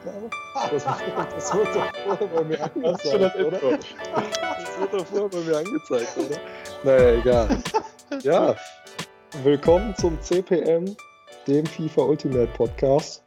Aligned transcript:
Aufnahme? 0.00 0.30
Das, 0.70 0.84
das 0.84 1.54
wird 1.54 1.66
doch 1.74 1.94
vorher 2.04 2.26
bei 2.28 2.44
mir 2.44 2.64
angezeigt, 2.64 3.36
oder? 3.36 3.50
Das 3.60 4.80
wird 4.80 4.92
doch 4.94 5.06
vorher 5.06 5.28
bei 5.28 5.40
mir 5.40 5.58
angezeigt, 5.58 6.16
oder? 6.16 6.38
Naja, 6.84 7.20
egal. 7.20 7.62
Ja, 8.22 8.56
willkommen 9.42 9.94
zum 9.96 10.20
CPM, 10.22 10.96
dem 11.46 11.66
FIFA 11.66 12.02
Ultimate 12.02 12.50
Podcast. 12.54 13.22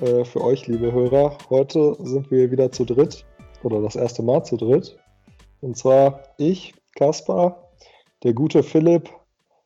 Äh, 0.00 0.24
für 0.24 0.42
euch, 0.42 0.66
liebe 0.68 0.92
Hörer. 0.92 1.36
Heute 1.50 1.96
sind 2.00 2.30
wir 2.30 2.50
wieder 2.50 2.70
zu 2.70 2.84
dritt, 2.84 3.24
oder 3.64 3.82
das 3.82 3.96
erste 3.96 4.22
Mal 4.22 4.44
zu 4.44 4.56
dritt. 4.56 4.96
Und 5.60 5.76
zwar 5.76 6.22
ich, 6.38 6.74
Kaspar, 6.94 7.70
der 8.22 8.32
gute 8.32 8.62
Philipp 8.62 9.10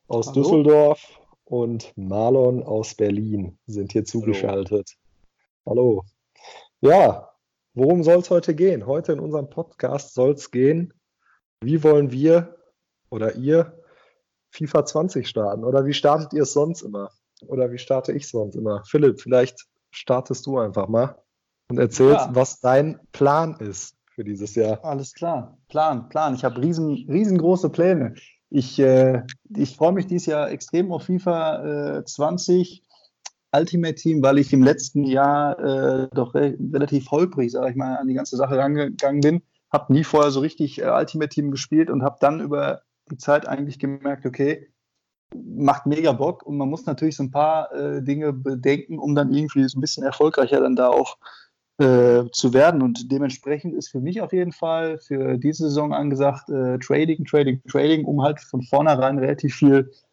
aus 0.09 0.29
Hallo. 0.29 0.43
Düsseldorf 0.43 1.21
und 1.45 1.93
Marlon 1.97 2.63
aus 2.63 2.95
Berlin 2.95 3.59
sind 3.67 3.93
hier 3.93 4.05
zugeschaltet. 4.05 4.97
Hallo. 5.67 6.05
Ja, 6.81 7.31
worum 7.75 8.03
soll 8.03 8.19
es 8.19 8.31
heute 8.31 8.55
gehen? 8.55 8.87
Heute 8.87 9.13
in 9.13 9.21
unserem 9.21 9.51
Podcast 9.51 10.15
soll 10.15 10.33
es 10.33 10.51
gehen, 10.51 10.95
wie 11.61 11.83
wollen 11.83 12.11
wir 12.11 12.57
oder 13.11 13.35
ihr 13.37 13.83
FIFA 14.51 14.87
20 14.87 15.29
starten? 15.29 15.65
Oder 15.65 15.85
wie 15.87 15.93
startet 15.93 16.33
ihr 16.33 16.43
es 16.43 16.53
sonst 16.53 16.83
immer? 16.83 17.11
Oder 17.47 17.71
wie 17.71 17.79
starte 17.79 18.13
ich 18.13 18.29
sonst 18.29 18.57
immer? 18.57 18.83
Philipp, 18.87 19.21
vielleicht 19.21 19.67
startest 19.91 20.47
du 20.47 20.59
einfach 20.59 20.89
mal 20.89 21.17
und 21.71 21.79
erzählst, 21.79 22.27
ja. 22.27 22.35
was 22.35 22.61
dein 22.61 22.99
Plan 23.13 23.57
ist 23.61 23.97
für 24.15 24.25
dieses 24.25 24.55
Jahr. 24.55 24.85
Alles 24.85 25.13
klar. 25.13 25.59
Plan, 25.69 26.09
Plan. 26.09 26.35
Ich 26.35 26.45
habe 26.45 26.61
riesen, 26.61 27.07
riesengroße 27.09 27.71
Pläne. 27.71 28.15
Ich, 28.51 28.79
äh, 28.79 29.23
ich 29.55 29.77
freue 29.77 29.93
mich 29.93 30.07
dieses 30.07 30.27
Jahr 30.27 30.51
extrem 30.51 30.91
auf 30.93 31.05
FIFA 31.05 31.99
äh, 31.99 32.05
20 32.05 32.83
Ultimate 33.53 33.95
Team, 33.95 34.23
weil 34.23 34.39
ich 34.39 34.53
im 34.53 34.63
letzten 34.63 35.05
Jahr 35.05 35.59
äh, 35.59 36.09
doch 36.13 36.35
re 36.35 36.57
relativ 36.73 37.11
holprig, 37.11 37.53
sage 37.53 37.71
ich 37.71 37.77
mal, 37.77 37.97
an 37.97 38.09
die 38.09 38.15
ganze 38.15 38.37
Sache 38.37 38.59
rangegangen 38.59 39.21
bin. 39.21 39.43
Habe 39.73 39.93
nie 39.93 40.05
vorher 40.05 40.31
so 40.31 40.41
richtig 40.41 40.81
äh, 40.81 40.91
Ultimate 40.91 41.31
Team 41.31 41.51
gespielt 41.51 41.91
und 41.91 42.03
habe 42.03 42.17
dann 42.21 42.41
über 42.41 42.83
die 43.11 43.17
Zeit 43.17 43.49
eigentlich 43.49 43.79
gemerkt, 43.79 44.27
okay, 44.27 44.69
macht 45.35 45.87
mega 45.87 46.13
Bock 46.13 46.45
und 46.45 46.57
man 46.57 46.69
muss 46.69 46.87
natürlich 46.87 47.17
so 47.17 47.23
ein 47.23 47.31
paar 47.31 47.73
äh, 47.73 48.03
Dinge 48.03 48.33
bedenken, 48.33 48.99
um 48.99 49.15
dann 49.15 49.33
irgendwie 49.33 49.69
so 49.69 49.79
ein 49.79 49.81
bisschen 49.81 50.05
erfolgreicher 50.05 50.61
dann 50.61 50.77
da 50.77 50.89
auch 50.89 51.19
äh, 51.79 52.25
zu 52.33 52.53
werden. 52.53 52.83
Und 52.83 53.11
dementsprechend 53.13 53.75
ist 53.75 53.91
für 53.91 54.01
mich 54.01 54.21
auf 54.21 54.33
jeden 54.33 54.53
Fall 54.53 54.99
für 54.99 55.39
diese 55.39 55.65
Saison 55.65 55.93
angesagt, 55.93 56.49
äh, 56.49 56.79
Trading, 56.79 57.25
Trading, 57.25 57.63
Trading, 57.71 58.05
um 58.05 58.23
halt 58.23 58.41
von 58.41 58.63
vornherein 58.63 59.19
relativ 59.19 59.55
viel 59.55 59.91
äh, 59.91 60.08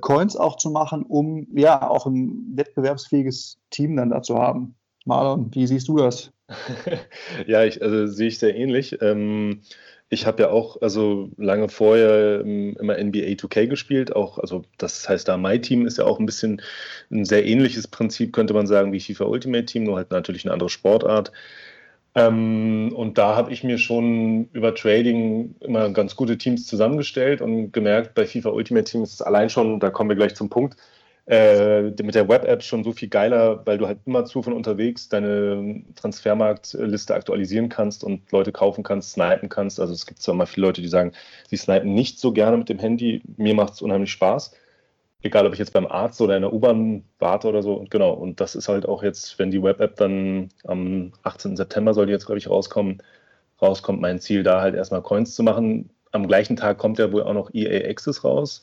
Coins 0.00 0.36
auch 0.36 0.56
zu 0.56 0.70
machen, 0.70 1.02
um 1.02 1.46
ja 1.54 1.88
auch 1.88 2.06
ein 2.06 2.52
wettbewerbsfähiges 2.54 3.58
Team 3.70 3.96
dann 3.96 4.10
da 4.10 4.22
zu 4.22 4.38
haben. 4.38 4.74
Marlon, 5.04 5.50
wie 5.52 5.66
siehst 5.66 5.88
du 5.88 5.96
das? 5.96 6.32
ja, 7.46 7.64
ich, 7.64 7.82
also 7.82 8.06
sehe 8.06 8.28
ich 8.28 8.38
sehr 8.38 8.54
ähnlich. 8.54 9.00
Ähm, 9.00 9.62
ich 10.08 10.26
habe 10.26 10.42
ja 10.42 10.50
auch 10.50 10.80
also 10.82 11.30
lange 11.38 11.68
vorher 11.70 12.40
ähm, 12.40 12.76
immer 12.78 12.98
NBA 12.98 13.34
2K 13.34 13.66
gespielt, 13.66 14.14
auch 14.14 14.38
also 14.38 14.62
das 14.76 15.08
heißt 15.08 15.26
da 15.26 15.38
My 15.38 15.58
Team 15.58 15.86
ist 15.86 15.96
ja 15.96 16.04
auch 16.04 16.18
ein 16.18 16.26
bisschen 16.26 16.60
ein 17.10 17.24
sehr 17.24 17.46
ähnliches 17.46 17.88
Prinzip 17.88 18.34
könnte 18.34 18.52
man 18.52 18.66
sagen 18.66 18.92
wie 18.92 19.00
FIFA 19.00 19.24
Ultimate 19.24 19.64
Team, 19.64 19.84
nur 19.84 19.96
halt 19.96 20.10
natürlich 20.10 20.44
eine 20.44 20.52
andere 20.52 20.68
Sportart. 20.68 21.32
Ähm, 22.14 22.92
und 22.94 23.16
da 23.16 23.36
habe 23.36 23.52
ich 23.52 23.64
mir 23.64 23.78
schon 23.78 24.48
über 24.52 24.74
Trading 24.74 25.54
immer 25.60 25.90
ganz 25.90 26.14
gute 26.14 26.36
Teams 26.36 26.66
zusammengestellt 26.66 27.40
und 27.40 27.72
gemerkt, 27.72 28.14
bei 28.14 28.26
FIFA 28.26 28.50
Ultimate 28.50 28.84
Team 28.84 29.02
ist 29.02 29.14
es 29.14 29.22
allein 29.22 29.48
schon, 29.48 29.80
da 29.80 29.88
kommen 29.90 30.10
wir 30.10 30.16
gleich 30.16 30.34
zum 30.34 30.50
Punkt, 30.50 30.76
äh, 31.26 31.82
mit 32.02 32.14
der 32.14 32.28
Web-App 32.28 32.62
schon 32.62 32.84
so 32.84 32.92
viel 32.92 33.08
geiler, 33.08 33.64
weil 33.64 33.78
du 33.78 33.86
halt 33.86 34.00
immer 34.06 34.24
zu 34.26 34.42
von 34.42 34.52
unterwegs 34.52 35.08
deine 35.08 35.82
Transfermarktliste 35.94 37.14
aktualisieren 37.14 37.68
kannst 37.68 38.04
und 38.04 38.30
Leute 38.32 38.52
kaufen 38.52 38.82
kannst, 38.82 39.12
snipen 39.12 39.48
kannst. 39.48 39.80
Also 39.80 39.94
es 39.94 40.04
gibt 40.04 40.20
zwar 40.20 40.34
immer 40.34 40.46
viele 40.46 40.66
Leute, 40.66 40.82
die 40.82 40.88
sagen, 40.88 41.12
sie 41.48 41.56
snipen 41.56 41.94
nicht 41.94 42.18
so 42.18 42.32
gerne 42.32 42.56
mit 42.58 42.68
dem 42.68 42.78
Handy. 42.78 43.22
Mir 43.36 43.54
macht 43.54 43.74
es 43.74 43.82
unheimlich 43.82 44.12
Spaß 44.12 44.52
egal 45.22 45.46
ob 45.46 45.52
ich 45.52 45.58
jetzt 45.58 45.72
beim 45.72 45.86
Arzt 45.86 46.20
oder 46.20 46.36
in 46.36 46.42
der 46.42 46.52
U-Bahn 46.52 47.04
warte 47.18 47.48
oder 47.48 47.62
so. 47.62 47.74
Und 47.74 47.90
genau, 47.90 48.12
und 48.12 48.40
das 48.40 48.54
ist 48.54 48.68
halt 48.68 48.86
auch 48.86 49.02
jetzt, 49.02 49.38
wenn 49.38 49.50
die 49.50 49.62
Web-App 49.62 49.96
dann 49.96 50.48
am 50.64 51.12
18. 51.22 51.56
September 51.56 51.94
soll 51.94 52.06
die 52.06 52.12
jetzt, 52.12 52.26
glaube 52.26 52.38
ich, 52.38 52.50
rauskommen, 52.50 53.02
rauskommt 53.60 54.00
mein 54.00 54.20
Ziel, 54.20 54.42
da 54.42 54.60
halt 54.60 54.74
erstmal 54.74 55.02
Coins 55.02 55.34
zu 55.34 55.42
machen. 55.42 55.90
Am 56.10 56.26
gleichen 56.26 56.56
Tag 56.56 56.78
kommt 56.78 56.98
ja 56.98 57.12
wohl 57.12 57.22
auch 57.22 57.34
noch 57.34 57.54
EA 57.54 57.88
Access 57.88 58.24
raus, 58.24 58.62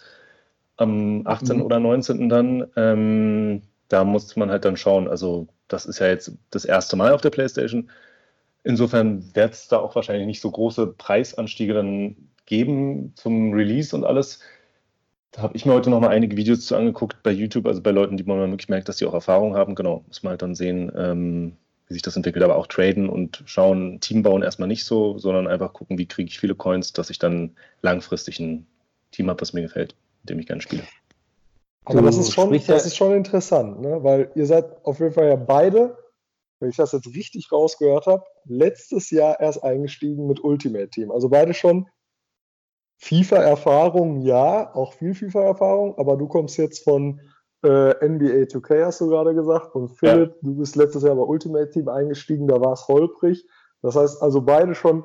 am 0.78 1.26
18. 1.26 1.58
Mhm. 1.58 1.64
oder 1.64 1.80
19. 1.80 2.30
dann. 2.30 2.68
Ähm, 2.76 3.62
da 3.88 4.04
muss 4.04 4.36
man 4.36 4.52
halt 4.52 4.66
dann 4.66 4.78
schauen. 4.78 5.08
Also, 5.08 5.48
das 5.68 5.86
ist 5.86 6.00
ja 6.00 6.08
jetzt 6.08 6.32
das 6.52 6.66
erste 6.66 6.96
Mal 6.96 7.14
auf 7.14 7.22
der 7.22 7.32
PlayStation. 7.32 7.90
Insofern 8.64 9.36
wird 9.36 9.54
es 9.54 9.68
da 9.68 9.80
auch 9.80 9.96
wahrscheinlich 9.96 10.28
nicht 10.28 10.42
so 10.42 10.52
große 10.52 10.88
Preisanstiege 10.88 11.74
dann 11.74 12.16
geben 12.46 13.14
zum 13.16 13.54
Release 13.54 13.96
und 13.96 14.04
alles. 14.04 14.42
Da 15.32 15.44
habe 15.44 15.56
ich 15.56 15.66
mir 15.66 15.74
heute 15.74 15.90
noch 15.90 16.00
mal 16.00 16.10
einige 16.10 16.38
Videos 16.38 16.66
zu 16.66 16.76
angeguckt 16.76 17.22
bei 17.22 17.32
YouTube, 17.32 17.68
also 17.68 17.82
bei 17.82 17.92
Leuten, 17.92 18.18
die 18.18 18.24
man 18.24 18.50
wirklich 18.50 18.70
merkt, 18.70 18.90
dass 18.90 18.98
sie 18.98 19.06
auch 19.06 19.14
Erfahrung 19.14 19.56
haben. 19.56 19.76
Genau, 19.76 20.04
muss 20.08 20.24
man 20.24 20.32
halt 20.32 20.42
dann 20.42 20.56
sehen, 20.56 20.92
ähm, 20.96 21.58
wie 21.88 21.94
sich 21.94 22.02
das 22.02 22.16
entwickelt. 22.16 22.44
Aber 22.44 22.56
auch 22.56 22.68
traden 22.68 23.10
und 23.10 23.44
schauen, 23.46 24.00
Team 24.00 24.24
bauen 24.24 24.42
erstmal 24.42 24.68
nicht 24.68 24.86
so, 24.86 25.20
sondern 25.20 25.48
einfach 25.48 25.74
gucken, 25.74 25.98
wie 26.00 26.08
kriege 26.08 26.30
ich 26.30 26.40
viele 26.40 26.56
Coins, 26.56 26.94
dass 26.94 27.12
ich 27.12 27.20
dann 27.20 27.56
langfristig 27.82 28.40
ein 28.40 28.66
Team 29.12 29.30
habe, 29.30 29.42
was 29.42 29.54
mir 29.54 29.62
gefällt, 29.62 29.96
mit 30.24 30.32
dem 30.32 30.40
ich 30.40 30.48
gerne 30.48 30.62
spiele. 30.62 30.84
Aber 31.86 32.02
das 32.02 32.18
ist 32.18 32.34
schon, 32.34 32.52
das 32.52 32.86
ist 32.86 32.96
schon 32.96 33.14
interessant, 33.14 33.82
ne? 33.82 34.04
weil 34.04 34.32
ihr 34.36 34.46
seid 34.46 34.86
auf 34.86 35.00
jeden 35.00 35.14
Fall 35.14 35.28
ja 35.28 35.36
beide, 35.36 35.98
wenn 36.60 36.70
ich 36.70 36.76
das 36.76 36.92
jetzt 36.92 37.08
richtig 37.16 37.52
rausgehört 37.52 38.06
habe, 38.06 38.24
letztes 38.46 39.10
Jahr 39.10 39.40
erst 39.40 39.64
eingestiegen 39.64 40.28
mit 40.28 40.44
Ultimate 40.44 40.90
Team. 40.90 41.12
Also 41.12 41.30
beide 41.30 41.54
schon 41.54 41.88
FIFA-Erfahrung, 43.00 44.22
ja, 44.22 44.74
auch 44.76 44.94
viel 44.94 45.14
FIFA-Erfahrung, 45.14 45.98
aber 45.98 46.18
du 46.18 46.28
kommst 46.28 46.58
jetzt 46.58 46.84
von 46.84 47.22
äh, 47.64 47.94
NBA 48.06 48.46
2K, 48.46 48.86
hast 48.86 49.02
du 49.02 49.08
gerade 49.08 49.34
gesagt, 49.34 49.74
und 49.74 49.90
Philipp, 49.90 50.32
ja. 50.36 50.38
du 50.42 50.56
bist 50.58 50.76
letztes 50.76 51.04
Jahr 51.04 51.16
bei 51.16 51.24
Ultimate 51.24 51.70
Team 51.70 51.88
eingestiegen, 51.88 52.48
da 52.48 52.60
war 52.60 52.74
es 52.74 52.88
holprig. 52.88 53.46
Das 53.82 53.96
heißt 53.96 54.22
also 54.22 54.42
beide 54.42 54.76
schon 54.76 55.04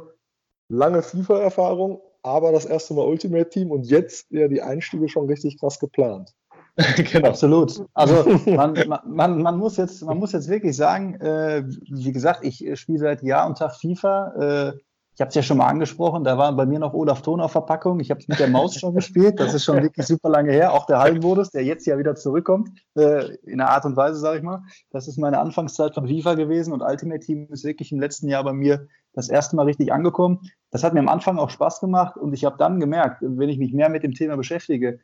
lange 0.68 1.02
FIFA-Erfahrung, 1.02 2.00
aber 2.22 2.50
das 2.50 2.64
erste 2.64 2.94
Mal 2.94 3.06
Ultimate 3.06 3.48
Team 3.48 3.70
und 3.70 3.86
jetzt 3.86 4.30
ja 4.30 4.48
die 4.48 4.62
Einstiege 4.62 5.08
schon 5.08 5.26
richtig 5.26 5.60
krass 5.60 5.78
geplant. 5.78 6.34
genau. 7.12 7.28
Absolut. 7.28 7.84
Also 7.94 8.24
man, 8.50 8.74
man, 9.06 9.42
man, 9.42 9.56
muss 9.56 9.76
jetzt, 9.76 10.02
man 10.02 10.18
muss 10.18 10.32
jetzt 10.32 10.48
wirklich 10.48 10.76
sagen, 10.76 11.14
äh, 11.20 11.62
wie 11.64 12.12
gesagt, 12.12 12.44
ich 12.44 12.68
spiele 12.78 12.98
seit 12.98 13.22
Jahr 13.22 13.46
und 13.46 13.58
Tag 13.58 13.76
FIFA. 13.76 14.72
Äh, 14.72 14.72
ich 15.14 15.20
habe 15.20 15.28
es 15.28 15.34
ja 15.36 15.42
schon 15.42 15.58
mal 15.58 15.68
angesprochen, 15.68 16.24
da 16.24 16.36
war 16.38 16.52
bei 16.56 16.66
mir 16.66 16.80
noch 16.80 16.92
Olaf 16.92 17.22
Thon 17.22 17.40
auf 17.40 17.52
Verpackung. 17.52 18.00
Ich 18.00 18.10
habe 18.10 18.18
es 18.18 18.26
mit 18.26 18.40
der 18.40 18.48
Maus 18.48 18.74
schon 18.74 18.94
gespielt. 18.94 19.38
Das 19.38 19.54
ist 19.54 19.64
schon 19.64 19.80
wirklich 19.80 20.06
super 20.06 20.28
lange 20.28 20.50
her. 20.50 20.72
Auch 20.72 20.86
der 20.86 20.98
Hallenmodus, 20.98 21.50
der 21.50 21.62
jetzt 21.62 21.86
ja 21.86 21.96
wieder 21.98 22.16
zurückkommt, 22.16 22.70
äh, 22.96 23.36
in 23.44 23.60
einer 23.60 23.70
Art 23.70 23.84
und 23.84 23.96
Weise, 23.96 24.18
sage 24.18 24.38
ich 24.38 24.42
mal. 24.42 24.62
Das 24.90 25.06
ist 25.06 25.16
meine 25.16 25.38
Anfangszeit 25.38 25.94
von 25.94 26.08
FIFA 26.08 26.34
gewesen 26.34 26.72
und 26.72 26.82
Ultimate 26.82 27.20
Team 27.20 27.46
ist 27.50 27.62
wirklich 27.62 27.92
im 27.92 28.00
letzten 28.00 28.28
Jahr 28.28 28.42
bei 28.42 28.52
mir 28.52 28.88
das 29.12 29.28
erste 29.28 29.54
Mal 29.54 29.66
richtig 29.66 29.92
angekommen. 29.92 30.50
Das 30.72 30.82
hat 30.82 30.94
mir 30.94 31.00
am 31.00 31.08
Anfang 31.08 31.38
auch 31.38 31.50
Spaß 31.50 31.78
gemacht 31.78 32.16
und 32.16 32.32
ich 32.32 32.44
habe 32.44 32.56
dann 32.58 32.80
gemerkt, 32.80 33.18
wenn 33.20 33.48
ich 33.48 33.58
mich 33.58 33.72
mehr 33.72 33.90
mit 33.90 34.02
dem 34.02 34.14
Thema 34.14 34.36
beschäftige, 34.36 34.98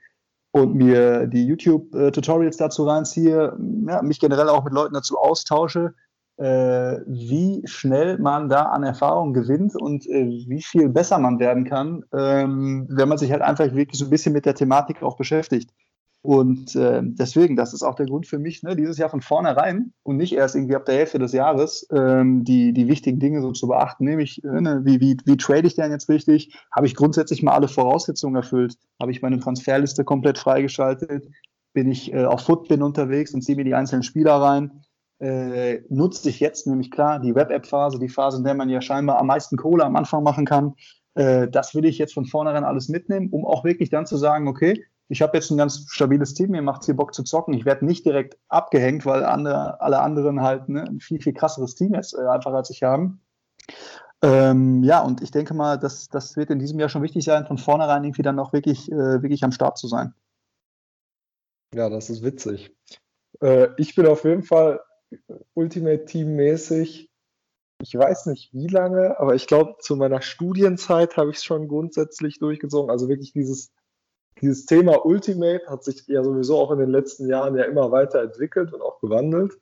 und 0.53 0.75
mir 0.75 1.28
die 1.28 1.47
YouTube-Tutorials 1.47 2.56
dazu 2.56 2.84
reinziehe, 2.84 3.56
ja, 3.87 4.03
mich 4.03 4.19
generell 4.19 4.48
auch 4.48 4.65
mit 4.65 4.72
Leuten 4.72 4.94
dazu 4.94 5.16
austausche, 5.16 5.87
äh, 5.91 6.09
wie 6.41 7.62
schnell 7.67 8.19
man 8.19 8.49
da 8.49 8.62
an 8.62 8.83
Erfahrung 8.83 9.34
gewinnt 9.34 9.77
und 9.77 10.06
äh, 10.06 10.27
wie 10.49 10.62
viel 10.62 10.89
besser 10.89 11.19
man 11.19 11.39
werden 11.39 11.65
kann, 11.65 12.05
ähm, 12.17 12.87
wenn 12.91 13.09
man 13.09 13.19
sich 13.19 13.31
halt 13.31 13.43
einfach 13.43 13.75
wirklich 13.75 13.99
so 13.99 14.06
ein 14.06 14.11
bisschen 14.11 14.33
mit 14.33 14.47
der 14.47 14.55
Thematik 14.55 15.03
auch 15.03 15.17
beschäftigt. 15.17 15.71
Und 16.23 16.77
äh, 16.77 17.01
deswegen, 17.03 17.56
das 17.56 17.73
ist 17.73 17.83
auch 17.83 17.95
der 17.95 18.05
Grund 18.05 18.27
für 18.27 18.39
mich, 18.39 18.62
ne, 18.62 18.77
dieses 18.77 18.98
Jahr 18.98 19.09
von 19.09 19.22
vornherein 19.22 19.95
und 20.03 20.19
nicht 20.19 20.34
erst 20.34 20.54
irgendwie 20.54 20.77
ab 20.77 20.84
der 20.84 20.97
Hälfte 20.97 21.19
des 21.19 21.33
Jahres 21.33 21.87
ähm, 21.92 22.45
die, 22.45 22.75
die 22.75 22.89
wichtigen 22.89 23.19
Dinge 23.21 23.41
so 23.41 23.53
zu 23.53 23.69
beachten, 23.69 24.04
nämlich 24.04 24.45
äh, 24.45 24.60
ne, 24.60 24.83
wie, 24.84 25.01
wie, 25.01 25.16
wie 25.25 25.37
trade 25.39 25.66
ich 25.66 25.77
denn 25.77 25.91
jetzt 25.91 26.10
richtig? 26.10 26.54
Habe 26.75 26.87
ich 26.87 26.95
grundsätzlich 26.95 27.42
mal 27.42 27.53
alle 27.53 27.69
Voraussetzungen 27.69 28.37
erfüllt? 28.37 28.77
Habe 29.01 29.13
ich 29.13 29.22
meine 29.22 29.41
Transferliste 29.41 30.04
komplett 30.04 30.37
freigeschaltet? 30.37 31.27
Bin 31.72 31.91
ich 31.91 32.13
äh, 32.13 32.25
auf 32.25 32.42
Footbin 32.42 32.83
unterwegs 32.83 33.33
und 33.33 33.41
ziehe 33.41 33.57
mir 33.57 33.65
die 33.65 33.75
einzelnen 33.75 34.03
Spieler 34.03 34.34
rein? 34.34 34.83
Äh, 35.21 35.83
nutze 35.89 36.28
ich 36.28 36.41
jetzt 36.41 36.67
nämlich 36.67 36.91
klar 36.91 37.21
die 37.21 37.34
Web-App-Phase, 37.34 37.99
die 37.99 38.09
Phase, 38.09 38.39
in 38.39 38.45
der 38.45 38.55
man 38.55 38.71
ja 38.71 38.81
scheinbar 38.81 39.19
am 39.19 39.27
meisten 39.27 39.57
Kohle 39.57 39.84
am 39.84 39.97
Anfang 39.97 40.22
machen 40.22 40.47
kann. 40.47 40.75
Äh, 41.15 41.49
das 41.49 41.75
will 41.75 41.84
ich 41.84 41.99
jetzt 41.99 42.15
von 42.15 42.25
vornherein 42.25 42.65
alles 42.65 42.89
mitnehmen, 42.89 43.28
um 43.31 43.45
auch 43.45 43.65
wirklich 43.65 43.91
dann 43.91 44.07
zu 44.07 44.17
sagen, 44.17 44.49
okay, 44.49 44.84
ich 45.09 45.22
habe 45.22 45.37
jetzt 45.37 45.51
ein 45.51 45.59
ganz 45.59 45.87
stabiles 45.89 46.34
Team, 46.34 46.51
mir 46.51 46.63
macht 46.63 46.83
es 46.83 46.87
hier 46.87 46.97
Bock 46.97 47.13
zu 47.13 47.25
zocken. 47.25 47.53
Ich 47.53 47.65
werde 47.65 47.84
nicht 47.84 48.07
direkt 48.07 48.39
abgehängt, 48.49 49.05
weil 49.05 49.25
andere, 49.25 49.81
alle 49.81 50.01
anderen 50.01 50.41
halt 50.41 50.69
ne, 50.69 50.84
ein 50.84 51.01
viel, 51.01 51.21
viel 51.21 51.34
krasseres 51.34 51.75
Team 51.75 51.95
jetzt 51.95 52.15
äh, 52.15 52.27
einfach 52.27 52.53
als 52.53 52.71
ich 52.71 52.83
haben. 52.83 53.21
Ähm, 54.23 54.84
ja, 54.84 55.01
und 55.01 55.23
ich 55.23 55.31
denke 55.31 55.53
mal, 55.53 55.78
das, 55.78 56.09
das 56.09 56.37
wird 56.37 56.51
in 56.51 56.59
diesem 56.59 56.78
Jahr 56.78 56.89
schon 56.89 57.03
wichtig 57.03 57.25
sein, 57.25 57.47
von 57.47 57.59
vornherein 57.59 58.05
irgendwie 58.05 58.23
dann 58.23 58.39
auch 58.39 58.53
wirklich, 58.53 58.91
äh, 58.93 59.23
wirklich 59.23 59.43
am 59.43 59.53
Start 59.53 59.78
zu 59.78 59.89
sein. 59.89 60.15
Ja, 61.75 61.89
das 61.89 62.09
ist 62.09 62.23
witzig. 62.23 62.75
Äh, 63.41 63.69
ich 63.78 63.95
bin 63.95 64.07
auf 64.07 64.25
jeden 64.25 64.43
Fall 64.43 64.81
Ultimate 65.54 66.04
Team 66.04 66.36
mäßig, 66.36 67.10
ich 67.83 67.95
weiß 67.95 68.27
nicht 68.27 68.53
wie 68.53 68.66
lange, 68.66 69.18
aber 69.18 69.34
ich 69.34 69.47
glaube, 69.47 69.77
zu 69.80 69.97
meiner 69.97 70.21
Studienzeit 70.21 71.16
habe 71.16 71.30
ich 71.30 71.39
es 71.39 71.45
schon 71.45 71.68
grundsätzlich 71.68 72.39
durchgezogen. 72.39 72.91
Also 72.91 73.09
wirklich 73.09 73.33
dieses, 73.33 73.72
dieses 74.41 74.66
Thema 74.66 75.04
Ultimate 75.07 75.66
hat 75.66 75.84
sich 75.84 76.07
ja 76.07 76.22
sowieso 76.22 76.59
auch 76.59 76.71
in 76.72 76.78
den 76.78 76.91
letzten 76.91 77.28
Jahren 77.28 77.57
ja 77.57 77.65
immer 77.65 77.91
weiterentwickelt 77.91 78.72
und 78.72 78.83
auch 78.83 79.01
gewandelt. 79.01 79.59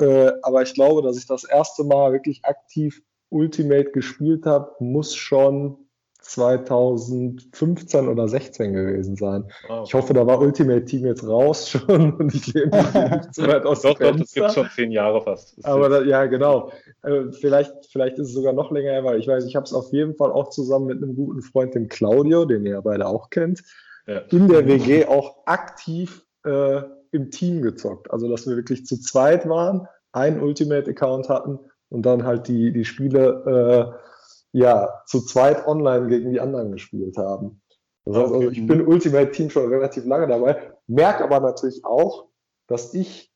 Äh, 0.00 0.32
aber 0.42 0.62
ich 0.62 0.74
glaube, 0.74 1.02
dass 1.02 1.18
ich 1.18 1.26
das 1.26 1.44
erste 1.44 1.84
Mal 1.84 2.12
wirklich 2.12 2.44
aktiv 2.44 3.02
Ultimate 3.30 3.90
gespielt 3.90 4.46
habe, 4.46 4.72
muss 4.78 5.16
schon 5.16 5.87
2015 6.28 8.06
oder 8.06 8.28
16 8.28 8.72
gewesen 8.74 9.16
sein. 9.16 9.50
Wow. 9.66 9.86
Ich 9.86 9.94
hoffe, 9.94 10.12
da 10.12 10.26
war 10.26 10.40
Ultimate 10.40 10.84
Team 10.84 11.06
jetzt 11.06 11.26
raus 11.26 11.70
schon 11.70 12.12
und 12.14 12.34
ich 12.34 12.52
lebe 12.52 12.76
nicht 12.76 13.34
zu 13.34 13.46
weit 13.46 13.64
aus 13.66 13.82
Doch, 13.82 13.98
doch, 13.98 14.16
das 14.16 14.32
gibt 14.32 14.52
schon 14.52 14.68
zehn 14.74 14.92
Jahre 14.92 15.22
fast. 15.22 15.64
Aber 15.64 15.88
da, 15.88 16.02
ja, 16.02 16.26
genau. 16.26 16.70
Äh, 17.02 17.32
vielleicht, 17.32 17.72
vielleicht 17.90 18.18
ist 18.18 18.28
es 18.28 18.34
sogar 18.34 18.52
noch 18.52 18.70
länger, 18.70 19.02
weil 19.04 19.18
ich 19.18 19.26
weiß, 19.26 19.44
ich 19.46 19.56
habe 19.56 19.64
es 19.64 19.72
auf 19.72 19.90
jeden 19.92 20.14
Fall 20.14 20.30
auch 20.30 20.50
zusammen 20.50 20.86
mit 20.86 21.02
einem 21.02 21.16
guten 21.16 21.40
Freund, 21.40 21.74
dem 21.74 21.88
Claudio, 21.88 22.44
den 22.44 22.64
ihr 22.64 22.72
ja 22.72 22.80
beide 22.80 23.06
auch 23.06 23.30
kennt, 23.30 23.62
ja. 24.06 24.18
in 24.30 24.48
der 24.48 24.66
WG 24.66 25.06
auch 25.06 25.46
aktiv 25.46 26.26
äh, 26.44 26.82
im 27.10 27.30
Team 27.30 27.62
gezockt. 27.62 28.10
Also, 28.10 28.28
dass 28.28 28.46
wir 28.46 28.56
wirklich 28.56 28.84
zu 28.84 29.00
zweit 29.00 29.48
waren, 29.48 29.88
einen 30.12 30.42
Ultimate-Account 30.42 31.28
hatten 31.30 31.58
und 31.88 32.04
dann 32.04 32.24
halt 32.24 32.48
die, 32.48 32.72
die 32.72 32.84
Spiele 32.84 33.94
äh, 33.94 34.07
ja, 34.52 35.02
zu 35.06 35.20
zweit 35.20 35.66
online 35.66 36.08
gegen 36.08 36.32
die 36.32 36.40
anderen 36.40 36.72
gespielt 36.72 37.16
haben. 37.16 37.60
Das 38.04 38.16
heißt, 38.16 38.32
also, 38.32 38.50
ich 38.50 38.66
bin 38.66 38.86
Ultimate 38.86 39.30
Team 39.30 39.50
schon 39.50 39.68
relativ 39.68 40.06
lange 40.06 40.26
dabei, 40.26 40.72
merke 40.86 41.24
aber 41.24 41.40
natürlich 41.40 41.84
auch, 41.84 42.26
dass 42.66 42.94
ich 42.94 43.32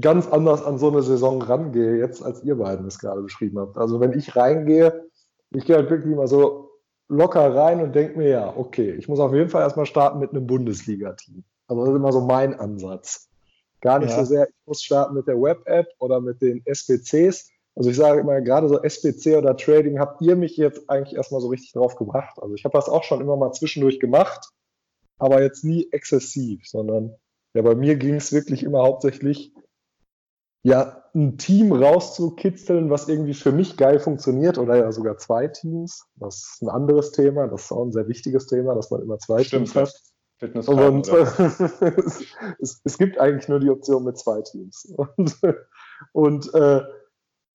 ganz 0.00 0.26
anders 0.26 0.64
an 0.64 0.78
so 0.78 0.88
eine 0.88 1.02
Saison 1.02 1.40
rangehe, 1.42 1.96
jetzt 1.96 2.22
als 2.22 2.42
ihr 2.42 2.56
beiden 2.56 2.86
es 2.86 2.98
gerade 2.98 3.22
beschrieben 3.22 3.58
habt. 3.58 3.76
Also 3.78 4.00
wenn 4.00 4.12
ich 4.12 4.36
reingehe, 4.36 5.06
ich 5.50 5.64
gehe 5.64 5.76
halt 5.76 5.90
wirklich 5.90 6.14
mal 6.14 6.28
so 6.28 6.70
locker 7.08 7.54
rein 7.54 7.80
und 7.80 7.94
denke 7.94 8.18
mir, 8.18 8.28
ja, 8.28 8.56
okay, 8.56 8.92
ich 8.92 9.08
muss 9.08 9.20
auf 9.20 9.32
jeden 9.32 9.48
Fall 9.48 9.62
erstmal 9.62 9.86
starten 9.86 10.18
mit 10.18 10.30
einem 10.30 10.46
Bundesliga-Team. 10.46 11.44
Also 11.68 11.82
das 11.82 11.90
ist 11.90 11.96
immer 11.96 12.12
so 12.12 12.20
mein 12.20 12.58
Ansatz. 12.58 13.28
Gar 13.80 14.00
nicht 14.00 14.10
ja. 14.10 14.18
so 14.18 14.24
sehr, 14.24 14.48
ich 14.48 14.66
muss 14.66 14.82
starten 14.82 15.14
mit 15.14 15.26
der 15.28 15.40
Web-App 15.40 15.86
oder 15.98 16.20
mit 16.20 16.40
den 16.42 16.62
SPCs, 16.64 17.50
also 17.76 17.90
ich 17.90 17.96
sage 17.96 18.20
immer, 18.20 18.40
gerade 18.40 18.68
so 18.68 18.82
SPC 18.82 19.36
oder 19.36 19.54
Trading 19.54 19.98
habt 19.98 20.22
ihr 20.22 20.34
mich 20.34 20.56
jetzt 20.56 20.88
eigentlich 20.88 21.14
erstmal 21.14 21.42
so 21.42 21.48
richtig 21.48 21.72
drauf 21.72 21.96
gebracht. 21.96 22.38
Also 22.40 22.54
ich 22.54 22.64
habe 22.64 22.76
das 22.76 22.88
auch 22.88 23.04
schon 23.04 23.20
immer 23.20 23.36
mal 23.36 23.52
zwischendurch 23.52 24.00
gemacht, 24.00 24.48
aber 25.18 25.42
jetzt 25.42 25.62
nie 25.62 25.86
exzessiv, 25.92 26.66
sondern 26.66 27.14
ja, 27.54 27.60
bei 27.62 27.74
mir 27.74 27.96
ging 27.96 28.14
es 28.14 28.32
wirklich 28.32 28.62
immer 28.62 28.82
hauptsächlich, 28.82 29.52
ja, 30.62 31.04
ein 31.14 31.38
Team 31.38 31.72
rauszukitzeln, 31.72 32.90
was 32.90 33.08
irgendwie 33.08 33.34
für 33.34 33.52
mich 33.52 33.76
geil 33.76 34.00
funktioniert 34.00 34.58
oder 34.58 34.76
ja 34.76 34.90
sogar 34.90 35.18
zwei 35.18 35.46
Teams. 35.46 36.06
Das 36.16 36.36
ist 36.36 36.62
ein 36.62 36.68
anderes 36.68 37.12
Thema, 37.12 37.46
das 37.46 37.64
ist 37.64 37.72
auch 37.72 37.84
ein 37.84 37.92
sehr 37.92 38.08
wichtiges 38.08 38.46
Thema, 38.46 38.74
dass 38.74 38.90
man 38.90 39.02
immer 39.02 39.18
zwei 39.18 39.44
Stimmt, 39.44 39.72
Teams 39.72 39.76
hat. 39.76 40.02
Fitness 40.38 40.68
und 40.68 41.08
es, 42.58 42.80
es, 42.84 42.98
gibt 42.98 43.18
eigentlich 43.18 43.48
nur 43.48 43.60
die 43.60 43.70
Option 43.70 44.04
mit 44.04 44.18
zwei 44.18 44.42
Teams. 44.42 44.92
Und, 44.96 45.38
und 46.12 46.54
äh, 46.54 46.82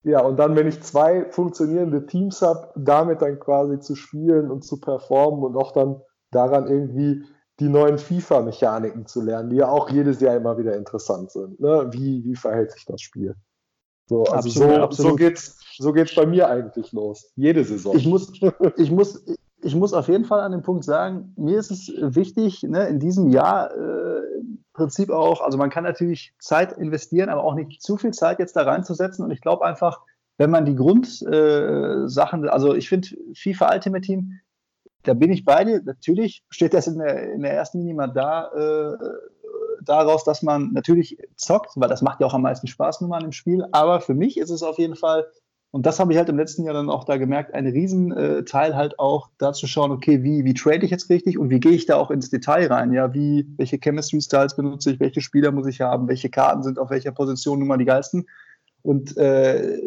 ja, 0.04 0.20
und 0.20 0.36
dann, 0.38 0.56
wenn 0.56 0.66
ich 0.66 0.82
zwei 0.82 1.26
funktionierende 1.30 2.06
Teams 2.06 2.42
habe, 2.42 2.70
damit 2.76 3.22
dann 3.22 3.38
quasi 3.38 3.78
zu 3.78 3.94
spielen 3.94 4.50
und 4.50 4.64
zu 4.64 4.80
performen 4.80 5.44
und 5.44 5.56
auch 5.56 5.72
dann 5.72 6.00
daran 6.32 6.66
irgendwie 6.66 7.24
die 7.60 7.68
neuen 7.68 7.98
FIFA-Mechaniken 7.98 9.06
zu 9.06 9.22
lernen, 9.22 9.50
die 9.50 9.56
ja 9.56 9.68
auch 9.68 9.90
jedes 9.90 10.20
Jahr 10.20 10.36
immer 10.36 10.58
wieder 10.58 10.76
interessant 10.76 11.30
sind. 11.30 11.60
Ne? 11.60 11.88
Wie, 11.92 12.24
wie 12.24 12.34
verhält 12.34 12.72
sich 12.72 12.84
das 12.84 13.00
Spiel? 13.00 13.36
So, 14.06 14.24
also 14.24 14.48
absolut, 14.48 14.74
so, 14.74 14.82
absolut. 14.82 15.10
so 15.12 15.16
geht's, 15.16 15.60
so 15.78 15.92
geht's 15.92 16.14
bei 16.14 16.26
mir 16.26 16.48
eigentlich 16.48 16.90
los. 16.92 17.30
Jede 17.36 17.64
Saison. 17.64 17.96
Ich 17.96 18.06
muss, 18.06 18.32
ich 18.76 18.90
muss, 18.90 19.24
ich 19.62 19.74
muss 19.76 19.92
auf 19.92 20.08
jeden 20.08 20.24
Fall 20.24 20.40
an 20.40 20.52
dem 20.52 20.62
Punkt 20.62 20.84
sagen, 20.84 21.32
mir 21.36 21.58
ist 21.58 21.70
es 21.70 21.92
wichtig, 21.96 22.64
ne, 22.64 22.88
in 22.88 22.98
diesem 22.98 23.28
Jahr 23.28 23.70
äh, 23.70 24.22
Prinzip 24.72 25.10
auch, 25.10 25.40
also 25.40 25.58
man 25.58 25.70
kann 25.70 25.84
natürlich 25.84 26.34
Zeit 26.38 26.72
investieren, 26.72 27.28
aber 27.28 27.44
auch 27.44 27.54
nicht 27.54 27.82
zu 27.82 27.96
viel 27.96 28.12
Zeit 28.12 28.38
jetzt 28.38 28.56
da 28.56 28.62
reinzusetzen. 28.62 29.24
Und 29.24 29.30
ich 29.30 29.40
glaube 29.40 29.64
einfach, 29.64 30.00
wenn 30.38 30.50
man 30.50 30.64
die 30.64 30.74
Grundsachen, 30.74 32.44
äh, 32.44 32.48
also 32.48 32.74
ich 32.74 32.88
finde 32.88 33.08
FIFA 33.34 33.74
Ultimate 33.74 34.02
Team, 34.02 34.40
da 35.02 35.14
bin 35.14 35.32
ich 35.32 35.44
bei 35.44 35.64
dir. 35.64 35.82
Natürlich 35.84 36.44
steht 36.48 36.74
das 36.74 36.86
in 36.86 36.98
der, 36.98 37.32
in 37.32 37.42
der 37.42 37.52
ersten 37.52 37.78
Linie 37.78 37.94
mal 37.94 38.08
da, 38.08 38.50
äh, 38.52 38.96
daraus, 39.84 40.24
dass 40.24 40.42
man 40.42 40.72
natürlich 40.72 41.18
zockt, 41.36 41.72
weil 41.76 41.88
das 41.88 42.02
macht 42.02 42.20
ja 42.20 42.26
auch 42.26 42.34
am 42.34 42.42
meisten 42.42 42.66
Spaß 42.66 43.00
nun 43.00 43.10
mal 43.10 43.24
im 43.24 43.32
Spiel. 43.32 43.66
Aber 43.72 44.00
für 44.00 44.14
mich 44.14 44.38
ist 44.38 44.50
es 44.50 44.62
auf 44.62 44.78
jeden 44.78 44.96
Fall 44.96 45.26
und 45.72 45.86
das 45.86 45.98
habe 45.98 46.12
ich 46.12 46.18
halt 46.18 46.28
im 46.28 46.36
letzten 46.36 46.64
Jahr 46.64 46.74
dann 46.74 46.90
auch 46.90 47.04
da 47.04 47.16
gemerkt, 47.16 47.54
ein 47.54 47.66
Riesenteil 47.66 48.76
halt 48.76 48.98
auch 48.98 49.30
da 49.38 49.54
zu 49.54 49.66
schauen, 49.66 49.90
okay, 49.90 50.22
wie, 50.22 50.44
wie 50.44 50.52
trade 50.52 50.84
ich 50.84 50.90
jetzt 50.90 51.08
richtig 51.08 51.38
und 51.38 51.48
wie 51.48 51.60
gehe 51.60 51.72
ich 51.72 51.86
da 51.86 51.96
auch 51.96 52.10
ins 52.10 52.28
Detail 52.28 52.66
rein? 52.66 52.92
Ja, 52.92 53.14
wie, 53.14 53.48
welche 53.56 53.78
Chemistry-Styles 53.78 54.54
benutze 54.54 54.92
ich, 54.92 55.00
welche 55.00 55.22
Spieler 55.22 55.50
muss 55.50 55.66
ich 55.66 55.80
haben, 55.80 56.08
welche 56.08 56.28
Karten 56.28 56.62
sind 56.62 56.78
auf 56.78 56.90
welcher 56.90 57.12
Position 57.12 57.58
nun 57.58 57.68
mal 57.68 57.78
die 57.78 57.86
geilsten? 57.86 58.26
Und 58.82 59.16
äh, 59.16 59.80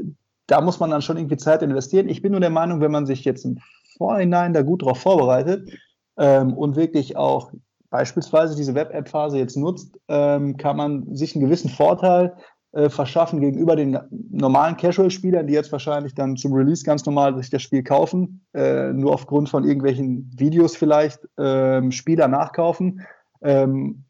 da 0.47 0.59
muss 0.59 0.79
man 0.79 0.89
dann 0.89 1.03
schon 1.03 1.17
irgendwie 1.17 1.37
Zeit 1.37 1.61
investieren. 1.61 2.09
Ich 2.09 2.23
bin 2.23 2.31
nur 2.31 2.41
der 2.41 2.49
Meinung, 2.49 2.81
wenn 2.81 2.91
man 2.91 3.05
sich 3.05 3.23
jetzt 3.23 3.45
im 3.45 3.59
Vorhinein 3.95 4.53
da 4.53 4.63
gut 4.63 4.81
drauf 4.81 4.99
vorbereitet 4.99 5.69
ähm, 6.17 6.53
und 6.53 6.75
wirklich 6.75 7.15
auch 7.15 7.51
beispielsweise 7.91 8.55
diese 8.55 8.73
Web-App-Phase 8.73 9.37
jetzt 9.37 9.55
nutzt, 9.55 9.99
ähm, 10.07 10.57
kann 10.57 10.77
man 10.77 11.15
sich 11.15 11.35
einen 11.35 11.45
gewissen 11.45 11.69
Vorteil 11.69 12.35
äh, 12.75 12.89
verschaffen 12.89 13.39
gegenüber 13.39 13.77
den 13.77 13.97
normalen 14.11 14.75
Casual-Spielern, 14.75 15.47
die 15.47 15.53
jetzt 15.53 15.71
wahrscheinlich 15.71 16.13
dann 16.13 16.35
zum 16.35 16.51
Release 16.51 16.83
ganz 16.83 17.05
normal 17.05 17.37
sich 17.37 17.49
das 17.49 17.61
Spiel 17.61 17.83
kaufen, 17.83 18.45
äh, 18.53 18.91
nur 18.91 19.13
aufgrund 19.13 19.47
von 19.47 19.63
irgendwelchen 19.63 20.29
Videos 20.37 20.75
vielleicht 20.75 21.25
ähm, 21.37 21.93
Spieler 21.93 22.27
nachkaufen. 22.27 23.01
Ähm, 23.41 24.03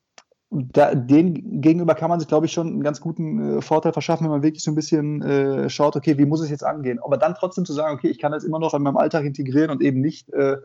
da, 0.50 0.96
den 0.96 1.62
gegenüber 1.62 1.94
kann 1.94 2.10
man 2.10 2.20
sich, 2.20 2.28
glaube 2.28 2.48
ich, 2.48 2.54
schon 2.54 2.68
einen 2.68 2.84
ganz 2.84 3.02
guten 3.02 3.58
äh, 3.58 3.62
Vorteil 3.62 3.94
verschaffen, 3.94 4.24
wenn 4.24 4.32
man 4.32 4.44
wirklich 4.44 4.64
so 4.64 4.72
ein 4.72 4.76
bisschen 4.76 5.22
äh, 5.22 5.70
schaut, 5.70 5.96
okay, 5.96 6.18
wie 6.18 6.26
muss 6.26 6.42
es 6.42 6.50
jetzt 6.50 6.66
angehen? 6.66 7.00
Aber 7.04 7.18
dann 7.18 7.36
trotzdem 7.36 7.66
zu 7.66 7.74
sagen, 7.74 7.94
okay, 7.94 8.08
ich 8.08 8.18
kann 8.18 8.32
das 8.32 8.44
immer 8.44 8.58
noch 8.58 8.74
in 8.74 8.82
meinem 8.82 8.98
Alltag 8.98 9.26
integrieren 9.26 9.70
und 9.70 9.84
eben 9.84 10.02
nicht 10.02 10.34
äh, 10.34 10.58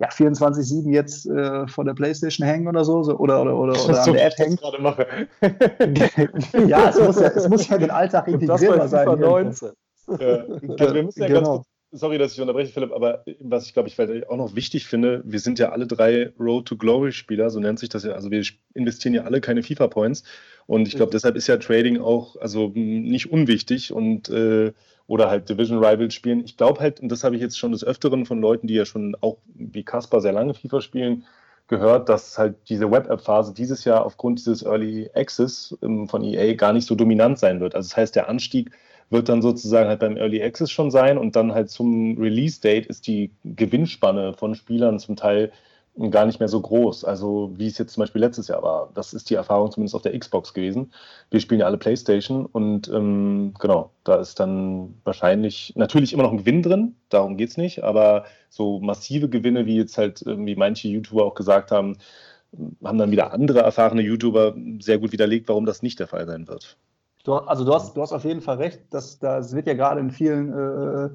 ja, 0.00 0.08
24-7 0.08 0.92
jetzt 0.92 1.26
äh, 1.26 1.66
vor 1.66 1.84
der 1.84 1.94
Playstation 1.94 2.46
hängen 2.46 2.68
oder 2.68 2.84
so, 2.84 3.02
so 3.02 3.16
oder, 3.18 3.42
oder, 3.42 3.56
oder, 3.56 3.84
oder 3.84 4.02
an 4.02 4.12
der 4.12 4.26
App 4.26 4.38
hängen. 4.38 4.56
gerade 4.56 4.80
mache. 4.80 5.06
ja, 6.68 6.90
es 6.90 7.00
muss 7.00 7.20
ja, 7.20 7.28
es 7.28 7.48
muss 7.48 7.68
ja 7.68 7.78
den 7.78 7.90
Alltag 7.90 8.28
integrierbar 8.28 8.88
sein. 8.88 9.18
19. 9.18 9.70
Ja. 10.20 10.44
Also 10.78 10.94
wir 10.94 11.02
müssen 11.02 11.20
ja 11.20 11.26
genau. 11.26 11.40
ganz 11.40 11.48
kurz, 11.48 11.66
sorry, 11.90 12.18
dass 12.18 12.32
ich 12.32 12.40
unterbreche, 12.40 12.72
Philipp, 12.72 12.92
aber 12.92 13.24
was 13.40 13.66
ich 13.66 13.74
glaube, 13.74 13.88
ich 13.88 14.28
auch 14.28 14.36
noch 14.36 14.54
wichtig 14.54 14.86
finde, 14.86 15.22
wir 15.24 15.40
sind 15.40 15.58
ja 15.58 15.70
alle 15.70 15.86
drei 15.86 16.32
Road 16.38 16.66
to 16.66 16.76
Glory 16.76 17.12
Spieler, 17.12 17.50
so 17.50 17.58
nennt 17.58 17.78
sich 17.78 17.88
das 17.88 18.04
ja. 18.04 18.12
Also 18.12 18.30
wir 18.30 18.42
investieren 18.74 19.14
ja 19.14 19.24
alle 19.24 19.40
keine 19.40 19.62
FIFA 19.62 19.88
Points 19.88 20.22
und 20.66 20.86
ich 20.86 20.94
glaube, 20.94 21.10
deshalb 21.12 21.36
ist 21.36 21.48
ja 21.48 21.56
Trading 21.56 21.98
auch 21.98 22.36
also 22.36 22.70
nicht 22.74 23.32
unwichtig 23.32 23.92
und 23.92 24.28
äh, 24.28 24.72
oder 25.08 25.30
halt 25.30 25.48
Division 25.48 25.82
Rivals 25.82 26.14
spielen. 26.14 26.44
Ich 26.44 26.56
glaube 26.56 26.78
halt, 26.78 27.00
und 27.00 27.08
das 27.08 27.24
habe 27.24 27.34
ich 27.34 27.42
jetzt 27.42 27.58
schon 27.58 27.72
des 27.72 27.82
Öfteren 27.82 28.26
von 28.26 28.40
Leuten, 28.40 28.68
die 28.68 28.74
ja 28.74 28.84
schon 28.84 29.16
auch 29.20 29.38
wie 29.54 29.82
Kaspar 29.82 30.20
sehr 30.20 30.32
lange 30.32 30.54
FIFA 30.54 30.80
spielen, 30.80 31.24
gehört, 31.66 32.08
dass 32.08 32.38
halt 32.38 32.56
diese 32.68 32.90
Web-App-Phase 32.90 33.52
dieses 33.54 33.84
Jahr 33.84 34.04
aufgrund 34.04 34.38
dieses 34.38 34.62
Early 34.62 35.10
Access 35.14 35.76
ähm, 35.82 36.08
von 36.08 36.22
EA 36.22 36.54
gar 36.54 36.72
nicht 36.72 36.86
so 36.86 36.94
dominant 36.94 37.38
sein 37.38 37.60
wird. 37.60 37.74
Also 37.74 37.88
das 37.88 37.96
heißt, 37.96 38.16
der 38.16 38.28
Anstieg 38.28 38.70
wird 39.10 39.30
dann 39.30 39.40
sozusagen 39.40 39.88
halt 39.88 40.00
beim 40.00 40.16
Early 40.18 40.42
Access 40.42 40.70
schon 40.70 40.90
sein 40.90 41.16
und 41.16 41.36
dann 41.36 41.52
halt 41.52 41.70
zum 41.70 42.18
Release-Date 42.18 42.86
ist 42.86 43.06
die 43.06 43.30
Gewinnspanne 43.44 44.34
von 44.34 44.54
Spielern 44.54 44.98
zum 44.98 45.16
Teil 45.16 45.50
gar 46.10 46.26
nicht 46.26 46.38
mehr 46.38 46.48
so 46.48 46.60
groß. 46.60 47.04
Also 47.04 47.50
wie 47.56 47.66
es 47.66 47.78
jetzt 47.78 47.94
zum 47.94 48.02
Beispiel 48.02 48.20
letztes 48.20 48.48
Jahr 48.48 48.62
war. 48.62 48.90
Das 48.94 49.12
ist 49.12 49.30
die 49.30 49.34
Erfahrung 49.34 49.70
zumindest 49.70 49.94
auf 49.94 50.02
der 50.02 50.18
Xbox 50.18 50.54
gewesen. 50.54 50.92
Wir 51.30 51.40
spielen 51.40 51.60
ja 51.60 51.66
alle 51.66 51.78
PlayStation 51.78 52.46
und 52.46 52.88
ähm, 52.88 53.54
genau, 53.58 53.90
da 54.04 54.16
ist 54.16 54.38
dann 54.38 54.94
wahrscheinlich 55.04 55.72
natürlich 55.76 56.12
immer 56.12 56.22
noch 56.22 56.32
ein 56.32 56.38
Gewinn 56.38 56.62
drin, 56.62 56.94
darum 57.08 57.36
geht 57.36 57.50
es 57.50 57.56
nicht, 57.56 57.82
aber 57.82 58.24
so 58.48 58.80
massive 58.80 59.28
Gewinne, 59.28 59.66
wie 59.66 59.76
jetzt 59.76 59.98
halt, 59.98 60.24
wie 60.24 60.56
manche 60.56 60.88
YouTuber 60.88 61.24
auch 61.24 61.34
gesagt 61.34 61.70
haben, 61.70 61.96
haben 62.82 62.98
dann 62.98 63.10
wieder 63.10 63.32
andere 63.32 63.60
erfahrene 63.60 64.02
YouTuber 64.02 64.54
sehr 64.80 64.98
gut 64.98 65.12
widerlegt, 65.12 65.48
warum 65.48 65.66
das 65.66 65.82
nicht 65.82 65.98
der 65.98 66.06
Fall 66.06 66.26
sein 66.26 66.48
wird. 66.48 66.76
Du, 67.24 67.34
also 67.34 67.64
du 67.64 67.74
hast, 67.74 67.96
du 67.96 68.00
hast 68.00 68.12
auf 68.12 68.24
jeden 68.24 68.40
Fall 68.40 68.56
recht, 68.56 68.82
dass 68.90 69.18
das 69.18 69.54
wird 69.54 69.66
ja 69.66 69.74
gerade 69.74 70.00
in 70.00 70.10
vielen 70.10 70.52
äh, 70.52 71.10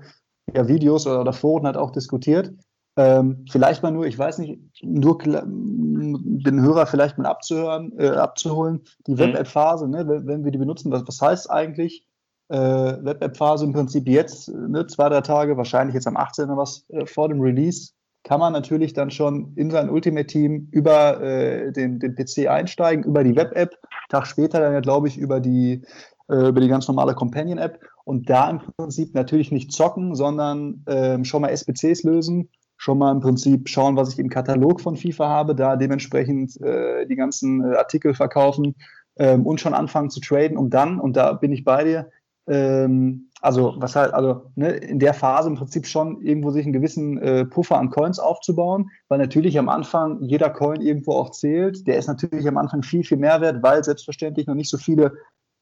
ja, 0.53 0.67
Videos 0.67 1.07
oder, 1.07 1.21
oder 1.21 1.33
Foren 1.33 1.65
halt 1.65 1.77
auch 1.77 1.91
diskutiert. 1.91 2.51
Ähm, 2.95 3.45
vielleicht 3.49 3.81
mal 3.81 3.91
nur, 3.91 4.05
ich 4.05 4.17
weiß 4.17 4.37
nicht, 4.37 4.59
nur 4.83 5.17
den 5.17 6.61
Hörer 6.61 6.85
vielleicht 6.85 7.17
mal 7.17 7.27
abzuhören, 7.27 7.97
äh, 7.97 8.09
abzuholen, 8.09 8.81
die 9.07 9.13
mhm. 9.13 9.19
Web-App-Phase, 9.19 9.87
ne, 9.87 10.07
wenn, 10.07 10.27
wenn, 10.27 10.43
wir 10.43 10.51
die 10.51 10.59
benutzen, 10.59 10.91
was, 10.91 11.07
was 11.07 11.19
heißt 11.19 11.49
eigentlich 11.49 12.05
äh, 12.49 12.57
Web-App-Phase 12.57 13.65
im 13.65 13.73
Prinzip 13.73 14.07
jetzt, 14.07 14.49
ne, 14.49 14.85
zwei, 14.85 15.09
drei 15.09 15.21
Tage, 15.21 15.57
wahrscheinlich 15.57 15.95
jetzt 15.95 16.07
am 16.07 16.17
18. 16.17 16.49
was 16.49 16.85
äh, 16.89 17.05
vor 17.07 17.29
dem 17.29 17.41
Release, 17.41 17.93
kann 18.23 18.39
man 18.39 18.53
natürlich 18.53 18.93
dann 18.93 19.11
schon 19.11 19.53
in 19.55 19.71
sein 19.71 19.89
Ultimate-Team 19.89 20.69
über 20.71 21.19
äh, 21.21 21.71
den, 21.71 21.99
den 21.99 22.15
PC 22.15 22.47
einsteigen, 22.47 23.03
über 23.03 23.23
die 23.23 23.35
Web-App, 23.35 23.77
Tag 24.09 24.27
später 24.27 24.59
dann 24.59 24.73
ja, 24.73 24.79
glaube 24.81 25.07
ich, 25.07 25.17
über 25.17 25.39
die 25.39 25.81
äh, 26.29 26.47
über 26.47 26.61
die 26.61 26.67
ganz 26.67 26.87
normale 26.87 27.15
Companion-App 27.15 27.79
und 28.05 28.29
da 28.29 28.49
im 28.49 28.59
Prinzip 28.77 29.13
natürlich 29.13 29.51
nicht 29.51 29.71
zocken, 29.71 30.15
sondern 30.15 30.83
äh, 30.85 31.23
schon 31.25 31.41
mal 31.41 31.49
SBCs 31.49 32.03
lösen, 32.03 32.49
schon 32.77 32.97
mal 32.97 33.11
im 33.11 33.21
Prinzip 33.21 33.69
schauen, 33.69 33.95
was 33.95 34.11
ich 34.11 34.19
im 34.19 34.29
Katalog 34.29 34.81
von 34.81 34.97
FIFA 34.97 35.29
habe, 35.29 35.55
da 35.55 35.75
dementsprechend 35.75 36.59
äh, 36.61 37.05
die 37.05 37.15
ganzen 37.15 37.63
äh, 37.63 37.75
Artikel 37.75 38.13
verkaufen 38.13 38.75
ähm, 39.15 39.45
und 39.45 39.61
schon 39.61 39.73
anfangen 39.73 40.09
zu 40.09 40.19
traden, 40.19 40.57
um 40.57 40.69
dann, 40.69 40.99
und 40.99 41.15
da 41.15 41.33
bin 41.33 41.51
ich 41.51 41.63
bei 41.63 41.83
dir, 41.83 42.09
ähm, 42.47 43.29
also 43.41 43.75
was 43.77 43.95
halt, 43.95 44.13
also 44.13 44.43
ne, 44.55 44.71
in 44.71 44.99
der 44.99 45.13
Phase 45.13 45.49
im 45.49 45.55
Prinzip 45.55 45.85
schon 45.85 46.21
irgendwo 46.21 46.51
sich 46.51 46.65
einen 46.65 46.73
gewissen 46.73 47.17
äh, 47.17 47.45
Puffer 47.45 47.77
an 47.77 47.89
Coins 47.89 48.19
aufzubauen, 48.19 48.89
weil 49.09 49.19
natürlich 49.19 49.59
am 49.59 49.69
Anfang 49.69 50.21
jeder 50.21 50.49
Coin 50.49 50.81
irgendwo 50.81 51.13
auch 51.13 51.31
zählt. 51.31 51.85
Der 51.87 51.97
ist 51.97 52.07
natürlich 52.07 52.47
am 52.47 52.57
Anfang 52.57 52.83
viel, 52.83 53.03
viel 53.03 53.17
mehr 53.17 53.41
wert, 53.41 53.61
weil 53.61 53.83
selbstverständlich 53.83 54.47
noch 54.47 54.55
nicht 54.55 54.69
so 54.69 54.77
viele 54.77 55.13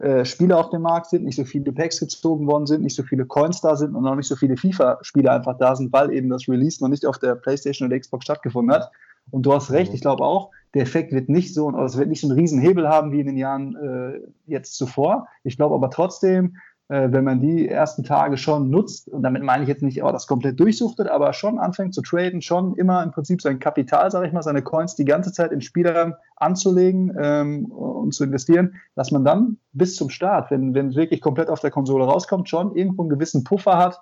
äh, 0.01 0.25
Spiele 0.25 0.57
auf 0.57 0.71
dem 0.71 0.81
Markt 0.81 1.07
sind, 1.07 1.25
nicht 1.25 1.35
so 1.35 1.43
viele 1.43 1.71
Packs 1.71 1.99
gezogen 1.99 2.47
worden 2.47 2.65
sind, 2.65 2.81
nicht 2.81 2.95
so 2.95 3.03
viele 3.03 3.25
Coins 3.25 3.61
da 3.61 3.75
sind 3.75 3.95
und 3.95 4.03
noch 4.03 4.15
nicht 4.15 4.27
so 4.27 4.35
viele 4.35 4.57
FIFA-Spiele 4.57 5.31
einfach 5.31 5.57
da 5.57 5.75
sind, 5.75 5.93
weil 5.93 6.11
eben 6.11 6.29
das 6.29 6.47
Release 6.47 6.83
noch 6.83 6.89
nicht 6.89 7.05
auf 7.05 7.19
der 7.19 7.35
PlayStation 7.35 7.87
oder 7.87 7.99
Xbox 7.99 8.25
stattgefunden 8.25 8.73
hat. 8.75 8.91
Und 9.29 9.45
du 9.45 9.53
hast 9.53 9.71
recht, 9.71 9.91
mhm. 9.91 9.95
ich 9.95 10.01
glaube 10.01 10.23
auch, 10.23 10.49
der 10.73 10.81
Effekt 10.81 11.11
wird 11.11 11.29
nicht 11.29 11.53
so, 11.53 11.67
also 11.69 11.93
es 11.93 11.97
wird 11.97 12.09
nicht 12.09 12.21
so 12.21 12.27
einen 12.27 12.39
riesen 12.39 12.59
Hebel 12.59 12.87
haben 12.89 13.11
wie 13.11 13.19
in 13.19 13.27
den 13.27 13.37
Jahren 13.37 13.75
äh, 13.75 14.19
jetzt 14.47 14.75
zuvor. 14.75 15.27
Ich 15.43 15.57
glaube 15.57 15.75
aber 15.75 15.91
trotzdem, 15.91 16.57
wenn 16.91 17.23
man 17.23 17.39
die 17.39 17.69
ersten 17.69 18.03
Tage 18.03 18.35
schon 18.35 18.69
nutzt, 18.69 19.07
und 19.07 19.23
damit 19.23 19.43
meine 19.43 19.63
ich 19.63 19.69
jetzt 19.69 19.81
nicht, 19.81 20.03
oh, 20.03 20.11
das 20.11 20.27
komplett 20.27 20.59
durchsuchtet, 20.59 21.07
aber 21.07 21.31
schon 21.31 21.57
anfängt 21.57 21.93
zu 21.93 22.01
traden, 22.01 22.41
schon 22.41 22.75
immer 22.75 23.01
im 23.01 23.11
Prinzip 23.11 23.41
sein 23.41 23.59
Kapital, 23.59 24.11
sage 24.11 24.27
ich 24.27 24.33
mal, 24.33 24.43
seine 24.43 24.61
Coins 24.61 24.95
die 24.95 25.05
ganze 25.05 25.31
Zeit 25.31 25.53
in 25.53 25.61
Spieler 25.61 26.17
anzulegen 26.35 27.15
ähm, 27.17 27.65
und 27.67 28.13
zu 28.13 28.25
investieren, 28.25 28.75
dass 28.95 29.11
man 29.11 29.23
dann 29.23 29.57
bis 29.71 29.95
zum 29.95 30.09
Start, 30.09 30.51
wenn, 30.51 30.73
wenn 30.73 30.89
es 30.89 30.97
wirklich 30.97 31.21
komplett 31.21 31.49
auf 31.49 31.61
der 31.61 31.71
Konsole 31.71 32.03
rauskommt, 32.03 32.49
schon 32.49 32.75
irgendwo 32.75 33.03
einen 33.03 33.09
gewissen 33.09 33.45
Puffer 33.45 33.77
hat 33.77 34.01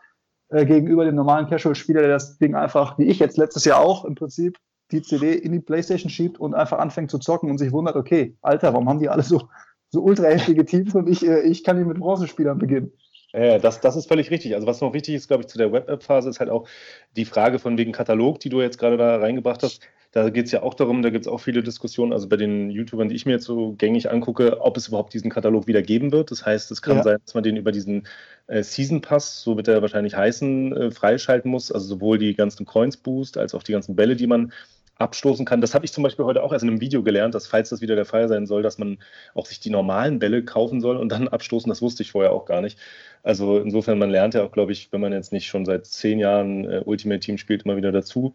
äh, 0.50 0.66
gegenüber 0.66 1.06
dem 1.06 1.14
normalen 1.14 1.48
Casual-Spieler, 1.48 2.02
der 2.02 2.10
das 2.10 2.40
Ding 2.40 2.56
einfach, 2.56 2.98
wie 2.98 3.06
ich 3.06 3.20
jetzt 3.20 3.38
letztes 3.38 3.66
Jahr 3.66 3.80
auch 3.80 4.04
im 4.04 4.16
Prinzip, 4.16 4.58
die 4.92 5.04
CD 5.04 5.36
in 5.36 5.52
die 5.52 5.60
Playstation 5.60 6.10
schiebt 6.10 6.40
und 6.40 6.56
einfach 6.56 6.80
anfängt 6.80 7.12
zu 7.12 7.20
zocken 7.20 7.52
und 7.52 7.60
sich 7.60 7.72
wundert, 7.72 7.96
okay, 7.96 8.36
Alter, 8.42 8.74
warum 8.74 8.90
haben 8.90 9.00
die 9.00 9.10
alle 9.10 9.22
so 9.22 9.48
so 9.90 10.02
ultra 10.02 10.28
heftige 10.28 10.66
Teams 10.66 10.94
und 10.96 11.10
ich, 11.10 11.26
äh, 11.26 11.42
ich 11.42 11.64
kann 11.64 11.78
hier 11.78 11.86
mit 11.86 12.00
Bronzespielern 12.00 12.58
beginnen. 12.58 12.92
Ja, 13.32 13.60
das, 13.60 13.80
das 13.80 13.96
ist 13.96 14.08
völlig 14.08 14.32
richtig. 14.32 14.56
Also 14.56 14.66
was 14.66 14.82
noch 14.82 14.94
wichtig 14.94 15.14
ist, 15.14 15.28
glaube 15.28 15.44
ich, 15.44 15.48
zu 15.48 15.60
der 15.60 15.72
Web-App-Phase 15.72 16.30
ist 16.30 16.40
halt 16.40 16.50
auch 16.50 16.68
die 17.16 17.26
Frage 17.26 17.60
von 17.60 17.78
wegen 17.78 17.92
Katalog, 17.92 18.40
die 18.40 18.50
du 18.50 18.60
jetzt 18.60 18.80
gerade 18.80 18.98
da 18.98 19.18
reingebracht 19.18 19.62
hast. 19.62 19.82
Da 20.12 20.32
geht 20.32 20.48
es 20.48 20.52
ja 20.52 20.64
auch 20.64 20.74
darum, 20.74 21.04
da 21.04 21.12
gibt 21.12 21.26
es 21.26 21.32
auch 21.32 21.38
viele 21.38 21.62
Diskussionen, 21.62 22.14
also 22.14 22.28
bei 22.28 22.38
den 22.38 22.72
YouTubern, 22.72 23.10
die 23.10 23.16
ich 23.16 23.28
mir 23.28 23.34
jetzt 23.34 23.46
so 23.46 23.74
gängig 23.74 24.10
angucke, 24.10 24.60
ob 24.62 24.76
es 24.76 24.88
überhaupt 24.88 25.14
diesen 25.14 25.30
Katalog 25.30 25.68
wieder 25.68 25.84
geben 25.84 26.12
wird. 26.12 26.32
Das 26.32 26.44
heißt, 26.44 26.72
es 26.72 26.82
kann 26.82 26.98
ja. 26.98 27.04
sein, 27.04 27.18
dass 27.24 27.36
man 27.36 27.44
den 27.44 27.58
über 27.58 27.72
diesen 27.72 28.08
äh, 28.48 28.64
Season 28.64 29.02
Pass, 29.02 29.44
so 29.44 29.56
wird 29.56 29.68
er 29.68 29.84
wahrscheinlich 29.84 30.16
heißen, 30.16 30.76
äh, 30.76 30.92
freischalten 30.92 31.52
muss. 31.52 31.72
Also 31.72 31.86
sowohl 31.86 32.18
die 32.18 32.34
ganzen 32.34 32.66
Coins 32.66 32.98
Boost 32.98 33.38
als 33.38 33.54
auch 33.54 33.62
die 33.62 33.74
ganzen 33.74 33.96
Bälle, 33.96 34.16
die 34.16 34.26
man 34.26 34.52
abstoßen 35.00 35.46
kann. 35.46 35.62
Das 35.62 35.74
habe 35.74 35.86
ich 35.86 35.94
zum 35.94 36.04
Beispiel 36.04 36.26
heute 36.26 36.44
auch 36.44 36.52
erst 36.52 36.64
in 36.64 36.70
einem 36.70 36.82
Video 36.82 37.04
gelernt, 37.04 37.34
dass 37.34 37.48
falls 37.48 37.70
das 37.70 37.82
wieder 37.82 37.96
der 37.96 38.06
Fall 38.06 38.28
sein 38.28 38.46
soll, 38.46 38.62
dass 38.62 38.78
man 38.78 39.00
auch 39.34 39.46
sich 39.46 39.60
die 39.60 39.70
normalen 39.70 40.20
Bälle 40.20 40.44
kaufen 40.44 40.82
soll 40.82 40.98
und 40.98 41.10
dann 41.10 41.28
abstoßen. 41.28 41.70
Das 41.70 41.82
wusste 41.82 42.04
ich 42.04 42.12
vorher 42.12 42.32
auch 42.32 42.46
gar 42.46 42.62
nicht. 42.62 42.78
Also 43.24 43.60
insofern, 43.60 43.98
man 43.98 44.10
lernt 44.10 44.34
ja 44.34 44.44
auch, 44.44 44.52
glaube 44.52 44.72
ich, 44.74 44.92
wenn 44.92 45.02
man 45.02 45.14
jetzt 45.14 45.34
nicht 45.34 45.48
schon 45.48 45.66
seit 45.66 45.86
zehn 45.86 46.20
Jahren 46.20 46.66
äh, 46.66 46.82
Ultimate 46.86 47.20
Team 47.22 47.38
spielt, 47.38 47.64
immer 47.64 47.78
wieder 47.78 47.92
dazu. 47.92 48.34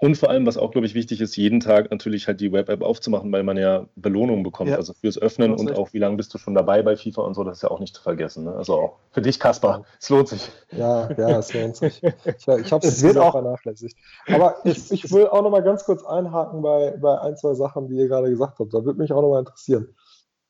Und 0.00 0.16
vor 0.16 0.28
allem, 0.28 0.44
was 0.44 0.56
auch, 0.56 0.72
glaube 0.72 0.86
ich, 0.86 0.94
wichtig 0.94 1.20
ist, 1.20 1.36
jeden 1.36 1.60
Tag 1.60 1.90
natürlich 1.90 2.26
halt 2.26 2.40
die 2.40 2.52
Web-App 2.52 2.82
aufzumachen, 2.82 3.30
weil 3.30 3.44
man 3.44 3.56
ja 3.56 3.86
Belohnungen 3.94 4.42
bekommt. 4.42 4.70
Ja. 4.70 4.76
Also 4.76 4.92
fürs 4.92 5.18
Öffnen 5.18 5.54
und 5.54 5.76
auch, 5.78 5.92
wie 5.92 5.98
lange 5.98 6.16
bist 6.16 6.34
du 6.34 6.38
schon 6.38 6.54
dabei 6.54 6.82
bei 6.82 6.96
FIFA 6.96 7.22
und 7.22 7.34
so, 7.34 7.44
das 7.44 7.58
ist 7.58 7.62
ja 7.62 7.70
auch 7.70 7.80
nicht 7.80 7.94
zu 7.94 8.02
vergessen. 8.02 8.44
Ne? 8.44 8.54
Also 8.54 8.74
auch 8.74 8.96
für 9.12 9.22
dich, 9.22 9.38
Kaspar, 9.38 9.84
es 10.00 10.10
lohnt 10.10 10.28
sich. 10.28 10.50
Ja, 10.72 11.08
ja, 11.16 11.38
es 11.38 11.52
lohnt 11.54 11.76
sich. 11.76 12.02
Ich, 12.02 12.48
ich 12.48 12.72
habe 12.72 12.86
es 12.86 13.02
wird 13.02 13.18
auch 13.18 13.32
vernachlässigt. 13.32 13.96
Aber 14.26 14.56
ich, 14.64 14.90
ich 14.90 15.12
will 15.12 15.28
auch 15.28 15.42
noch 15.42 15.50
mal 15.50 15.62
ganz 15.62 15.84
kurz 15.84 16.04
einhaken 16.04 16.62
bei, 16.62 16.96
bei 17.00 17.20
ein, 17.20 17.36
zwei 17.36 17.54
Sachen, 17.54 17.88
die 17.88 17.96
ihr 17.96 18.08
gerade 18.08 18.30
gesagt 18.30 18.58
habt. 18.58 18.74
Da 18.74 18.84
würde 18.84 18.98
mich 18.98 19.12
auch 19.12 19.22
noch 19.22 19.30
mal 19.30 19.40
interessieren. 19.40 19.94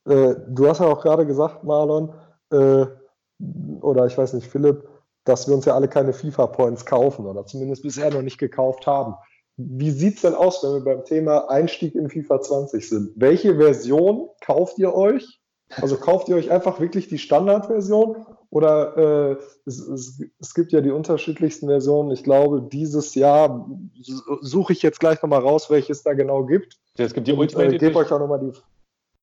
Äh, 0.07 0.35
du 0.47 0.67
hast 0.67 0.79
ja 0.79 0.87
auch 0.87 1.01
gerade 1.01 1.25
gesagt, 1.25 1.63
Marlon, 1.63 2.13
äh, 2.51 2.85
oder 3.81 4.05
ich 4.05 4.17
weiß 4.17 4.33
nicht, 4.33 4.47
Philipp, 4.47 4.87
dass 5.23 5.47
wir 5.47 5.55
uns 5.55 5.65
ja 5.65 5.75
alle 5.75 5.87
keine 5.87 6.13
FIFA-Points 6.13 6.85
kaufen 6.85 7.25
oder 7.25 7.45
zumindest 7.45 7.83
bisher 7.83 8.11
noch 8.11 8.21
nicht 8.21 8.37
gekauft 8.37 8.87
haben. 8.87 9.15
Wie 9.57 9.91
sieht 9.91 10.15
es 10.15 10.21
denn 10.21 10.35
aus, 10.35 10.63
wenn 10.63 10.73
wir 10.73 10.83
beim 10.83 11.05
Thema 11.05 11.49
Einstieg 11.49 11.95
in 11.95 12.09
FIFA 12.09 12.41
20 12.41 12.89
sind? 12.89 13.11
Welche 13.15 13.55
Version 13.55 14.29
kauft 14.41 14.77
ihr 14.79 14.93
euch? 14.93 15.39
Also 15.69 15.97
kauft 15.97 16.29
ihr 16.29 16.35
euch 16.35 16.51
einfach 16.51 16.79
wirklich 16.79 17.07
die 17.07 17.17
Standardversion 17.17 18.25
oder 18.49 18.97
äh, 18.97 19.37
es, 19.65 19.79
es, 19.79 20.21
es, 20.39 20.53
gibt 20.53 20.71
ja 20.71 20.81
die 20.81 20.91
unterschiedlichsten 20.91 21.67
Versionen. 21.67 22.11
Ich 22.11 22.23
glaube, 22.23 22.61
dieses 22.61 23.15
Jahr 23.15 23.67
suche 24.41 24.73
ich 24.73 24.83
jetzt 24.83 24.99
gleich 24.99 25.21
nochmal 25.21 25.41
raus, 25.41 25.69
welche 25.69 25.91
es 25.91 26.03
da 26.03 26.13
genau 26.13 26.45
gibt. 26.45 26.77
Ja, 26.97 27.05
es 27.05 27.13
gibt 27.13 27.27
die 27.27 27.33
Ultimate 27.33 27.67
Und, 27.67 27.73
äh, 27.73 27.77
gebe 27.77 27.97
euch 27.97 28.11
auch 28.11 28.19
nochmal 28.19 28.39
die. 28.39 28.51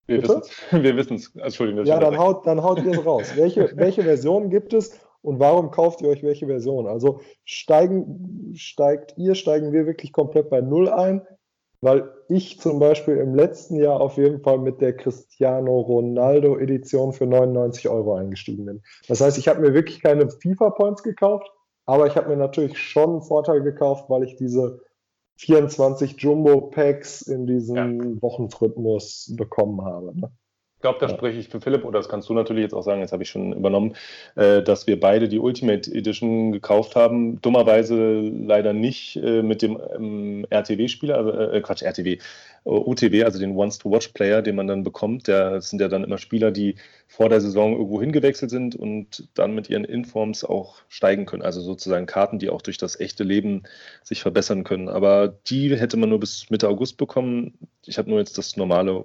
Wir 0.08 0.96
wissen 0.96 1.14
es. 1.14 1.34
Entschuldigung. 1.36 1.84
Ja, 1.84 2.00
dann 2.00 2.18
haut, 2.18 2.46
dann 2.46 2.62
haut 2.62 2.82
ihr 2.84 2.92
es 2.92 3.06
raus. 3.06 3.32
welche, 3.36 3.70
welche 3.76 4.02
Versionen 4.02 4.50
gibt 4.50 4.72
es 4.72 4.98
und 5.22 5.38
warum 5.38 5.70
kauft 5.70 6.02
ihr 6.02 6.08
euch 6.08 6.22
welche 6.22 6.46
Version? 6.46 6.86
Also 6.86 7.20
steigen, 7.44 8.52
steigt 8.54 9.16
ihr, 9.16 9.34
steigen 9.34 9.72
wir 9.72 9.86
wirklich 9.86 10.12
komplett 10.12 10.50
bei 10.50 10.60
Null 10.60 10.88
ein? 10.88 11.22
Weil 11.80 12.12
ich 12.28 12.60
zum 12.60 12.78
Beispiel 12.78 13.16
im 13.16 13.34
letzten 13.34 13.76
Jahr 13.76 14.00
auf 14.00 14.16
jeden 14.16 14.40
Fall 14.40 14.58
mit 14.58 14.80
der 14.80 14.96
Cristiano 14.96 15.80
Ronaldo 15.80 16.56
Edition 16.58 17.12
für 17.12 17.26
99 17.26 17.88
Euro 17.88 18.14
eingestiegen 18.14 18.66
bin. 18.66 18.82
Das 19.08 19.20
heißt, 19.20 19.36
ich 19.36 19.48
habe 19.48 19.60
mir 19.60 19.74
wirklich 19.74 20.00
keine 20.00 20.30
FIFA 20.30 20.70
Points 20.70 21.02
gekauft, 21.02 21.50
aber 21.84 22.06
ich 22.06 22.16
habe 22.16 22.28
mir 22.28 22.36
natürlich 22.36 22.78
schon 22.78 23.10
einen 23.10 23.22
Vorteil 23.22 23.62
gekauft, 23.62 24.08
weil 24.08 24.22
ich 24.22 24.36
diese 24.36 24.80
24 25.38 26.20
Jumbo 26.20 26.68
Packs 26.70 27.22
in 27.22 27.46
diesem 27.46 27.76
ja. 27.76 28.22
Wochenrhythmus 28.22 29.34
bekommen 29.36 29.84
habe. 29.84 30.16
Ne? 30.16 30.30
Ich 30.82 30.84
glaube, 30.84 30.98
da 30.98 31.08
spreche 31.08 31.38
ich 31.38 31.48
für 31.48 31.60
Philipp, 31.60 31.84
oder 31.84 32.00
das 32.00 32.08
kannst 32.08 32.28
du 32.28 32.34
natürlich 32.34 32.64
jetzt 32.64 32.74
auch 32.74 32.82
sagen, 32.82 33.02
jetzt 33.02 33.12
habe 33.12 33.22
ich 33.22 33.30
schon 33.30 33.52
übernommen, 33.52 33.94
äh, 34.34 34.64
dass 34.64 34.88
wir 34.88 34.98
beide 34.98 35.28
die 35.28 35.38
Ultimate 35.38 35.88
Edition 35.88 36.50
gekauft 36.50 36.96
haben. 36.96 37.40
Dummerweise 37.40 38.18
leider 38.20 38.72
nicht 38.72 39.14
äh, 39.14 39.44
mit 39.44 39.62
dem 39.62 39.80
ähm, 39.94 40.44
RTW-Spieler, 40.50 41.16
also, 41.16 41.30
äh, 41.30 41.60
Quatsch, 41.60 41.82
RTW, 41.82 42.18
UTW, 42.64 43.22
also 43.22 43.38
den 43.38 43.56
Once-to-Watch-Player, 43.56 44.42
den 44.42 44.56
man 44.56 44.66
dann 44.66 44.82
bekommt. 44.82 45.28
Das 45.28 45.70
sind 45.70 45.80
ja 45.80 45.86
dann 45.86 46.02
immer 46.02 46.18
Spieler, 46.18 46.50
die 46.50 46.74
vor 47.06 47.28
der 47.28 47.40
Saison 47.40 47.74
irgendwo 47.74 48.00
hingewechselt 48.00 48.50
sind 48.50 48.74
und 48.74 49.28
dann 49.34 49.54
mit 49.54 49.70
ihren 49.70 49.84
Informs 49.84 50.44
auch 50.44 50.78
steigen 50.88 51.26
können. 51.26 51.42
Also 51.42 51.60
sozusagen 51.60 52.06
Karten, 52.06 52.40
die 52.40 52.50
auch 52.50 52.60
durch 52.60 52.78
das 52.78 52.98
echte 52.98 53.22
Leben 53.22 53.62
sich 54.02 54.20
verbessern 54.20 54.64
können. 54.64 54.88
Aber 54.88 55.28
die 55.28 55.76
hätte 55.76 55.96
man 55.96 56.08
nur 56.08 56.18
bis 56.18 56.50
Mitte 56.50 56.68
August 56.68 56.96
bekommen. 56.96 57.56
Ich 57.86 57.98
habe 57.98 58.10
nur 58.10 58.18
jetzt 58.18 58.36
das 58.36 58.56
normale 58.56 59.04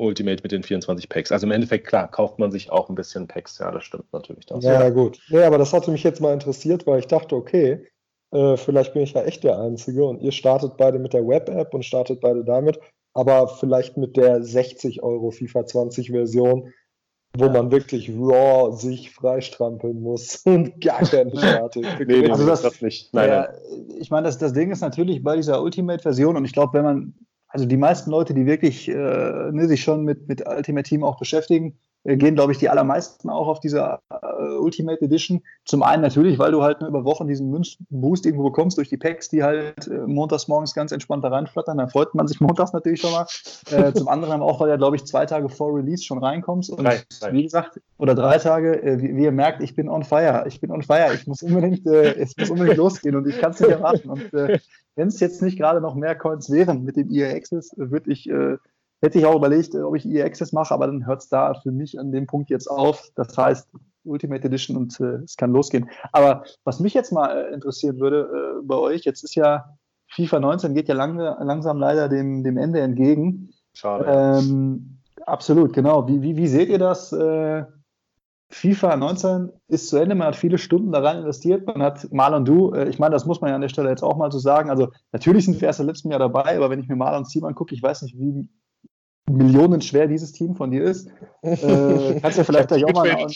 Ultimate 0.00 0.42
mit 0.42 0.52
den 0.52 0.62
24 0.62 1.08
Packs. 1.08 1.32
Also 1.32 1.46
im 1.46 1.52
Endeffekt, 1.52 1.86
klar, 1.86 2.10
kauft 2.10 2.38
man 2.38 2.50
sich 2.50 2.70
auch 2.70 2.88
ein 2.88 2.94
bisschen 2.94 3.28
Packs. 3.28 3.58
Ja, 3.58 3.70
das 3.70 3.84
stimmt 3.84 4.12
natürlich. 4.12 4.46
Das. 4.46 4.64
Ja, 4.64 4.88
gut. 4.90 5.18
Nee, 5.28 5.42
aber 5.42 5.58
das 5.58 5.72
hatte 5.72 5.90
mich 5.90 6.02
jetzt 6.02 6.20
mal 6.20 6.32
interessiert, 6.32 6.86
weil 6.86 7.00
ich 7.00 7.06
dachte, 7.06 7.36
okay, 7.36 7.86
äh, 8.32 8.56
vielleicht 8.56 8.92
bin 8.94 9.02
ich 9.02 9.12
ja 9.12 9.22
echt 9.22 9.44
der 9.44 9.58
Einzige 9.58 10.04
und 10.04 10.20
ihr 10.20 10.32
startet 10.32 10.76
beide 10.76 10.98
mit 10.98 11.12
der 11.12 11.26
Web-App 11.26 11.74
und 11.74 11.84
startet 11.84 12.20
beide 12.20 12.44
damit, 12.44 12.78
aber 13.12 13.48
vielleicht 13.48 13.96
mit 13.96 14.16
der 14.16 14.42
60 14.42 15.02
Euro 15.02 15.30
FIFA 15.30 15.66
20 15.66 16.10
Version, 16.10 16.72
wo 17.36 17.46
ja. 17.46 17.52
man 17.52 17.70
wirklich 17.70 18.08
raw 18.10 18.72
sich 18.76 19.10
freistrampeln 19.10 20.00
muss 20.00 20.36
und 20.44 20.80
gar 20.80 21.00
keine 21.00 21.36
Starting. 21.36 21.84
nee, 22.06 22.20
nee, 22.20 22.30
also 22.30 22.46
das, 22.46 22.62
das 22.62 22.80
nicht. 22.80 23.12
Nein, 23.12 23.28
ja, 23.28 23.48
nein. 23.48 23.98
Ich 24.00 24.10
meine, 24.10 24.26
das, 24.26 24.38
das 24.38 24.52
Ding 24.52 24.70
ist 24.70 24.80
natürlich 24.80 25.22
bei 25.22 25.36
dieser 25.36 25.62
Ultimate-Version 25.62 26.36
und 26.36 26.44
ich 26.44 26.52
glaube, 26.52 26.74
wenn 26.74 26.84
man 26.84 27.14
also 27.50 27.66
die 27.66 27.76
meisten 27.76 28.10
Leute, 28.10 28.32
die 28.32 28.46
wirklich 28.46 28.88
äh, 28.88 28.92
ne, 28.94 29.66
sich 29.68 29.82
schon 29.82 30.04
mit, 30.04 30.28
mit 30.28 30.46
Ultimate 30.46 30.88
Team 30.88 31.04
auch 31.04 31.18
beschäftigen, 31.18 31.78
gehen, 32.04 32.34
glaube 32.34 32.52
ich, 32.52 32.58
die 32.58 32.68
allermeisten 32.68 33.28
auch 33.28 33.46
auf 33.46 33.60
diese 33.60 33.98
äh, 34.10 34.56
Ultimate 34.58 35.04
Edition. 35.04 35.42
Zum 35.66 35.82
einen 35.82 36.02
natürlich, 36.02 36.38
weil 36.38 36.52
du 36.52 36.62
halt 36.62 36.80
nur 36.80 36.88
über 36.88 37.04
Wochen 37.04 37.28
diesen 37.28 37.50
Münzboost 37.50 38.24
irgendwo 38.24 38.44
bekommst 38.44 38.78
durch 38.78 38.88
die 38.88 38.96
Packs, 38.96 39.28
die 39.28 39.42
halt 39.42 39.86
äh, 39.86 40.06
montags 40.06 40.48
morgens 40.48 40.74
ganz 40.74 40.92
entspannt 40.92 41.24
da 41.24 41.28
reinflattern. 41.28 41.76
Da 41.76 41.86
freut 41.88 42.14
man 42.14 42.26
sich 42.26 42.40
montags 42.40 42.72
natürlich 42.72 43.02
schon 43.02 43.12
mal. 43.12 43.26
Äh, 43.70 43.92
zum 43.92 44.08
anderen 44.08 44.40
auch, 44.40 44.60
weil 44.60 44.70
du, 44.70 44.78
glaube 44.78 44.96
ich, 44.96 45.04
zwei 45.04 45.26
Tage 45.26 45.48
vor 45.50 45.74
Release 45.74 46.02
schon 46.02 46.18
reinkommst. 46.18 46.70
Und 46.70 46.84
drei, 46.84 47.02
drei. 47.20 47.32
wie 47.32 47.42
gesagt, 47.42 47.80
oder 47.98 48.14
drei 48.14 48.38
Tage, 48.38 48.82
äh, 48.82 49.00
wie, 49.02 49.16
wie, 49.16 49.24
ihr 49.24 49.32
merkt, 49.32 49.62
ich 49.62 49.74
bin 49.74 49.88
on 49.90 50.02
fire. 50.02 50.44
Ich 50.46 50.60
bin 50.60 50.70
on 50.70 50.82
fire. 50.82 51.12
Ich 51.14 51.26
muss 51.26 51.42
unbedingt, 51.42 51.86
äh, 51.86 52.14
es 52.14 52.34
muss 52.36 52.50
unbedingt 52.50 52.76
losgehen 52.78 53.14
und 53.14 53.28
ich 53.28 53.38
kann 53.38 53.50
es 53.50 53.60
nicht 53.60 53.70
erwarten. 53.70 54.08
Und 54.08 54.32
wenn 54.32 55.08
es 55.08 55.20
jetzt 55.20 55.42
nicht 55.42 55.58
gerade 55.58 55.80
noch 55.80 55.94
mehr 55.94 56.14
Coins 56.14 56.50
wären 56.50 56.82
mit 56.82 56.96
dem 56.96 57.10
EA 57.10 57.34
Access, 57.34 57.72
würde 57.76 58.10
ich 58.10 58.30
Hätte 59.02 59.18
ich 59.18 59.26
auch 59.26 59.36
überlegt, 59.36 59.74
ob 59.74 59.96
ich 59.96 60.06
EA 60.06 60.26
Access 60.26 60.52
mache, 60.52 60.74
aber 60.74 60.86
dann 60.86 61.06
hört 61.06 61.22
es 61.22 61.28
da 61.28 61.54
für 61.54 61.72
mich 61.72 61.98
an 61.98 62.12
dem 62.12 62.26
Punkt 62.26 62.50
jetzt 62.50 62.66
auf. 62.66 63.08
Das 63.14 63.36
heißt, 63.36 63.68
Ultimate 64.04 64.46
Edition 64.46 64.76
und 64.76 64.98
äh, 65.00 65.22
es 65.24 65.36
kann 65.36 65.52
losgehen. 65.52 65.88
Aber 66.12 66.44
was 66.64 66.80
mich 66.80 66.94
jetzt 66.94 67.12
mal 67.12 67.30
äh, 67.30 67.54
interessieren 67.54 67.98
würde 67.98 68.28
äh, 68.60 68.62
bei 68.62 68.76
euch, 68.76 69.04
jetzt 69.04 69.24
ist 69.24 69.34
ja 69.34 69.76
FIFA 70.08 70.40
19 70.40 70.74
geht 70.74 70.88
ja 70.88 70.94
lang, 70.94 71.16
langsam 71.18 71.78
leider 71.78 72.08
dem, 72.08 72.42
dem 72.42 72.56
Ende 72.56 72.80
entgegen. 72.80 73.50
Schade. 73.74 74.04
Ähm, 74.08 74.98
absolut, 75.24 75.72
genau. 75.72 76.08
Wie, 76.08 76.20
wie, 76.22 76.36
wie 76.36 76.48
seht 76.48 76.68
ihr 76.68 76.78
das? 76.78 77.12
Äh, 77.12 77.64
FIFA 78.50 78.96
19 78.96 79.52
ist 79.68 79.88
zu 79.88 79.96
Ende, 79.96 80.16
man 80.16 80.28
hat 80.28 80.36
viele 80.36 80.58
Stunden 80.58 80.90
daran 80.90 81.18
investiert, 81.18 81.66
man 81.66 81.82
hat 81.82 82.12
Mal 82.12 82.34
und 82.34 82.48
du, 82.48 82.72
äh, 82.72 82.88
ich 82.88 82.98
meine, 82.98 83.12
das 83.12 83.24
muss 83.24 83.40
man 83.40 83.50
ja 83.50 83.54
an 83.54 83.60
der 83.60 83.68
Stelle 83.68 83.88
jetzt 83.88 84.02
auch 84.02 84.16
mal 84.16 84.32
so 84.32 84.40
sagen, 84.40 84.70
also 84.70 84.88
natürlich 85.12 85.44
sind 85.44 85.60
wir 85.60 85.68
erst 85.68 85.78
im 85.78 85.86
letzten 85.86 86.10
Jahr 86.10 86.18
dabei, 86.18 86.56
aber 86.56 86.68
wenn 86.68 86.80
ich 86.80 86.88
mir 86.88 86.96
Mal 86.96 87.16
und 87.16 87.28
Team 87.28 87.44
angucke, 87.44 87.74
ich 87.74 87.82
weiß 87.82 88.02
nicht, 88.02 88.18
wie 88.18 88.48
millionenschwer 89.36 90.06
dieses 90.06 90.32
Team 90.32 90.54
von 90.54 90.70
dir 90.70 90.82
ist, 90.82 91.08
äh, 91.42 92.20
kannst 92.20 92.38
ja 92.38 92.44
vielleicht 92.44 92.68
gleich 92.68 92.84
auch 92.84 92.92
mal, 92.92 93.26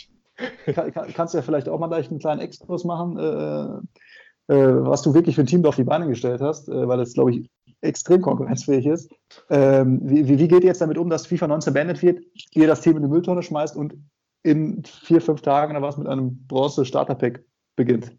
kann, 0.66 1.12
kannst 1.14 1.34
ja 1.34 1.42
vielleicht 1.42 1.68
auch 1.68 1.78
mal 1.78 1.88
gleich 1.88 2.10
einen 2.10 2.18
kleinen 2.18 2.40
Exkurs 2.40 2.84
machen, 2.84 3.18
äh, 3.18 4.54
äh, 4.54 4.86
was 4.86 5.02
du 5.02 5.14
wirklich 5.14 5.36
für 5.36 5.42
ein 5.42 5.46
Team 5.46 5.62
da 5.62 5.70
auf 5.70 5.76
die 5.76 5.84
Beine 5.84 6.06
gestellt 6.06 6.40
hast, 6.40 6.68
äh, 6.68 6.88
weil 6.88 6.98
das, 6.98 7.14
glaube 7.14 7.32
ich, 7.32 7.50
extrem 7.80 8.22
konkurrenzfähig 8.22 8.86
ist. 8.86 9.10
Ähm, 9.50 10.00
wie, 10.02 10.26
wie, 10.26 10.48
geht 10.48 10.62
ihr 10.62 10.68
jetzt 10.68 10.80
damit 10.80 10.98
um, 10.98 11.10
dass 11.10 11.26
FIFA 11.26 11.48
19 11.48 11.72
beendet 11.74 12.02
wird, 12.02 12.22
ihr 12.52 12.66
das 12.66 12.80
Team 12.80 12.96
in 12.96 13.02
die 13.02 13.08
Mülltonne 13.08 13.42
schmeißt 13.42 13.76
und 13.76 13.94
in 14.42 14.82
vier, 14.84 15.20
fünf 15.20 15.42
Tagen 15.42 15.76
oder 15.76 15.86
was 15.86 15.96
mit 15.96 16.06
einem 16.06 16.46
Bronze-Starter-Pack 16.46 17.44
beginnt. 17.76 18.16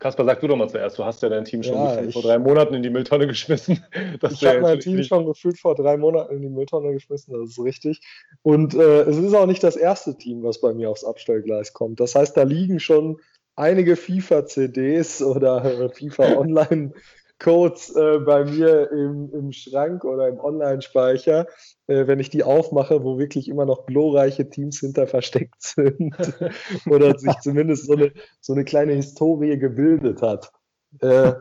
Kaspar, 0.00 0.24
sag 0.24 0.40
du 0.40 0.48
doch 0.48 0.56
mal 0.56 0.68
zuerst. 0.68 0.98
Du 0.98 1.04
hast 1.04 1.22
ja 1.22 1.28
dein 1.28 1.44
Team 1.44 1.62
schon 1.62 1.74
ja, 1.74 2.10
vor 2.10 2.22
drei 2.22 2.38
Monaten 2.38 2.74
in 2.74 2.82
die 2.82 2.88
Mülltonne 2.88 3.26
geschmissen. 3.26 3.84
ich 4.30 4.44
habe 4.46 4.60
mein 4.62 4.80
Team 4.80 5.02
schon 5.04 5.26
gefühlt 5.26 5.58
vor 5.58 5.74
drei 5.74 5.98
Monaten 5.98 6.36
in 6.36 6.42
die 6.42 6.48
Mülltonne 6.48 6.92
geschmissen, 6.94 7.34
das 7.34 7.50
ist 7.50 7.62
richtig. 7.62 8.00
Und 8.42 8.74
äh, 8.74 9.02
es 9.02 9.18
ist 9.18 9.34
auch 9.34 9.46
nicht 9.46 9.62
das 9.62 9.76
erste 9.76 10.16
Team, 10.16 10.42
was 10.42 10.60
bei 10.60 10.72
mir 10.72 10.88
aufs 10.88 11.04
Abstellgleis 11.04 11.74
kommt. 11.74 12.00
Das 12.00 12.14
heißt, 12.14 12.34
da 12.34 12.44
liegen 12.44 12.80
schon 12.80 13.20
einige 13.56 13.94
FIFA-CDs 13.94 15.22
oder 15.22 15.64
äh, 15.64 15.88
FIFA 15.94 16.38
Online 16.38 16.92
Codes 17.40 17.94
äh, 17.96 18.18
bei 18.18 18.44
mir 18.44 18.90
im, 18.92 19.32
im 19.32 19.52
Schrank 19.52 20.04
oder 20.04 20.28
im 20.28 20.38
Online-Speicher, 20.38 21.46
äh, 21.86 22.06
wenn 22.06 22.20
ich 22.20 22.30
die 22.30 22.44
aufmache, 22.44 23.02
wo 23.02 23.18
wirklich 23.18 23.48
immer 23.48 23.64
noch 23.64 23.86
glorreiche 23.86 24.48
Teams 24.48 24.78
hinter 24.78 25.06
versteckt 25.06 25.56
sind 25.58 26.14
oder 26.88 27.18
sich 27.18 27.34
zumindest 27.40 27.86
so 27.86 27.94
eine, 27.94 28.12
so 28.40 28.52
eine 28.52 28.64
kleine 28.64 28.92
Historie 28.92 29.58
gebildet 29.58 30.22
hat. 30.22 30.52
Äh, 31.00 31.32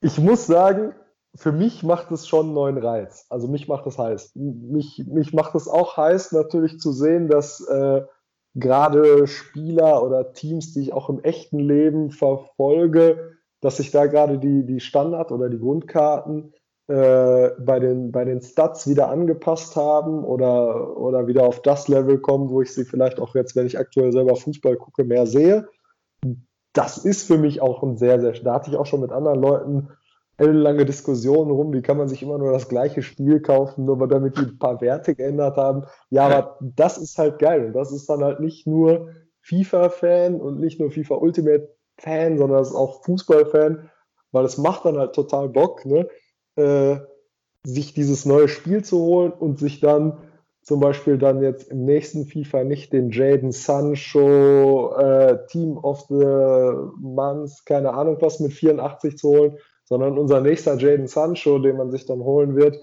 ich 0.00 0.18
muss 0.18 0.46
sagen, 0.46 0.94
für 1.36 1.52
mich 1.52 1.82
macht 1.82 2.10
es 2.10 2.28
schon 2.28 2.46
einen 2.46 2.54
neuen 2.54 2.78
Reiz. 2.78 3.26
Also 3.28 3.48
mich 3.48 3.68
macht 3.68 3.86
es 3.86 3.98
heiß. 3.98 4.32
Mich, 4.34 5.04
mich 5.06 5.32
macht 5.32 5.54
es 5.54 5.68
auch 5.68 5.96
heiß, 5.96 6.32
natürlich 6.32 6.78
zu 6.78 6.92
sehen, 6.92 7.28
dass 7.28 7.60
äh, 7.68 8.02
gerade 8.54 9.26
Spieler 9.26 10.02
oder 10.02 10.32
Teams, 10.32 10.72
die 10.72 10.82
ich 10.82 10.92
auch 10.92 11.08
im 11.08 11.22
echten 11.22 11.58
Leben 11.58 12.10
verfolge, 12.10 13.36
dass 13.64 13.78
sich 13.78 13.90
da 13.90 14.04
gerade 14.04 14.38
die, 14.38 14.66
die 14.66 14.78
Standard- 14.78 15.32
oder 15.32 15.48
die 15.48 15.58
Grundkarten 15.58 16.52
äh, 16.86 17.48
bei, 17.58 17.80
den, 17.80 18.12
bei 18.12 18.26
den 18.26 18.42
Stats 18.42 18.86
wieder 18.86 19.08
angepasst 19.08 19.74
haben 19.74 20.22
oder, 20.22 20.98
oder 20.98 21.26
wieder 21.26 21.44
auf 21.44 21.62
das 21.62 21.88
Level 21.88 22.18
kommen, 22.18 22.50
wo 22.50 22.60
ich 22.60 22.74
sie 22.74 22.84
vielleicht 22.84 23.18
auch 23.18 23.34
jetzt, 23.34 23.56
wenn 23.56 23.64
ich 23.64 23.78
aktuell 23.78 24.12
selber 24.12 24.36
Fußball 24.36 24.76
gucke, 24.76 25.04
mehr 25.04 25.26
sehe. 25.26 25.66
Das 26.74 26.98
ist 26.98 27.26
für 27.26 27.38
mich 27.38 27.62
auch 27.62 27.82
ein 27.82 27.96
sehr, 27.96 28.20
sehr, 28.20 28.32
da 28.32 28.52
hatte 28.52 28.68
ich 28.68 28.76
auch 28.76 28.84
schon 28.84 29.00
mit 29.00 29.12
anderen 29.12 29.40
Leuten 29.40 29.88
ellenlange 30.36 30.84
Diskussionen 30.84 31.50
rum, 31.50 31.72
wie 31.72 31.80
kann 31.80 31.96
man 31.96 32.08
sich 32.08 32.22
immer 32.22 32.36
nur 32.36 32.52
das 32.52 32.68
gleiche 32.68 33.00
Spiel 33.00 33.40
kaufen, 33.40 33.86
nur 33.86 34.06
damit 34.06 34.36
die 34.36 34.42
ein 34.42 34.58
paar 34.58 34.82
Werte 34.82 35.14
geändert 35.14 35.56
haben. 35.56 35.84
Ja, 36.10 36.26
aber 36.26 36.58
das 36.60 36.98
ist 36.98 37.16
halt 37.16 37.38
geil 37.38 37.64
und 37.64 37.72
das 37.72 37.92
ist 37.92 38.10
dann 38.10 38.22
halt 38.22 38.40
nicht 38.40 38.66
nur 38.66 39.08
FIFA-Fan 39.40 40.38
und 40.38 40.60
nicht 40.60 40.80
nur 40.80 40.90
FIFA 40.90 41.14
Ultimate 41.14 41.74
Fan, 41.98 42.38
sondern 42.38 42.62
ist 42.62 42.74
auch 42.74 43.02
Fußballfan, 43.04 43.90
weil 44.32 44.44
es 44.44 44.58
macht 44.58 44.84
dann 44.84 44.98
halt 44.98 45.14
total 45.14 45.48
Bock, 45.48 45.84
ne? 45.86 46.08
Äh, 46.56 46.98
sich 47.64 47.94
dieses 47.94 48.26
neue 48.26 48.48
Spiel 48.48 48.84
zu 48.84 48.98
holen 48.98 49.32
und 49.32 49.58
sich 49.58 49.80
dann 49.80 50.18
zum 50.64 50.80
Beispiel 50.80 51.18
dann 51.18 51.42
jetzt 51.42 51.70
im 51.70 51.84
nächsten 51.84 52.26
FIFA 52.26 52.64
nicht 52.64 52.92
den 52.92 53.10
Jaden 53.10 53.52
Sancho 53.52 54.94
äh, 54.96 55.46
Team 55.46 55.76
of 55.78 56.06
the 56.08 56.72
Month, 56.98 57.64
keine 57.66 57.92
Ahnung 57.92 58.16
was, 58.20 58.40
mit 58.40 58.52
84 58.52 59.18
zu 59.18 59.28
holen, 59.28 59.58
sondern 59.84 60.18
unser 60.18 60.40
nächster 60.40 60.76
Jaden 60.76 61.06
Sancho, 61.06 61.58
den 61.58 61.76
man 61.76 61.90
sich 61.90 62.06
dann 62.06 62.20
holen 62.20 62.56
wird, 62.56 62.78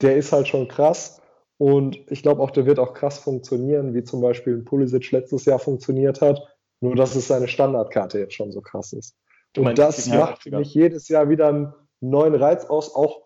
der 0.00 0.16
ist 0.16 0.32
halt 0.32 0.48
schon 0.48 0.68
krass. 0.68 1.20
Und 1.58 1.98
ich 2.10 2.22
glaube 2.22 2.42
auch, 2.42 2.50
der 2.50 2.66
wird 2.66 2.78
auch 2.78 2.94
krass 2.94 3.18
funktionieren, 3.18 3.94
wie 3.94 4.02
zum 4.02 4.20
Beispiel 4.20 4.54
ein 4.54 4.64
Pulisic 4.64 5.12
letztes 5.12 5.44
Jahr 5.44 5.58
funktioniert 5.58 6.20
hat. 6.20 6.53
Nur, 6.80 6.96
dass 6.96 7.14
es 7.14 7.28
seine 7.28 7.48
Standardkarte 7.48 8.18
jetzt 8.18 8.34
schon 8.34 8.52
so 8.52 8.60
krass 8.60 8.92
ist. 8.92 9.16
Und 9.56 9.64
meinst, 9.64 9.80
das 9.80 10.08
macht 10.08 10.42
für 10.42 10.50
mich 10.50 10.74
jedes 10.74 11.08
Jahr 11.08 11.28
wieder 11.28 11.48
einen 11.48 11.72
neuen 12.00 12.34
Reiz 12.34 12.64
aus, 12.64 12.94
auch 12.94 13.24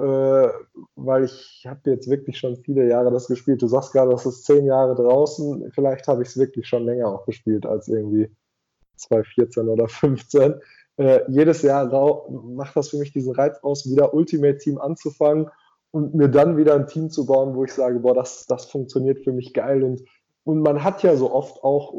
äh, 0.00 0.48
weil 0.96 1.24
ich 1.24 1.64
habe 1.68 1.90
jetzt 1.90 2.10
wirklich 2.10 2.38
schon 2.38 2.56
viele 2.56 2.88
Jahre 2.88 3.10
das 3.10 3.28
gespielt. 3.28 3.62
Du 3.62 3.68
sagst 3.68 3.92
gerade, 3.92 4.10
das 4.10 4.26
ist 4.26 4.44
zehn 4.44 4.66
Jahre 4.66 4.94
draußen. 4.96 5.70
Vielleicht 5.72 6.08
habe 6.08 6.22
ich 6.22 6.28
es 6.28 6.36
wirklich 6.36 6.66
schon 6.66 6.84
länger 6.84 7.08
auch 7.08 7.26
gespielt 7.26 7.64
als 7.64 7.88
irgendwie 7.88 8.28
2014 8.96 9.68
oder 9.68 9.88
15. 9.88 10.54
Äh, 10.96 11.20
jedes 11.28 11.62
Jahr 11.62 11.86
macht 12.30 12.76
das 12.76 12.88
für 12.90 12.98
mich 12.98 13.12
diesen 13.12 13.34
Reiz 13.34 13.58
aus, 13.62 13.88
wieder 13.88 14.14
Ultimate 14.14 14.58
Team 14.58 14.78
anzufangen 14.78 15.48
und 15.90 16.14
mir 16.14 16.28
dann 16.28 16.56
wieder 16.56 16.74
ein 16.74 16.86
Team 16.86 17.10
zu 17.10 17.26
bauen, 17.26 17.54
wo 17.54 17.64
ich 17.64 17.72
sage, 17.72 18.00
boah, 18.00 18.14
das, 18.14 18.46
das 18.46 18.66
funktioniert 18.66 19.20
für 19.20 19.32
mich 19.32 19.54
geil 19.54 19.82
und 19.84 20.02
und 20.44 20.60
man 20.60 20.84
hat 20.84 21.02
ja 21.02 21.16
so 21.16 21.32
oft 21.32 21.64
auch, 21.64 21.94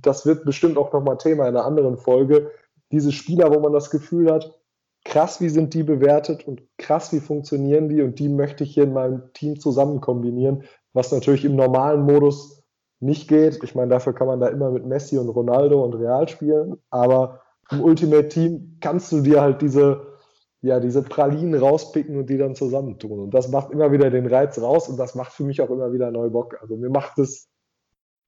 das 0.00 0.26
wird 0.26 0.44
bestimmt 0.44 0.76
auch 0.76 0.92
nochmal 0.92 1.18
Thema 1.18 1.48
in 1.48 1.56
einer 1.56 1.64
anderen 1.64 1.96
Folge, 1.96 2.50
diese 2.92 3.12
Spieler, 3.12 3.52
wo 3.54 3.60
man 3.60 3.72
das 3.72 3.90
Gefühl 3.90 4.30
hat, 4.30 4.58
krass, 5.04 5.40
wie 5.40 5.48
sind 5.48 5.74
die 5.74 5.82
bewertet 5.82 6.46
und 6.46 6.62
krass, 6.76 7.12
wie 7.12 7.20
funktionieren 7.20 7.88
die 7.88 8.02
und 8.02 8.18
die 8.18 8.28
möchte 8.28 8.64
ich 8.64 8.74
hier 8.74 8.84
in 8.84 8.92
meinem 8.92 9.32
Team 9.32 9.58
zusammen 9.58 10.00
kombinieren, 10.00 10.64
was 10.92 11.12
natürlich 11.12 11.44
im 11.44 11.56
normalen 11.56 12.02
Modus 12.02 12.62
nicht 13.00 13.28
geht. 13.28 13.62
Ich 13.62 13.74
meine, 13.74 13.90
dafür 13.90 14.12
kann 14.12 14.26
man 14.26 14.40
da 14.40 14.48
immer 14.48 14.70
mit 14.70 14.84
Messi 14.84 15.16
und 15.18 15.28
Ronaldo 15.28 15.82
und 15.82 15.94
Real 15.94 16.28
spielen, 16.28 16.76
aber 16.90 17.40
im 17.70 17.82
Ultimate 17.82 18.28
Team 18.28 18.76
kannst 18.80 19.12
du 19.12 19.20
dir 19.20 19.40
halt 19.40 19.62
diese 19.62 20.17
ja, 20.60 20.80
diese 20.80 21.02
Pralinen 21.02 21.60
rauspicken 21.60 22.16
und 22.16 22.28
die 22.28 22.38
dann 22.38 22.54
zusammentun. 22.54 23.20
Und 23.20 23.34
das 23.34 23.48
macht 23.48 23.70
immer 23.70 23.92
wieder 23.92 24.10
den 24.10 24.26
Reiz 24.26 24.60
raus 24.60 24.88
und 24.88 24.96
das 24.96 25.14
macht 25.14 25.32
für 25.32 25.44
mich 25.44 25.60
auch 25.60 25.70
immer 25.70 25.92
wieder 25.92 26.10
neu 26.10 26.30
Bock. 26.30 26.58
Also 26.60 26.76
mir 26.76 26.90
macht 26.90 27.18
es, 27.18 27.48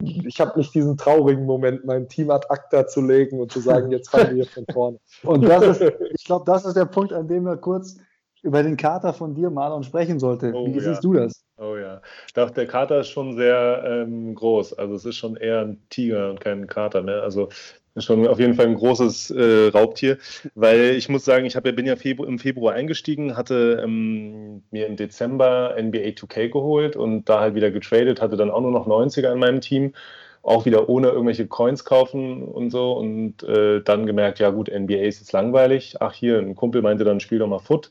ich 0.03 0.41
habe 0.41 0.59
nicht 0.59 0.75
diesen 0.75 0.97
traurigen 0.97 1.45
Moment, 1.45 1.85
mein 1.85 2.09
Team 2.09 2.31
ad 2.31 2.47
acta 2.49 2.87
zu 2.87 3.03
legen 3.03 3.41
und 3.41 3.51
zu 3.51 3.61
sagen, 3.61 3.91
jetzt 3.91 4.11
fangen 4.11 4.37
wir 4.37 4.47
von 4.47 4.65
vorne. 4.73 4.99
Und 5.25 5.43
das 5.43 5.81
ist, 5.81 5.93
ich 6.15 6.25
glaube, 6.25 6.45
das 6.47 6.65
ist 6.65 6.77
der 6.77 6.87
Punkt, 6.87 7.13
an 7.13 7.29
dem 7.29 7.45
wir 7.45 7.57
kurz 7.57 7.99
über 8.43 8.63
den 8.63 8.77
Kater 8.77 9.13
von 9.13 9.35
dir, 9.35 9.51
Marlon, 9.51 9.83
sprechen 9.83 10.19
sollte. 10.19 10.53
Oh, 10.55 10.67
Wie 10.67 10.77
ja. 10.77 10.81
siehst 10.81 11.05
du 11.05 11.13
das? 11.13 11.45
Oh 11.59 11.77
ja, 11.77 12.01
ich 12.27 12.33
dachte, 12.33 12.55
der 12.55 12.67
Kater 12.67 13.01
ist 13.01 13.09
schon 13.09 13.37
sehr 13.37 13.83
ähm, 13.85 14.35
groß. 14.35 14.75
Also 14.75 14.95
es 14.95 15.05
ist 15.05 15.17
schon 15.17 15.37
eher 15.37 15.61
ein 15.61 15.83
Tiger 15.91 16.31
und 16.31 16.41
kein 16.41 16.67
Kater 16.67 17.03
mehr. 17.03 17.23
Also 17.23 17.51
schon 17.97 18.27
auf 18.27 18.39
jeden 18.39 18.55
Fall 18.55 18.67
ein 18.67 18.75
großes 18.75 19.31
äh, 19.31 19.69
Raubtier, 19.69 20.19
weil 20.55 20.91
ich 20.97 21.09
muss 21.09 21.25
sagen, 21.25 21.47
ich 21.47 21.57
hab, 21.57 21.65
bin 21.65 21.87
ja 21.87 21.97
Febru 21.97 22.25
im 22.25 22.39
Februar 22.39 22.75
eingestiegen, 22.75 23.37
hatte 23.37 23.81
ähm, 23.83 24.63
mir 24.71 24.87
im 24.87 24.97
Dezember 24.97 25.75
NBA 25.77 26.11
2K 26.11 26.49
geholt 26.49 26.97
und 26.97 27.29
da 27.29 27.41
halt 27.41 27.55
wieder 27.55 27.71
getradet, 27.71 28.21
hatte 28.21 28.37
dann 28.37 28.51
auch 28.51 28.61
nur 28.61 28.71
noch 28.71 28.87
90er 28.87 29.33
in 29.33 29.39
meinem 29.39 29.61
Team, 29.61 29.95
auch 30.43 30.65
wieder 30.65 30.89
ohne 30.89 31.09
irgendwelche 31.09 31.47
Coins 31.47 31.85
kaufen 31.85 32.43
und 32.43 32.71
so 32.71 32.93
und 32.93 33.43
äh, 33.43 33.83
dann 33.83 34.07
gemerkt, 34.07 34.39
ja 34.39 34.51
gut, 34.51 34.71
NBA 34.71 35.03
ist 35.03 35.21
jetzt 35.21 35.33
langweilig. 35.33 35.97
Ach 36.01 36.13
hier, 36.15 36.39
ein 36.39 36.55
Kumpel 36.55 36.83
meinte 36.83 37.05
dann, 37.05 37.21
spiel 37.21 37.39
doch 37.39 37.49
mal 37.49 37.59
Foot. 37.59 37.91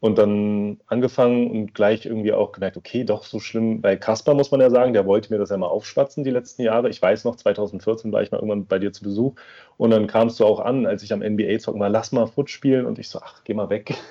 Und 0.00 0.18
dann 0.18 0.80
angefangen 0.86 1.50
und 1.50 1.74
gleich 1.74 2.04
irgendwie 2.04 2.32
auch 2.34 2.52
gemerkt, 2.52 2.76
okay, 2.76 3.04
doch 3.04 3.24
so 3.24 3.40
schlimm. 3.40 3.80
Bei 3.80 3.96
Kasper 3.96 4.34
muss 4.34 4.50
man 4.50 4.60
ja 4.60 4.68
sagen, 4.68 4.92
der 4.92 5.06
wollte 5.06 5.32
mir 5.32 5.38
das 5.38 5.48
ja 5.48 5.56
mal 5.56 5.68
aufschwatzen 5.68 6.24
die 6.24 6.30
letzten 6.30 6.62
Jahre. 6.62 6.90
Ich 6.90 7.00
weiß 7.00 7.24
noch, 7.24 7.36
2014 7.36 8.12
war 8.12 8.20
ich 8.20 8.30
mal 8.30 8.36
irgendwann 8.36 8.66
bei 8.66 8.78
dir 8.78 8.92
zu 8.92 9.02
Besuch 9.02 9.34
und 9.78 9.90
dann 9.90 10.06
kamst 10.06 10.38
du 10.38 10.44
auch 10.44 10.60
an, 10.60 10.84
als 10.84 11.02
ich 11.02 11.12
am 11.12 11.20
NBA 11.20 11.58
zocken 11.58 11.80
war, 11.80 11.88
lass 11.88 12.12
mal 12.12 12.26
Foot 12.26 12.50
spielen 12.50 12.84
und 12.84 12.98
ich 12.98 13.08
so, 13.08 13.18
ach, 13.22 13.42
geh 13.44 13.54
mal 13.54 13.70
weg. 13.70 13.94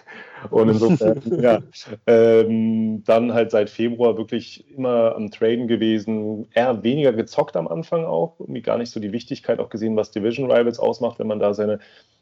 Und 0.49 0.67
insofern, 0.67 1.21
ja, 1.41 1.59
ähm, 2.05 3.01
dann 3.05 3.33
halt 3.33 3.49
seit 3.51 3.69
Februar 3.69 4.17
wirklich 4.17 4.69
immer 4.75 5.15
am 5.15 5.31
Traden 5.31 5.69
gewesen, 5.69 6.49
eher 6.53 6.83
weniger 6.83 7.13
gezockt 7.13 7.55
am 7.55 7.69
Anfang 7.69 8.03
auch, 8.03 8.37
irgendwie 8.41 8.61
gar 8.61 8.77
nicht 8.77 8.91
so 8.91 8.99
die 8.99 9.13
Wichtigkeit 9.13 9.59
auch 9.59 9.69
gesehen, 9.69 9.95
was 9.95 10.11
Division 10.11 10.51
Rivals 10.51 10.79
ausmacht, 10.79 11.17
wenn 11.19 11.27
man 11.27 11.39
da 11.39 11.53
seine 11.53 11.79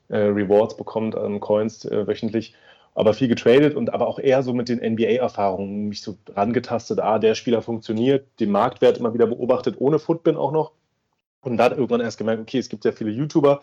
äh, 0.09 0.17
Rewards 0.17 0.77
bekommt 0.77 1.15
an 1.15 1.39
Coins 1.39 1.83
äh, 1.85 2.05
wöchentlich 2.05 2.53
aber 2.93 3.13
viel 3.13 3.27
getradet 3.27 3.75
und 3.75 3.93
aber 3.93 4.07
auch 4.07 4.19
eher 4.19 4.43
so 4.43 4.53
mit 4.53 4.69
den 4.69 4.79
NBA-Erfahrungen 4.79 5.87
mich 5.87 6.01
so 6.01 6.17
rangetastet. 6.29 6.99
Ah, 6.99 7.19
der 7.19 7.35
Spieler 7.35 7.61
funktioniert, 7.61 8.27
den 8.39 8.51
Marktwert 8.51 8.97
immer 8.97 9.13
wieder 9.13 9.27
beobachtet, 9.27 9.75
ohne 9.79 9.99
Footbin 9.99 10.35
auch 10.35 10.51
noch. 10.51 10.73
Und 11.41 11.57
dann 11.57 11.71
irgendwann 11.71 12.01
erst 12.01 12.17
gemerkt, 12.17 12.41
okay, 12.41 12.59
es 12.59 12.69
gibt 12.69 12.85
ja 12.85 12.91
viele 12.91 13.11
YouTuber, 13.11 13.61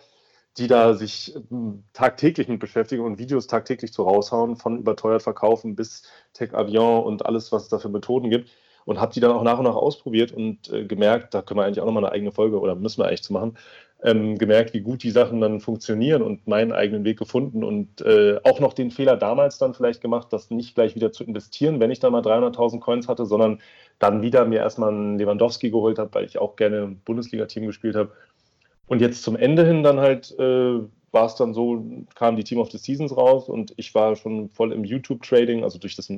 die 0.57 0.67
da 0.67 0.95
sich 0.95 1.37
hm, 1.51 1.85
tagtäglich 1.93 2.49
mit 2.49 2.61
beschäftigen 2.61 3.05
und 3.05 3.19
Videos 3.19 3.47
tagtäglich 3.47 3.93
zu 3.93 4.03
raushauen, 4.03 4.57
von 4.57 4.79
überteuert 4.79 5.23
verkaufen 5.23 5.77
bis 5.77 6.03
Tech 6.33 6.55
Avion 6.55 7.05
und 7.05 7.27
alles, 7.27 7.53
was 7.53 7.65
es 7.65 7.69
da 7.69 7.79
für 7.79 7.89
Methoden 7.89 8.31
gibt. 8.31 8.51
Und 8.89 8.99
habe 8.99 9.13
die 9.13 9.21
dann 9.21 9.33
auch 9.33 9.43
nach 9.43 9.59
und 9.59 9.67
nach 9.67 9.75
ausprobiert 9.75 10.33
und 10.33 10.73
äh, 10.73 10.87
gemerkt, 10.87 11.35
da 11.35 11.43
können 11.43 11.61
wir 11.61 11.65
eigentlich 11.65 11.83
auch 11.83 11.85
nochmal 11.85 12.07
eine 12.07 12.13
eigene 12.15 12.33
Folge 12.33 12.59
oder 12.59 12.75
müssen 12.75 13.03
wir 13.03 13.07
eigentlich 13.07 13.23
zu 13.23 13.35
machen, 13.35 13.59
ähm, 14.03 14.39
gemerkt, 14.39 14.73
wie 14.73 14.81
gut 14.81 15.03
die 15.03 15.11
Sachen 15.11 15.43
dann 15.43 15.61
funktionieren 15.61 16.23
und 16.23 16.47
meinen 16.47 16.73
eigenen 16.73 17.05
Weg 17.05 17.19
gefunden 17.19 17.65
und 17.65 18.01
äh, 18.01 18.41
auch 18.45 18.61
noch 18.61 18.73
den 18.73 18.91
Fehler 18.91 19.19
damals 19.19 19.59
dann 19.59 19.75
vielleicht 19.75 20.01
gemacht, 20.01 20.29
das 20.31 20.51
nicht 20.51 20.75
gleich 20.75 20.95
wieder 20.95 21.13
zu 21.13 21.23
investieren, 21.23 21.81
wenn 21.81 21.91
ich 21.91 22.01
da 22.01 22.09
mal 22.09 22.23
300.000 22.23 22.81
Coins 22.81 23.09
hatte, 23.09 23.27
sondern 23.27 23.61
dann 23.99 24.23
wieder 24.23 24.47
mir 24.47 24.61
erstmal 24.61 24.89
einen 24.89 25.19
Lewandowski 25.19 25.71
geholt 25.71 25.99
habe, 25.99 26.15
weil 26.15 26.25
ich 26.25 26.39
auch 26.39 26.57
gerne 26.57 26.79
im 26.79 27.01
Bundesliga-Team 27.01 27.67
gespielt 27.67 27.95
habe. 27.95 28.13
Und 28.87 29.03
jetzt 29.03 29.23
zum 29.23 29.37
Ende 29.37 29.67
hin 29.67 29.83
dann 29.83 30.01
halt 30.01 30.35
äh, 30.39 30.79
war 31.13 31.27
es 31.27 31.35
dann 31.37 31.55
so, 31.55 31.85
kam 32.15 32.37
die 32.37 32.45
Team 32.45 32.59
of 32.59 32.71
the 32.71 32.79
Seasons 32.79 33.17
raus 33.17 33.49
und 33.49 33.73
ich 33.77 33.95
war 33.95 34.17
schon 34.17 34.51
voll 34.51 34.73
im 34.73 34.85
YouTube-Trading, 34.85 35.65
also 35.65 35.79
durch 35.79 35.97
das 35.97 36.11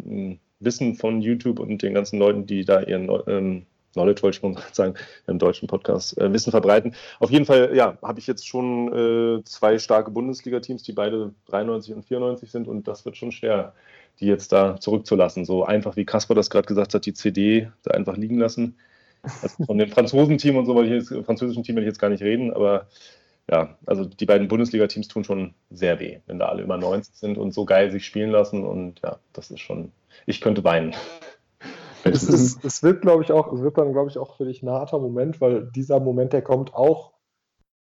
Wissen 0.61 0.95
von 0.97 1.21
YouTube 1.23 1.61
und 1.61 1.83
den 1.83 1.95
ganzen 1.95 2.19
Leuten, 2.19 2.47
die 2.47 2.65
da 2.65 2.83
ihren 2.83 3.09
ähm, 3.27 3.67
Knowledge 3.93 4.23
wollte 4.23 4.37
ich 4.37 4.43
mal 4.43 4.63
sagen, 4.73 4.95
im 5.27 5.39
deutschen 5.39 5.69
Podcast 5.69 6.17
äh, 6.19 6.33
Wissen 6.33 6.51
verbreiten. 6.51 6.95
Auf 7.19 7.31
jeden 7.31 7.45
Fall, 7.45 7.75
ja, 7.75 7.99
habe 8.03 8.21
ich 8.21 8.27
jetzt 8.27 8.47
schon 8.47 8.93
äh, 8.93 9.45
zwei 9.45 9.79
starke 9.79 10.11
Bundesliga-Teams, 10.11 10.83
die 10.83 10.93
beide 10.93 11.35
93 11.47 11.95
und 11.95 12.05
94 12.05 12.51
sind 12.51 12.69
und 12.69 12.87
das 12.89 13.05
wird 13.05 13.17
schon 13.17 13.33
schwer, 13.33 13.75
die 14.21 14.27
jetzt 14.27 14.53
da 14.53 14.79
zurückzulassen. 14.79 15.45
So 15.45 15.65
einfach 15.65 15.97
wie 15.97 16.05
Kasper 16.05 16.35
das 16.35 16.51
gerade 16.51 16.67
gesagt 16.67 16.95
hat, 16.95 17.07
die 17.07 17.15
CD 17.15 17.71
da 17.83 17.93
einfach 17.93 18.17
liegen 18.17 18.39
lassen. 18.39 18.77
Also 19.23 19.65
von 19.65 19.77
dem 19.77 19.91
Franzosen-Team 19.91 20.57
und 20.57 20.67
so, 20.67 20.75
weil 20.75 20.87
ich 20.87 20.93
jetzt, 20.93 21.27
französischen 21.27 21.63
Team 21.63 21.77
will 21.77 21.83
ich 21.83 21.89
jetzt 21.89 21.99
gar 21.99 22.09
nicht 22.09 22.23
reden, 22.23 22.53
aber 22.53 22.87
ja, 23.51 23.77
also 23.85 24.05
die 24.05 24.27
beiden 24.27 24.47
Bundesliga-Teams 24.47 25.09
tun 25.09 25.25
schon 25.25 25.55
sehr 25.71 25.99
weh, 25.99 26.21
wenn 26.27 26.39
da 26.39 26.47
alle 26.47 26.63
über 26.63 26.77
90 26.77 27.17
sind 27.17 27.37
und 27.37 27.53
so 27.53 27.65
geil 27.65 27.91
sich 27.91 28.07
spielen 28.07 28.31
lassen 28.31 28.65
und 28.65 29.01
ja, 29.03 29.19
das 29.33 29.51
ist 29.51 29.61
schon, 29.61 29.91
ich 30.27 30.41
könnte 30.41 30.65
weinen. 30.65 30.95
Es, 32.03 32.23
ist, 32.23 32.65
es 32.65 32.83
wird, 32.83 33.03
glaube 33.03 33.23
ich, 33.23 33.31
auch, 33.31 33.53
es 33.53 33.61
wird 33.61 33.77
dann, 33.77 33.93
glaube 33.93 34.09
ich, 34.09 34.17
auch 34.17 34.39
für 34.39 34.47
dich 34.47 34.63
ein 34.63 34.71
harter 34.71 34.99
Moment, 34.99 35.39
weil 35.43 35.71
dieser 35.77 36.01
Moment, 36.01 36.33
der 36.33 36.41
kommt 36.41 36.73
auch 36.73 37.13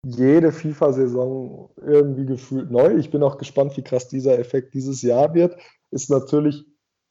jede 0.03 0.51
FIFA-Saison 0.51 1.69
irgendwie 1.77 2.25
gefühlt 2.25 2.69
neu. 2.69 2.95
Ich 2.95 3.12
bin 3.12 3.23
auch 3.23 3.38
gespannt, 3.38 3.77
wie 3.77 3.82
krass 3.82 4.10
dieser 4.10 4.38
Effekt 4.38 4.73
dieses 4.73 5.01
Jahr 5.03 5.34
wird. 5.34 5.55
Ist 5.89 6.10
natürlich 6.10 6.65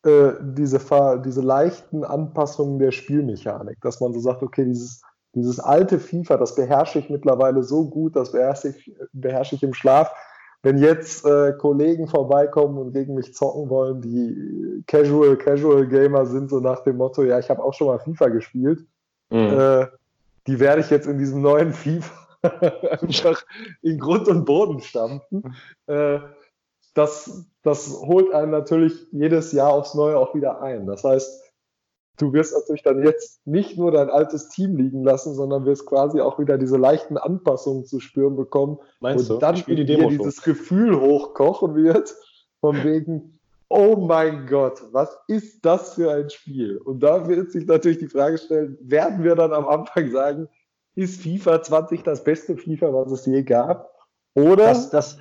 äh, 0.04 0.32
diese, 0.42 0.80
diese 1.24 1.40
leichten 1.40 2.04
Anpassungen 2.04 2.78
der 2.78 2.90
Spielmechanik, 2.90 3.78
dass 3.80 4.00
man 4.00 4.12
so 4.12 4.20
sagt, 4.20 4.42
okay, 4.42 4.66
dieses, 4.66 5.00
dieses 5.34 5.60
alte 5.60 5.98
FIFA, 5.98 6.36
das 6.36 6.54
beherrsche 6.54 6.98
ich 6.98 7.10
mittlerweile 7.10 7.62
so 7.62 7.88
gut, 7.88 8.16
das 8.16 8.32
beherrsche 8.32 8.68
ich, 8.68 8.92
beherrsche 9.12 9.54
ich 9.56 9.62
im 9.62 9.74
Schlaf 9.74 10.12
wenn 10.62 10.78
jetzt 10.78 11.24
äh, 11.24 11.52
Kollegen 11.52 12.08
vorbeikommen 12.08 12.78
und 12.78 12.92
gegen 12.92 13.14
mich 13.14 13.34
zocken 13.34 13.70
wollen, 13.70 14.02
die 14.02 14.82
Casual, 14.86 15.36
Casual 15.36 15.86
Gamer 15.86 16.26
sind, 16.26 16.50
so 16.50 16.60
nach 16.60 16.80
dem 16.80 16.96
Motto, 16.96 17.22
ja, 17.22 17.38
ich 17.38 17.48
habe 17.48 17.62
auch 17.62 17.74
schon 17.74 17.86
mal 17.86 17.98
FIFA 17.98 18.28
gespielt, 18.28 18.84
mhm. 19.30 19.58
äh, 19.58 19.86
die 20.46 20.58
werde 20.58 20.80
ich 20.80 20.90
jetzt 20.90 21.06
in 21.06 21.18
diesem 21.18 21.42
neuen 21.42 21.72
FIFA 21.72 22.12
einfach 23.00 23.44
in 23.82 23.98
Grund 23.98 24.26
und 24.28 24.44
Boden 24.44 24.80
stampfen. 24.80 25.54
Äh, 25.86 26.20
das, 26.94 27.46
das 27.62 27.88
holt 27.88 28.32
einen 28.34 28.50
natürlich 28.50 29.06
jedes 29.12 29.52
Jahr 29.52 29.70
aufs 29.70 29.94
Neue 29.94 30.18
auch 30.18 30.34
wieder 30.34 30.60
ein. 30.60 30.86
Das 30.86 31.04
heißt, 31.04 31.47
du 32.18 32.32
wirst 32.32 32.54
natürlich 32.54 32.82
dann 32.82 33.02
jetzt 33.02 33.46
nicht 33.46 33.78
nur 33.78 33.92
dein 33.92 34.10
altes 34.10 34.48
Team 34.48 34.76
liegen 34.76 35.04
lassen, 35.04 35.34
sondern 35.34 35.64
wirst 35.64 35.86
quasi 35.86 36.20
auch 36.20 36.38
wieder 36.38 36.58
diese 36.58 36.76
leichten 36.76 37.16
Anpassungen 37.16 37.86
zu 37.86 38.00
spüren 38.00 38.36
bekommen. 38.36 38.78
Meinst 39.00 39.30
und 39.30 39.36
du? 39.36 39.40
dann 39.40 39.54
die 39.54 39.84
dir 39.84 40.08
dieses 40.08 40.42
Gefühl 40.42 41.00
hochkochen 41.00 41.74
wird, 41.74 42.14
von 42.60 42.82
wegen, 42.84 43.38
oh 43.68 43.96
mein 43.96 44.46
Gott, 44.46 44.82
was 44.92 45.16
ist 45.28 45.64
das 45.64 45.94
für 45.94 46.12
ein 46.12 46.28
Spiel? 46.30 46.78
Und 46.78 47.00
da 47.00 47.28
wird 47.28 47.52
sich 47.52 47.66
natürlich 47.66 47.98
die 47.98 48.08
Frage 48.08 48.38
stellen, 48.38 48.76
werden 48.80 49.22
wir 49.22 49.34
dann 49.34 49.52
am 49.52 49.68
Anfang 49.68 50.10
sagen, 50.10 50.48
ist 50.94 51.22
FIFA 51.22 51.62
20 51.62 52.02
das 52.02 52.24
beste 52.24 52.56
FIFA, 52.56 52.92
was 52.92 53.12
es 53.12 53.26
je 53.26 53.42
gab? 53.42 53.94
Oder, 54.34 54.68
das, 54.68 54.90
das, 54.90 55.18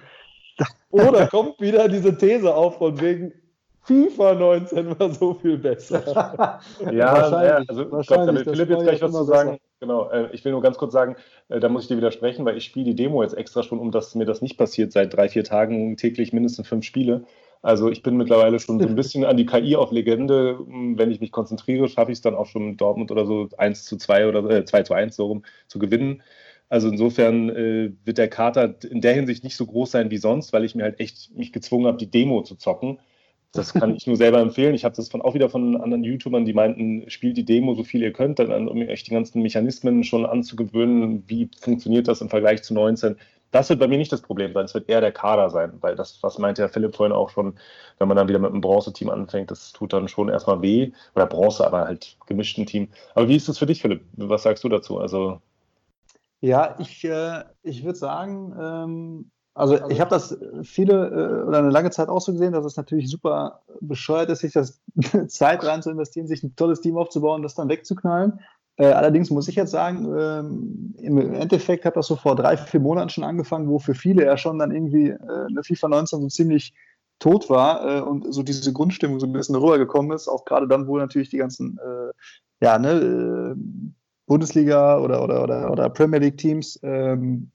oder 0.89 1.27
kommt 1.27 1.59
wieder 1.59 1.87
diese 1.87 2.17
These 2.17 2.53
auf 2.53 2.77
von 2.77 2.99
wegen, 2.99 3.33
FIFA 3.87 4.35
19 4.35 4.99
war 4.99 5.09
so 5.11 5.33
viel 5.33 5.57
besser. 5.57 6.03
ja, 6.91 7.13
wahrscheinlich, 7.13 7.69
also 7.69 7.99
ich 7.99 8.07
glaube, 8.07 8.25
da 8.25 8.35
will 8.35 8.43
Philipp 8.43 8.69
jetzt 8.69 8.83
gleich 8.83 9.01
was 9.01 9.11
zu 9.13 9.23
sagen. 9.23 9.51
Besser. 9.51 9.61
Genau, 9.79 10.09
äh, 10.09 10.29
ich 10.33 10.43
will 10.43 10.51
nur 10.51 10.61
ganz 10.61 10.77
kurz 10.77 10.91
sagen, 10.91 11.15
äh, 11.49 11.59
da 11.59 11.69
muss 11.69 11.83
ich 11.83 11.87
dir 11.87 11.97
widersprechen, 11.97 12.45
weil 12.45 12.57
ich 12.57 12.65
spiele 12.65 12.85
die 12.85 12.95
Demo 12.95 13.23
jetzt 13.23 13.37
extra 13.37 13.63
schon, 13.63 13.79
um 13.79 13.91
dass 13.91 14.13
mir 14.15 14.25
das 14.25 14.41
nicht 14.41 14.57
passiert, 14.57 14.91
seit 14.91 15.15
drei, 15.15 15.29
vier 15.29 15.43
Tagen 15.43 15.95
täglich 15.95 16.33
mindestens 16.33 16.67
fünf 16.67 16.83
Spiele. 16.83 17.23
Also 17.61 17.89
ich 17.89 18.03
bin 18.03 18.17
mittlerweile 18.17 18.59
schon 18.59 18.79
so 18.79 18.87
ein 18.87 18.95
bisschen 18.95 19.23
an 19.23 19.37
die 19.37 19.45
KI 19.45 19.75
auf 19.75 19.91
Legende. 19.91 20.59
Wenn 20.67 21.11
ich 21.11 21.19
mich 21.19 21.31
konzentriere, 21.31 21.87
schaffe 21.87 22.11
ich 22.11 22.17
es 22.17 22.21
dann 22.21 22.35
auch 22.35 22.45
schon 22.45 22.71
mit 22.71 22.81
Dortmund 22.81 23.11
oder 23.11 23.25
so 23.25 23.49
1 23.57 23.85
zu 23.85 23.97
2 23.97 24.27
oder 24.27 24.49
äh, 24.49 24.65
2 24.65 24.83
zu 24.83 24.93
1 24.93 25.15
so 25.15 25.25
rum 25.25 25.43
zu 25.67 25.79
gewinnen. 25.79 26.21
Also 26.69 26.89
insofern 26.89 27.49
äh, 27.49 27.91
wird 28.03 28.17
der 28.17 28.29
Kater 28.29 28.75
in 28.89 29.01
der 29.01 29.13
Hinsicht 29.13 29.43
nicht 29.43 29.55
so 29.55 29.65
groß 29.65 29.91
sein 29.91 30.11
wie 30.11 30.17
sonst, 30.17 30.53
weil 30.53 30.65
ich 30.65 30.75
mir 30.75 30.83
halt 30.83 30.99
echt 30.99 31.35
mich 31.35 31.53
gezwungen 31.53 31.87
habe, 31.87 31.97
die 31.97 32.11
Demo 32.11 32.43
zu 32.43 32.55
zocken. 32.55 32.99
Das 33.53 33.73
kann 33.73 33.95
ich 33.95 34.05
nur 34.05 34.17
selber 34.17 34.39
empfehlen. 34.39 34.75
Ich 34.75 34.85
habe 34.85 34.95
das 34.95 35.09
von, 35.09 35.21
auch 35.21 35.33
wieder 35.33 35.49
von 35.49 35.79
anderen 35.79 36.03
YouTubern, 36.03 36.45
die 36.45 36.53
meinten, 36.53 37.09
spielt 37.09 37.37
die 37.37 37.45
Demo 37.45 37.73
so 37.73 37.83
viel 37.83 38.03
ihr 38.03 38.13
könnt, 38.13 38.39
dann, 38.39 38.67
um 38.67 38.77
euch 38.81 39.03
die 39.03 39.11
ganzen 39.11 39.41
Mechanismen 39.41 40.03
schon 40.03 40.25
anzugewöhnen, 40.25 41.23
wie 41.27 41.49
funktioniert 41.59 42.07
das 42.07 42.21
im 42.21 42.29
Vergleich 42.29 42.63
zu 42.63 42.73
19. 42.73 43.17
Das 43.51 43.69
wird 43.69 43.79
bei 43.79 43.87
mir 43.87 43.97
nicht 43.97 44.11
das 44.11 44.21
Problem 44.21 44.53
sein, 44.53 44.65
es 44.65 44.73
wird 44.73 44.89
eher 44.89 44.99
der 44.99 45.13
Kader 45.13 45.49
sein, 45.49 45.71
weil 45.79 45.95
das, 45.95 46.21
was 46.21 46.37
meinte 46.37 46.61
Herr 46.61 46.69
Philipp 46.69 46.95
vorhin 46.95 47.15
auch 47.15 47.29
schon, 47.29 47.57
wenn 47.97 48.09
man 48.09 48.17
dann 48.17 48.27
wieder 48.27 48.39
mit 48.39 48.51
einem 48.51 48.61
Bronze-Team 48.61 49.09
anfängt, 49.09 49.49
das 49.49 49.71
tut 49.71 49.93
dann 49.93 50.09
schon 50.09 50.27
erstmal 50.29 50.61
weh. 50.61 50.91
Oder 51.15 51.25
Bronze, 51.25 51.65
aber 51.65 51.85
halt 51.85 52.17
gemischten 52.27 52.65
Team. 52.65 52.89
Aber 53.15 53.29
wie 53.29 53.37
ist 53.37 53.47
das 53.47 53.57
für 53.57 53.65
dich, 53.65 53.81
Philipp? 53.81 54.03
Was 54.17 54.43
sagst 54.43 54.63
du 54.65 54.69
dazu? 54.69 54.99
Also 54.99 55.41
ja, 56.41 56.75
ich, 56.79 57.03
äh, 57.03 57.43
ich 57.63 57.83
würde 57.83 57.97
sagen, 57.97 58.53
ähm, 58.59 59.31
also, 59.57 59.75
also 59.75 59.89
ich 59.89 59.99
habe 59.99 60.09
das 60.09 60.37
viele 60.63 61.07
äh, 61.07 61.47
oder 61.47 61.59
eine 61.59 61.69
lange 61.69 61.89
Zeit 61.89 62.09
auch 62.09 62.21
so 62.21 62.31
gesehen, 62.31 62.53
dass 62.53 62.65
es 62.65 62.77
natürlich 62.77 63.09
super 63.09 63.61
bescheuert 63.81 64.29
ist, 64.29 64.39
sich 64.39 64.53
das 64.53 64.81
Zeit 65.27 65.65
rein 65.65 65.81
zu 65.81 65.89
investieren, 65.89 66.27
sich 66.27 66.43
ein 66.43 66.55
tolles 66.55 66.81
Team 66.81 66.97
aufzubauen, 66.97 67.41
das 67.41 67.55
dann 67.55 67.69
wegzuknallen. 67.69 68.39
Äh, 68.77 68.87
allerdings 68.87 69.31
muss 69.31 69.47
ich 69.47 69.55
jetzt 69.55 69.71
sagen, 69.71 70.13
ähm, 70.15 70.95
im 70.99 71.33
Endeffekt 71.33 71.85
hat 71.85 71.97
das 71.97 72.05
so 72.05 72.15
vor 72.15 72.35
drei, 72.35 72.55
vier 72.55 72.79
Monaten 72.79 73.09
schon 73.09 73.23
angefangen, 73.23 73.67
wo 73.67 73.79
für 73.79 73.95
viele 73.95 74.25
ja 74.25 74.37
schon 74.37 74.59
dann 74.59 74.71
irgendwie 74.71 75.09
äh, 75.09 75.45
eine 75.49 75.63
FIFA 75.63 75.87
19 75.87 76.21
so 76.21 76.27
ziemlich 76.27 76.75
tot 77.17 77.49
war 77.49 77.97
äh, 77.97 78.01
und 78.01 78.31
so 78.31 78.43
diese 78.43 78.71
Grundstimmung 78.71 79.19
so 79.19 79.25
ein 79.25 79.33
bisschen 79.33 79.55
rübergekommen 79.55 80.11
ist, 80.11 80.27
auch 80.27 80.45
gerade 80.45 80.67
dann, 80.67 80.87
wo 80.87 80.97
natürlich 80.97 81.29
die 81.29 81.37
ganzen 81.37 81.79
äh, 81.79 82.13
ja, 82.63 82.77
ne, 82.77 82.91
äh, 82.91 83.55
Bundesliga 84.27 84.99
oder, 84.99 85.23
oder, 85.23 85.41
oder, 85.41 85.71
oder 85.71 85.89
Premier 85.89 86.19
League 86.19 86.37
Teams 86.37 86.79
ähm, 86.83 87.51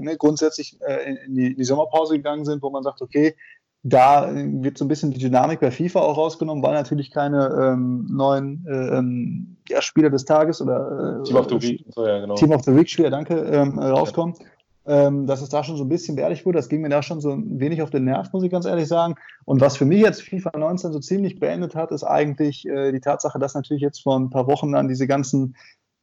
ne, 0.00 0.16
grundsätzlich 0.16 0.78
äh, 0.80 1.14
in, 1.26 1.34
die, 1.34 1.46
in, 1.52 1.56
die, 1.56 1.64
Sommerpause 1.64 2.16
gegangen 2.16 2.44
sind, 2.44 2.62
wo 2.62 2.70
man 2.70 2.82
sagt, 2.82 3.02
okay, 3.02 3.34
da 3.82 4.28
wird 4.34 4.78
so 4.78 4.84
ein 4.84 4.88
bisschen 4.88 5.12
die 5.12 5.18
Dynamik 5.18 5.60
bei 5.60 5.70
FIFA 5.70 6.00
auch 6.00 6.16
rausgenommen, 6.16 6.62
weil 6.62 6.74
natürlich 6.74 7.12
keine 7.12 7.48
ähm, 7.60 8.06
neuen 8.10 8.66
äh, 8.68 8.98
ähm, 8.98 9.56
ja, 9.68 9.80
Spieler 9.80 10.10
des 10.10 10.24
Tages 10.24 10.60
oder 10.60 11.20
äh, 11.20 11.22
Team 11.22 11.36
of 11.36 11.48
the 11.48 11.62
Week, 11.62 11.84
so, 11.94 12.04
ja, 12.04 12.20
genau. 12.20 12.34
Team 12.34 12.50
of 12.50 12.64
the 12.64 12.74
Week 12.74 12.88
Spieler, 12.88 13.10
danke, 13.10 13.34
ähm, 13.34 13.78
rauskommen. 13.78 14.34
Ja. 14.38 14.46
Ähm, 14.88 15.26
dass 15.26 15.42
es 15.42 15.48
da 15.48 15.64
schon 15.64 15.76
so 15.76 15.82
ein 15.82 15.88
bisschen 15.88 16.14
beerdigt 16.14 16.46
wurde, 16.46 16.58
das 16.58 16.68
ging 16.68 16.80
mir 16.80 16.88
da 16.88 17.02
schon 17.02 17.20
so 17.20 17.32
ein 17.32 17.58
wenig 17.58 17.82
auf 17.82 17.90
den 17.90 18.04
Nerv, 18.04 18.32
muss 18.32 18.44
ich 18.44 18.52
ganz 18.52 18.66
ehrlich 18.66 18.86
sagen. 18.86 19.16
Und 19.44 19.60
was 19.60 19.76
für 19.76 19.84
mich 19.84 20.00
jetzt 20.00 20.22
FIFA 20.22 20.56
19 20.56 20.92
so 20.92 21.00
ziemlich 21.00 21.40
beendet 21.40 21.74
hat, 21.74 21.90
ist 21.90 22.04
eigentlich 22.04 22.68
äh, 22.68 22.92
die 22.92 23.00
Tatsache, 23.00 23.40
dass 23.40 23.54
natürlich 23.54 23.82
jetzt 23.82 24.02
vor 24.04 24.16
ein 24.16 24.30
paar 24.30 24.46
Wochen 24.46 24.70
dann 24.70 24.86
diese 24.86 25.08
ganzen 25.08 25.56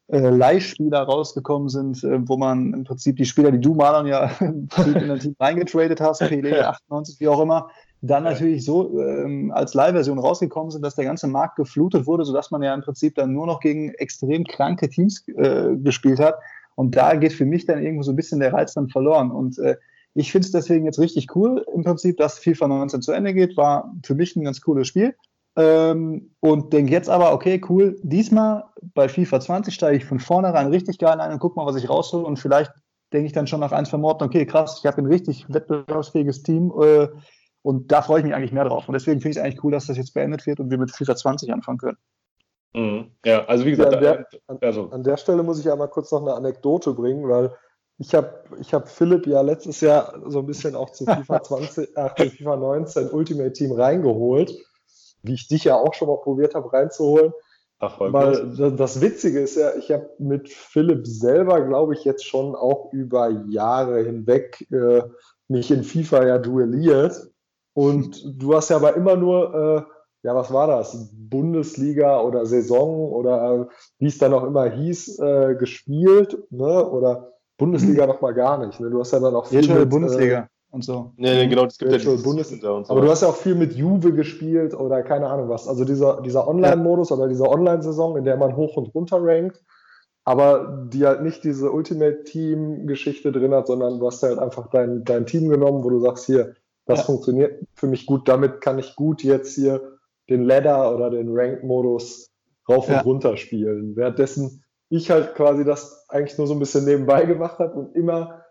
äh, 0.07 0.29
Leihspieler 0.29 1.03
rausgekommen 1.03 1.69
sind, 1.69 2.03
äh, 2.03 2.27
wo 2.27 2.37
man 2.37 2.73
im 2.73 2.83
Prinzip 2.83 3.15
die 3.15 3.25
Spieler, 3.25 3.51
die 3.51 3.61
du 3.61 3.73
Marlon 3.73 4.05
ja 4.05 4.25
in 4.39 4.67
dein 4.77 5.19
Team 5.19 5.35
reingetradet 5.39 6.01
hast, 6.01 6.19
PLE 6.27 6.67
98, 6.67 7.19
wie 7.19 7.27
auch 7.27 7.41
immer, 7.41 7.69
dann 8.01 8.23
natürlich 8.23 8.65
so 8.65 8.99
ähm, 8.99 9.51
als 9.55 9.73
Leihversion 9.73 10.19
rausgekommen 10.19 10.71
sind, 10.71 10.81
dass 10.81 10.95
der 10.95 11.05
ganze 11.05 11.27
Markt 11.27 11.55
geflutet 11.55 12.05
wurde, 12.05 12.25
sodass 12.25 12.51
man 12.51 12.61
ja 12.61 12.73
im 12.73 12.81
Prinzip 12.81 13.15
dann 13.15 13.31
nur 13.31 13.47
noch 13.47 13.61
gegen 13.61 13.93
extrem 13.93 14.43
kranke 14.43 14.89
Teams 14.89 15.25
äh, 15.29 15.75
gespielt 15.77 16.19
hat. 16.19 16.35
Und 16.75 16.97
da 16.97 17.15
geht 17.15 17.31
für 17.31 17.45
mich 17.45 17.65
dann 17.65 17.81
irgendwo 17.81 18.03
so 18.03 18.11
ein 18.11 18.17
bisschen 18.17 18.41
der 18.41 18.51
Reiz 18.51 18.73
dann 18.73 18.89
verloren. 18.89 19.31
Und 19.31 19.57
äh, 19.59 19.77
ich 20.15 20.33
finde 20.33 20.45
es 20.45 20.51
deswegen 20.51 20.85
jetzt 20.85 20.99
richtig 20.99 21.33
cool, 21.35 21.65
im 21.73 21.83
Prinzip, 21.83 22.17
dass 22.17 22.39
FIFA 22.39 22.67
19 22.67 23.01
zu 23.01 23.13
Ende 23.13 23.33
geht. 23.33 23.55
War 23.55 23.93
für 24.03 24.15
mich 24.15 24.35
ein 24.35 24.43
ganz 24.43 24.59
cooles 24.59 24.87
Spiel. 24.87 25.15
Ähm, 25.55 26.31
und 26.39 26.73
denke 26.73 26.91
jetzt 26.91 27.09
aber, 27.09 27.33
okay, 27.33 27.61
cool, 27.69 27.95
diesmal 28.01 28.63
bei 28.95 29.07
FIFA 29.07 29.39
20 29.39 29.73
steige 29.73 29.97
ich 29.97 30.05
von 30.05 30.19
vornherein 30.19 30.67
richtig 30.67 30.97
geil 30.97 31.19
ein 31.19 31.31
und 31.31 31.39
guck 31.39 31.55
mal, 31.55 31.65
was 31.65 31.75
ich 31.75 31.89
raushole. 31.89 32.25
Und 32.25 32.39
vielleicht 32.39 32.71
denke 33.11 33.27
ich 33.27 33.33
dann 33.33 33.47
schon 33.47 33.59
nach 33.59 33.71
ein, 33.71 33.85
zwei 33.85 33.97
Monaten, 33.97 34.23
okay, 34.23 34.45
krass, 34.45 34.79
ich 34.79 34.85
habe 34.87 34.97
ein 34.97 35.05
richtig 35.05 35.45
wettbewerbsfähiges 35.49 36.41
Team. 36.41 36.73
Äh, 36.81 37.07
und 37.61 37.91
da 37.91 38.01
freue 38.01 38.19
ich 38.19 38.25
mich 38.25 38.33
eigentlich 38.33 38.51
mehr 38.51 38.65
drauf. 38.65 38.87
Und 38.87 38.93
deswegen 38.93 39.21
finde 39.21 39.31
ich 39.31 39.37
es 39.37 39.43
eigentlich 39.43 39.63
cool, 39.63 39.71
dass 39.71 39.87
das 39.87 39.97
jetzt 39.97 40.13
beendet 40.13 40.45
wird 40.47 40.59
und 40.59 40.71
wir 40.71 40.77
mit 40.77 40.91
FIFA 40.91 41.15
20 41.15 41.53
anfangen 41.53 41.77
können. 41.77 41.97
Mhm. 42.73 43.11
Ja, 43.23 43.45
also 43.45 43.65
wie 43.65 43.71
gesagt, 43.71 43.91
ja, 43.91 43.97
an, 43.97 44.03
der, 44.03 44.27
an, 44.47 44.57
also. 44.61 44.89
an, 44.89 45.03
der, 45.03 45.17
Stelle 45.17 45.43
muss 45.43 45.59
ich 45.59 45.65
ja 45.65 45.75
mal 45.75 45.87
kurz 45.87 46.11
noch 46.11 46.21
eine 46.21 46.33
Anekdote 46.33 46.93
bringen, 46.93 47.29
weil 47.29 47.53
ich 47.99 48.15
habe 48.15 48.43
ich 48.59 48.73
hab 48.73 48.89
Philipp 48.89 49.27
ja 49.27 49.41
letztes 49.41 49.79
Jahr 49.81 50.19
so 50.25 50.39
ein 50.39 50.47
bisschen 50.47 50.75
auch 50.75 50.89
zu 50.89 51.05
FIFA 51.05 51.43
20, 51.43 51.95
äh, 51.95 52.09
zu 52.17 52.29
FIFA 52.31 52.55
19 52.55 53.09
Ultimate 53.11 53.53
Team 53.53 53.71
reingeholt 53.73 54.51
wie 55.23 55.33
ich 55.33 55.47
dich 55.47 55.63
ja 55.63 55.75
auch 55.75 55.93
schon 55.93 56.07
mal 56.07 56.21
probiert 56.21 56.53
habe 56.55 56.71
reinzuholen. 56.71 57.33
Ach, 57.79 57.99
Weil 57.99 58.75
das 58.77 59.01
Witzige 59.01 59.41
ist 59.41 59.57
ja, 59.57 59.75
ich 59.75 59.91
habe 59.91 60.09
mit 60.17 60.49
Philipp 60.49 61.05
selber, 61.05 61.65
glaube 61.65 61.93
ich, 61.93 62.05
jetzt 62.05 62.25
schon 62.25 62.55
auch 62.55 62.93
über 62.93 63.29
Jahre 63.49 64.03
hinweg 64.03 64.65
äh, 64.71 65.01
mich 65.49 65.69
in 65.69 65.83
FIFA 65.83 66.25
ja 66.25 66.37
duelliert. 66.37 67.29
Und 67.73 68.23
du 68.41 68.55
hast 68.55 68.69
ja 68.69 68.77
aber 68.77 68.95
immer 68.95 69.17
nur, 69.17 69.53
äh, 69.53 70.25
ja, 70.25 70.33
was 70.33 70.53
war 70.53 70.67
das? 70.67 71.09
Bundesliga 71.13 72.21
oder 72.21 72.45
Saison 72.45 73.11
oder 73.11 73.53
äh, 73.53 73.65
wie 73.99 74.07
es 74.07 74.17
dann 74.17 74.33
auch 74.33 74.45
immer 74.45 74.69
hieß, 74.69 75.19
äh, 75.19 75.55
gespielt, 75.55 76.37
ne? 76.51 76.89
Oder 76.89 77.33
Bundesliga 77.57 78.07
noch 78.07 78.21
mal 78.21 78.33
gar 78.33 78.65
nicht. 78.65 78.79
Ne? 78.79 78.91
Du 78.91 78.99
hast 79.01 79.11
ja 79.11 79.19
dann 79.19 79.35
auch 79.35 79.47
viel 79.47 79.67
mit, 79.67 79.89
Bundesliga 79.89 80.47
und 80.73 80.83
so. 80.83 81.13
Nee, 81.17 81.35
nee 81.35 81.47
genau, 81.47 81.65
das 81.65 81.77
gibt 81.77 81.91
ja 81.91 82.15
Bundesliga 82.15 82.71
und 82.71 82.87
so. 82.87 82.93
Aber 82.93 83.01
du 83.01 83.09
hast 83.09 83.21
ja 83.21 83.27
auch 83.27 83.35
viel 83.35 83.53
mit 83.53 83.73
Juve 83.73 84.11
gespielt 84.11 84.73
oder 84.73 85.03
keine 85.03 85.27
Ahnung 85.27 85.47
was. 85.47 85.67
Also 85.67 85.85
dieser, 85.85 86.21
dieser 86.21 86.47
Online-Modus 86.47 87.11
ja. 87.11 87.15
oder 87.15 87.27
diese 87.27 87.47
Online-Saison, 87.47 88.17
in 88.17 88.25
der 88.25 88.37
man 88.37 88.55
hoch 88.55 88.75
und 88.75 88.93
runter 88.95 89.19
rankt, 89.21 89.61
aber 90.25 90.87
die 90.91 91.05
halt 91.05 91.21
nicht 91.21 91.43
diese 91.43 91.71
Ultimate-Team-Geschichte 91.71 93.31
drin 93.31 93.53
hat, 93.53 93.67
sondern 93.67 93.99
du 93.99 94.07
hast 94.07 94.23
halt 94.23 94.39
einfach 94.39 94.71
dein, 94.71 95.03
dein 95.03 95.27
Team 95.27 95.47
genommen, 95.47 95.83
wo 95.83 95.91
du 95.91 95.99
sagst, 95.99 96.25
hier, 96.25 96.55
das 96.87 96.99
ja. 96.99 97.05
funktioniert 97.05 97.63
für 97.75 97.87
mich 97.87 98.07
gut, 98.07 98.27
damit 98.27 98.59
kann 98.59 98.79
ich 98.79 98.95
gut 98.95 99.21
jetzt 99.21 99.53
hier 99.53 99.99
den 100.27 100.43
Ladder 100.43 100.95
oder 100.95 101.11
den 101.11 101.29
Rank-Modus 101.29 102.31
rauf 102.67 102.89
und 102.89 103.05
runter 103.05 103.37
spielen. 103.37 103.95
Währenddessen 103.95 104.63
ich 104.89 105.11
halt 105.11 105.35
quasi 105.35 105.65
das 105.65 106.09
eigentlich 106.09 106.39
nur 106.39 106.47
so 106.47 106.53
ein 106.53 106.59
bisschen 106.59 106.85
nebenbei 106.85 107.25
gemacht 107.25 107.59
habe 107.59 107.73
und 107.75 107.95
immer 107.95 108.42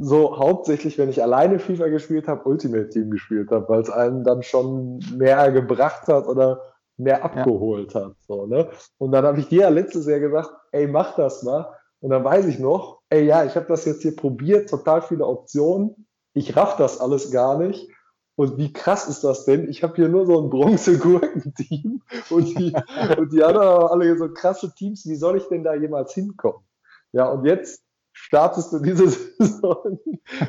so 0.00 0.38
hauptsächlich, 0.38 0.98
wenn 0.98 1.10
ich 1.10 1.22
alleine 1.22 1.58
FIFA 1.58 1.88
gespielt 1.88 2.28
habe, 2.28 2.48
Ultimate 2.48 2.88
Team 2.88 3.10
gespielt 3.10 3.50
habe, 3.50 3.68
weil 3.68 3.80
es 3.82 3.90
einen 3.90 4.24
dann 4.24 4.42
schon 4.42 4.98
mehr 5.14 5.52
gebracht 5.52 6.08
hat 6.08 6.26
oder 6.26 6.60
mehr 6.96 7.24
abgeholt 7.24 7.94
ja. 7.94 8.06
hat. 8.06 8.16
So, 8.26 8.46
ne? 8.46 8.70
Und 8.98 9.12
dann 9.12 9.24
habe 9.24 9.40
ich 9.40 9.48
dir 9.48 9.62
ja 9.62 9.68
letztes 9.68 10.06
Jahr 10.06 10.20
gesagt, 10.20 10.50
ey, 10.72 10.86
mach 10.86 11.14
das 11.16 11.42
mal. 11.42 11.72
Und 12.00 12.10
dann 12.10 12.24
weiß 12.24 12.46
ich 12.46 12.58
noch, 12.58 13.00
ey, 13.10 13.24
ja, 13.24 13.44
ich 13.44 13.54
habe 13.54 13.66
das 13.66 13.84
jetzt 13.84 14.02
hier 14.02 14.16
probiert, 14.16 14.68
total 14.68 15.02
viele 15.02 15.26
Optionen. 15.26 16.08
Ich 16.34 16.56
raff 16.56 16.76
das 16.76 17.00
alles 17.00 17.30
gar 17.30 17.58
nicht. 17.58 17.88
Und 18.34 18.56
wie 18.56 18.72
krass 18.72 19.08
ist 19.08 19.22
das 19.22 19.44
denn? 19.44 19.68
Ich 19.68 19.82
habe 19.82 19.94
hier 19.94 20.08
nur 20.08 20.26
so 20.26 20.42
ein 20.42 20.50
Bronze-Gurken-Team 20.50 22.02
und 22.30 22.58
die, 22.58 22.74
und 23.18 23.32
die 23.32 23.44
anderen 23.44 23.88
alle 23.88 24.16
so 24.16 24.32
krasse 24.32 24.74
Teams. 24.74 25.06
Wie 25.06 25.16
soll 25.16 25.36
ich 25.36 25.46
denn 25.48 25.62
da 25.62 25.74
jemals 25.74 26.14
hinkommen? 26.14 26.64
Ja, 27.12 27.28
und 27.28 27.44
jetzt 27.44 27.84
startest 28.12 28.72
du 28.72 28.78
diese 28.78 29.08
Saison 29.38 29.98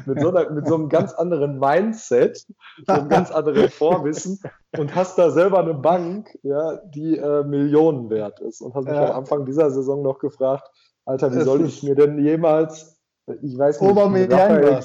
mit 0.06 0.19
so, 0.19 0.30
einer, 0.30 0.49
mit 0.52 0.67
so 0.67 0.76
einem 0.76 0.89
ganz 0.89 1.13
anderen 1.13 1.60
Mindset, 1.60 2.45
so 2.86 2.93
einem 2.93 3.10
ganz 3.10 3.32
anderen 3.32 3.69
Vorwissen 3.69 4.39
und 4.78 4.93
hast 4.95 5.17
da 5.17 5.32
selber 5.32 5.60
eine 5.60 5.73
Bank, 5.73 6.38
ja, 6.43 6.78
die 6.93 7.17
äh, 7.17 7.43
Millionen 7.43 8.10
wert 8.10 8.39
ist. 8.39 8.62
Und 8.62 8.76
hast 8.76 8.86
mich 8.86 8.93
ja. 8.93 9.12
am 9.12 9.17
Anfang 9.19 9.45
dieser 9.45 9.71
Saison 9.71 10.02
noch 10.02 10.19
gefragt, 10.19 10.69
Alter, 11.06 11.34
wie 11.34 11.41
soll 11.41 11.65
ich 11.65 11.84
mir 11.84 11.95
denn 11.95 12.23
jemals 12.23 12.93
ich 13.41 13.58
weiß 13.58 13.80
nicht, 13.80 13.89
Aubameyang. 13.89 14.82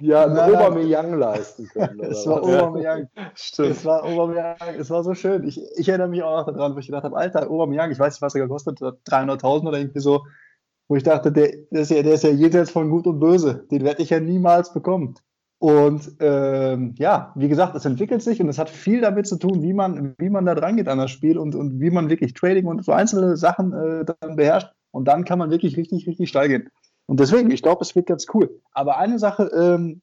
Ja, 0.00 0.26
ein 0.26 0.38
Aubameyang 0.38 1.18
leisten 1.18 1.68
können. 1.68 2.00
es 2.00 2.26
war 2.26 2.42
Aubameyang. 2.42 3.08
Stimmt. 3.34 3.70
Es 3.70 3.84
war 3.86 4.04
Aubameyang. 4.04 4.56
Es 4.78 4.90
war 4.90 5.02
so 5.02 5.14
schön. 5.14 5.44
Ich, 5.44 5.58
ich 5.76 5.88
erinnere 5.88 6.08
mich 6.08 6.22
auch 6.22 6.46
noch 6.46 6.54
daran, 6.54 6.74
wo 6.74 6.80
ich 6.80 6.86
gedacht 6.86 7.04
habe, 7.04 7.16
Alter, 7.16 7.50
Aubameyang, 7.50 7.90
ich 7.90 7.98
weiß 7.98 8.14
nicht, 8.14 8.22
was 8.22 8.34
er 8.34 8.42
gekostet 8.42 8.82
hat, 8.82 8.98
300.000 9.08 9.68
oder 9.68 9.78
irgendwie 9.78 10.00
so 10.00 10.26
wo 10.88 10.96
ich 10.96 11.02
dachte, 11.02 11.30
der, 11.30 11.52
der, 11.70 11.82
ist 11.82 11.90
ja, 11.90 12.02
der 12.02 12.14
ist 12.14 12.24
ja 12.24 12.30
jenseits 12.30 12.70
von 12.70 12.90
Gut 12.90 13.06
und 13.06 13.20
Böse. 13.20 13.66
Den 13.70 13.84
werde 13.84 14.02
ich 14.02 14.10
ja 14.10 14.20
niemals 14.20 14.72
bekommen. 14.72 15.14
Und 15.60 16.12
ähm, 16.20 16.94
ja, 16.98 17.32
wie 17.34 17.48
gesagt, 17.48 17.74
es 17.74 17.84
entwickelt 17.84 18.22
sich 18.22 18.40
und 18.40 18.48
es 18.48 18.58
hat 18.58 18.70
viel 18.70 19.00
damit 19.00 19.26
zu 19.26 19.36
tun, 19.36 19.62
wie 19.62 19.72
man, 19.72 20.14
wie 20.18 20.30
man 20.30 20.46
da 20.46 20.54
dran 20.54 20.76
geht 20.76 20.88
an 20.88 20.98
das 20.98 21.10
Spiel 21.10 21.36
und, 21.36 21.54
und 21.54 21.80
wie 21.80 21.90
man 21.90 22.08
wirklich 22.08 22.32
Trading 22.32 22.66
und 22.66 22.84
so 22.84 22.92
einzelne 22.92 23.36
Sachen 23.36 23.72
äh, 23.72 24.04
dann 24.04 24.36
beherrscht. 24.36 24.72
Und 24.92 25.06
dann 25.06 25.24
kann 25.24 25.38
man 25.38 25.50
wirklich 25.50 25.76
richtig, 25.76 26.06
richtig 26.06 26.28
steil 26.28 26.48
gehen. 26.48 26.68
Und 27.06 27.20
deswegen, 27.20 27.50
ich 27.50 27.62
glaube, 27.62 27.82
es 27.82 27.94
wird 27.94 28.06
ganz 28.06 28.26
cool. 28.32 28.60
Aber 28.72 28.98
eine 28.98 29.18
Sache, 29.18 29.50
ähm, 29.54 30.00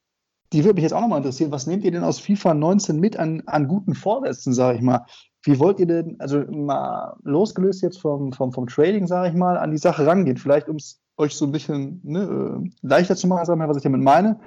die 0.53 0.63
würde 0.63 0.75
mich 0.75 0.83
jetzt 0.83 0.93
auch 0.93 1.01
nochmal 1.01 1.19
interessieren. 1.19 1.51
Was 1.51 1.67
nehmt 1.67 1.83
ihr 1.83 1.91
denn 1.91 2.03
aus 2.03 2.19
FIFA 2.19 2.53
19 2.53 2.99
mit 2.99 3.17
an, 3.17 3.43
an 3.45 3.67
guten 3.67 3.95
Vorsätzen, 3.95 4.53
sage 4.53 4.77
ich 4.77 4.83
mal? 4.83 5.05
Wie 5.45 5.59
wollt 5.59 5.79
ihr 5.79 5.85
denn, 5.85 6.15
also 6.19 6.43
mal 6.49 7.15
losgelöst 7.23 7.83
jetzt 7.83 7.99
vom, 7.99 8.33
vom, 8.33 8.51
vom 8.51 8.67
Trading, 8.67 9.05
sage 9.05 9.29
ich 9.29 9.35
mal, 9.35 9.57
an 9.57 9.71
die 9.71 9.77
Sache 9.77 10.05
rangehen? 10.05 10.37
Vielleicht, 10.37 10.67
um 10.69 10.77
es 10.77 11.01
euch 11.17 11.35
so 11.35 11.45
ein 11.45 11.51
bisschen 11.51 12.01
ne, 12.03 12.63
äh, 12.63 12.69
leichter 12.81 13.15
zu 13.15 13.27
machen, 13.27 13.45
sagen 13.45 13.59
wir, 13.59 13.69
was 13.69 13.77
ich 13.77 13.83
damit 13.83 14.01
meine. 14.01 14.39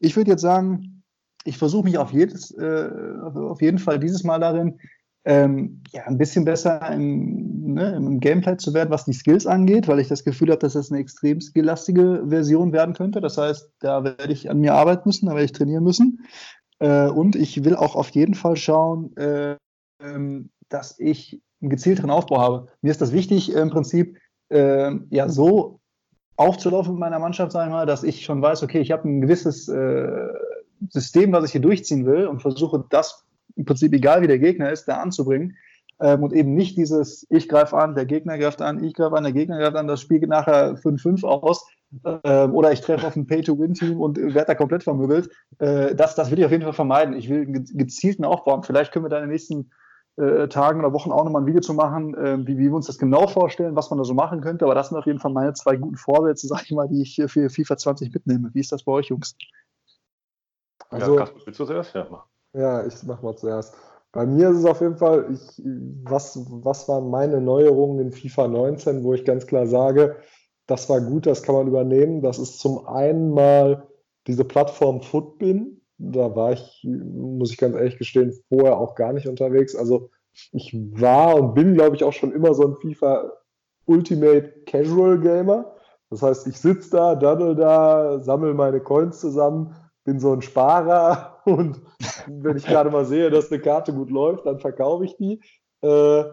Ich 0.00 0.16
würde 0.16 0.30
jetzt 0.30 0.42
sagen, 0.42 1.02
ich 1.44 1.58
versuche 1.58 1.84
mich 1.84 1.98
auf, 1.98 2.12
jedes, 2.12 2.50
äh, 2.52 2.88
auf 3.20 3.60
jeden 3.60 3.78
Fall 3.78 3.98
dieses 3.98 4.24
Mal 4.24 4.38
darin, 4.38 4.78
ähm, 5.26 5.82
ja, 5.92 6.04
ein 6.04 6.18
bisschen 6.18 6.44
besser 6.44 6.90
im, 6.92 7.74
ne, 7.74 7.96
im, 7.96 8.20
Gameplay 8.20 8.56
zu 8.56 8.74
werden, 8.74 8.90
was 8.90 9.06
die 9.06 9.12
Skills 9.12 9.46
angeht, 9.46 9.88
weil 9.88 9.98
ich 9.98 10.08
das 10.08 10.22
Gefühl 10.22 10.50
habe, 10.50 10.58
dass 10.58 10.74
das 10.74 10.90
eine 10.90 11.00
extrem 11.00 11.40
skilllastige 11.40 12.24
Version 12.28 12.72
werden 12.72 12.94
könnte. 12.94 13.20
Das 13.20 13.38
heißt, 13.38 13.72
da 13.80 14.04
werde 14.04 14.32
ich 14.32 14.50
an 14.50 14.60
mir 14.60 14.74
arbeiten 14.74 15.08
müssen, 15.08 15.26
da 15.26 15.32
werde 15.32 15.46
ich 15.46 15.52
trainieren 15.52 15.84
müssen. 15.84 16.26
Äh, 16.78 17.08
und 17.08 17.36
ich 17.36 17.64
will 17.64 17.74
auch 17.74 17.96
auf 17.96 18.10
jeden 18.10 18.34
Fall 18.34 18.56
schauen, 18.56 19.16
äh, 19.16 19.56
dass 20.68 20.98
ich 20.98 21.42
einen 21.60 21.70
gezielteren 21.70 22.10
Aufbau 22.10 22.40
habe. 22.40 22.68
Mir 22.82 22.90
ist 22.90 23.00
das 23.00 23.12
wichtig, 23.12 23.52
im 23.52 23.70
Prinzip 23.70 24.18
äh, 24.50 24.92
ja 25.10 25.28
so 25.28 25.80
aufzulaufen 26.36 26.94
mit 26.94 27.00
meiner 27.00 27.18
Mannschaft, 27.18 27.52
sage 27.52 27.68
ich 27.68 27.72
mal, 27.72 27.86
dass 27.86 28.02
ich 28.02 28.24
schon 28.24 28.42
weiß, 28.42 28.62
okay, 28.62 28.80
ich 28.80 28.90
habe 28.90 29.08
ein 29.08 29.20
gewisses 29.20 29.68
äh, 29.68 30.28
System, 30.88 31.32
was 31.32 31.44
ich 31.44 31.52
hier 31.52 31.60
durchziehen 31.60 32.06
will 32.06 32.26
und 32.26 32.42
versuche 32.42 32.84
das 32.90 33.24
im 33.56 33.64
Prinzip, 33.64 33.92
egal 33.92 34.22
wie 34.22 34.26
der 34.26 34.38
Gegner 34.38 34.70
ist, 34.70 34.86
da 34.86 34.96
anzubringen. 34.96 35.56
Ähm, 36.00 36.24
und 36.24 36.32
eben 36.32 36.54
nicht 36.54 36.76
dieses, 36.76 37.26
ich 37.30 37.48
greife 37.48 37.76
an, 37.76 37.94
der 37.94 38.04
Gegner 38.04 38.36
greift 38.36 38.60
an, 38.60 38.82
ich 38.82 38.94
greife 38.94 39.16
an, 39.16 39.22
der 39.22 39.32
Gegner 39.32 39.58
greift 39.58 39.76
an, 39.76 39.86
das 39.86 40.00
Spiel 40.00 40.18
geht 40.18 40.28
nachher 40.28 40.74
5-5 40.74 41.24
aus. 41.24 41.66
Ähm, 42.24 42.52
oder 42.52 42.72
ich 42.72 42.80
treffe 42.80 43.06
auf 43.06 43.14
ein 43.14 43.28
Pay-to-Win-Team 43.28 44.00
und 44.00 44.18
werde 44.18 44.46
da 44.46 44.54
komplett 44.56 44.82
vermöbelt. 44.82 45.30
Äh, 45.60 45.94
das, 45.94 46.16
das 46.16 46.32
will 46.32 46.40
ich 46.40 46.44
auf 46.44 46.50
jeden 46.50 46.64
Fall 46.64 46.72
vermeiden. 46.72 47.14
Ich 47.14 47.28
will 47.28 47.42
einen 47.42 47.64
gezielten 47.64 48.24
Aufbau. 48.24 48.60
Vielleicht 48.62 48.90
können 48.90 49.04
wir 49.04 49.10
da 49.10 49.18
in 49.18 49.24
den 49.24 49.30
nächsten 49.30 49.70
äh, 50.16 50.48
Tagen 50.48 50.80
oder 50.80 50.92
Wochen 50.92 51.10
auch 51.10 51.24
nochmal 51.24 51.42
ein 51.42 51.46
Video 51.46 51.60
zu 51.60 51.74
machen, 51.74 52.14
äh, 52.14 52.38
wie, 52.46 52.58
wie 52.58 52.68
wir 52.68 52.74
uns 52.74 52.86
das 52.86 52.98
genau 52.98 53.26
vorstellen, 53.26 53.74
was 53.74 53.90
man 53.90 53.98
da 53.98 54.04
so 54.04 54.14
machen 54.14 54.40
könnte. 54.40 54.64
Aber 54.64 54.74
das 54.74 54.88
sind 54.88 54.98
auf 54.98 55.06
jeden 55.06 55.18
Fall 55.18 55.32
meine 55.32 55.54
zwei 55.54 55.76
guten 55.76 55.96
Vorsätze, 55.96 56.46
sag 56.48 56.62
ich 56.64 56.72
mal, 56.72 56.88
die 56.88 57.02
ich 57.02 57.20
für 57.26 57.50
FIFA 57.50 57.76
20 57.76 58.14
mitnehme. 58.14 58.50
Wie 58.54 58.60
ist 58.60 58.72
das 58.72 58.84
bei 58.84 58.92
euch, 58.92 59.08
Jungs? 59.08 59.36
Also, 60.90 61.18
ja, 61.18 61.28
willst 61.44 61.58
du 61.58 61.64
zuerst? 61.64 61.94
Ja, 61.94 62.06
mach. 62.10 62.26
ja, 62.52 62.86
ich 62.86 63.02
mach 63.02 63.22
mal 63.22 63.36
zuerst. 63.36 63.74
Bei 64.12 64.26
mir 64.26 64.50
ist 64.50 64.58
es 64.58 64.64
auf 64.64 64.80
jeden 64.80 64.96
Fall, 64.96 65.26
ich, 65.32 65.60
was, 66.04 66.38
was 66.62 66.88
waren 66.88 67.10
meine 67.10 67.40
Neuerungen 67.40 67.98
in 67.98 68.12
FIFA 68.12 68.46
19, 68.46 69.02
wo 69.02 69.12
ich 69.14 69.24
ganz 69.24 69.44
klar 69.46 69.66
sage, 69.66 70.16
das 70.66 70.88
war 70.88 71.00
gut, 71.00 71.26
das 71.26 71.42
kann 71.42 71.56
man 71.56 71.66
übernehmen. 71.66 72.22
Das 72.22 72.38
ist 72.38 72.60
zum 72.60 72.86
einen 72.86 73.30
mal 73.34 73.88
diese 74.28 74.44
Plattform 74.44 75.02
Footbin, 75.02 75.80
da 75.98 76.34
war 76.34 76.52
ich, 76.52 76.84
muss 76.84 77.52
ich 77.52 77.58
ganz 77.58 77.74
ehrlich 77.74 77.98
gestehen, 77.98 78.32
vorher 78.48 78.78
auch 78.78 78.94
gar 78.94 79.12
nicht 79.12 79.28
unterwegs. 79.28 79.74
Also 79.76 80.10
ich 80.52 80.74
war 80.74 81.36
und 81.36 81.54
bin, 81.54 81.74
glaube 81.74 81.96
ich, 81.96 82.04
auch 82.04 82.12
schon 82.12 82.32
immer 82.32 82.54
so 82.54 82.66
ein 82.66 82.76
FIFA 82.76 83.32
Ultimate 83.86 84.62
Casual 84.66 85.20
Gamer. 85.20 85.74
Das 86.10 86.22
heißt, 86.22 86.46
ich 86.46 86.58
sitze 86.58 86.90
da, 86.90 87.14
daddel 87.14 87.54
da, 87.54 88.20
sammle 88.20 88.54
meine 88.54 88.80
Coins 88.80 89.20
zusammen, 89.20 89.74
bin 90.04 90.18
so 90.18 90.32
ein 90.32 90.42
Sparer 90.42 91.40
und 91.44 91.80
wenn 92.26 92.56
ich 92.56 92.66
gerade 92.66 92.90
mal 92.90 93.04
sehe, 93.04 93.30
dass 93.30 93.50
eine 93.50 93.60
Karte 93.60 93.92
gut 93.92 94.10
läuft, 94.10 94.46
dann 94.46 94.58
verkaufe 94.58 95.04
ich 95.04 95.16
die. 95.16 95.40
Äh, 95.82 96.24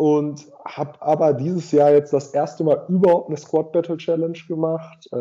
und 0.00 0.50
habe 0.64 0.92
aber 1.02 1.34
dieses 1.34 1.72
Jahr 1.72 1.92
jetzt 1.92 2.14
das 2.14 2.32
erste 2.32 2.64
Mal 2.64 2.86
überhaupt 2.88 3.28
eine 3.28 3.36
Squad 3.36 3.70
Battle 3.70 3.98
Challenge 3.98 4.38
gemacht. 4.48 5.06
Äh, 5.12 5.16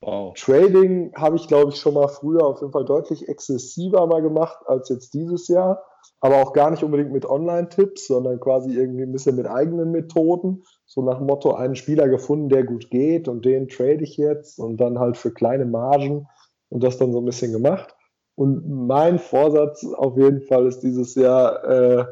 wow. 0.00 0.32
Trading 0.34 1.12
habe 1.14 1.36
ich, 1.36 1.46
glaube 1.48 1.72
ich, 1.72 1.76
schon 1.78 1.92
mal 1.92 2.08
früher 2.08 2.46
auf 2.46 2.62
jeden 2.62 2.72
Fall 2.72 2.86
deutlich 2.86 3.28
exzessiver 3.28 4.06
mal 4.06 4.22
gemacht 4.22 4.56
als 4.64 4.88
jetzt 4.88 5.12
dieses 5.12 5.48
Jahr. 5.48 5.84
Aber 6.20 6.36
auch 6.36 6.54
gar 6.54 6.70
nicht 6.70 6.82
unbedingt 6.82 7.12
mit 7.12 7.26
Online-Tipps, 7.26 8.06
sondern 8.06 8.40
quasi 8.40 8.74
irgendwie 8.74 9.02
ein 9.02 9.12
bisschen 9.12 9.36
mit 9.36 9.46
eigenen 9.46 9.90
Methoden. 9.90 10.62
So 10.86 11.02
nach 11.02 11.18
dem 11.18 11.26
Motto, 11.26 11.52
einen 11.52 11.76
Spieler 11.76 12.08
gefunden, 12.08 12.48
der 12.48 12.64
gut 12.64 12.88
geht 12.88 13.28
und 13.28 13.44
den 13.44 13.68
trade 13.68 14.02
ich 14.02 14.16
jetzt 14.16 14.58
und 14.58 14.78
dann 14.78 14.98
halt 14.98 15.18
für 15.18 15.30
kleine 15.30 15.66
Margen 15.66 16.26
und 16.70 16.82
das 16.82 16.96
dann 16.96 17.12
so 17.12 17.18
ein 17.18 17.26
bisschen 17.26 17.52
gemacht. 17.52 17.94
Und 18.34 18.66
mein 18.66 19.18
Vorsatz 19.18 19.84
auf 19.84 20.16
jeden 20.16 20.40
Fall 20.40 20.66
ist 20.66 20.80
dieses 20.80 21.14
Jahr, 21.16 21.64
äh, 21.64 22.06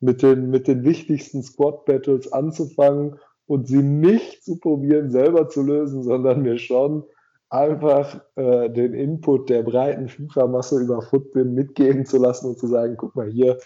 mit 0.00 0.22
den, 0.22 0.50
mit 0.50 0.66
den 0.66 0.84
wichtigsten 0.84 1.42
Squad-Battles 1.42 2.32
anzufangen 2.32 3.18
und 3.46 3.68
sie 3.68 3.82
nicht 3.82 4.44
zu 4.44 4.58
probieren, 4.58 5.10
selber 5.10 5.48
zu 5.48 5.62
lösen, 5.62 6.02
sondern 6.02 6.42
mir 6.42 6.58
schon 6.58 7.04
einfach 7.50 8.20
äh, 8.36 8.70
den 8.70 8.94
Input 8.94 9.50
der 9.50 9.62
breiten 9.62 10.08
FIFA-Masse 10.08 10.80
über 10.80 11.02
Footbin 11.02 11.54
mitgeben 11.54 12.06
zu 12.06 12.18
lassen 12.18 12.46
und 12.46 12.58
zu 12.58 12.68
sagen, 12.68 12.96
guck 12.96 13.16
mal 13.16 13.28
hier, 13.28 13.58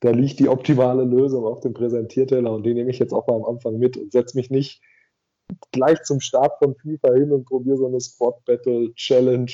da 0.00 0.10
liegt 0.10 0.38
die 0.38 0.48
optimale 0.48 1.04
Lösung 1.04 1.44
auf 1.44 1.60
dem 1.60 1.74
Präsentierteller 1.74 2.52
und 2.52 2.64
den 2.64 2.74
nehme 2.74 2.90
ich 2.90 2.98
jetzt 2.98 3.12
auch 3.12 3.26
mal 3.26 3.36
am 3.36 3.44
Anfang 3.44 3.78
mit 3.78 3.96
und 3.96 4.12
setze 4.12 4.36
mich 4.36 4.50
nicht 4.50 4.80
gleich 5.70 6.02
zum 6.02 6.20
Start 6.20 6.58
von 6.58 6.74
FIFA 6.74 7.14
hin 7.14 7.32
und 7.32 7.44
probiere 7.44 7.76
so 7.76 7.86
eine 7.86 8.00
Squad 8.00 8.44
Battle 8.44 8.94
Challenge 8.94 9.52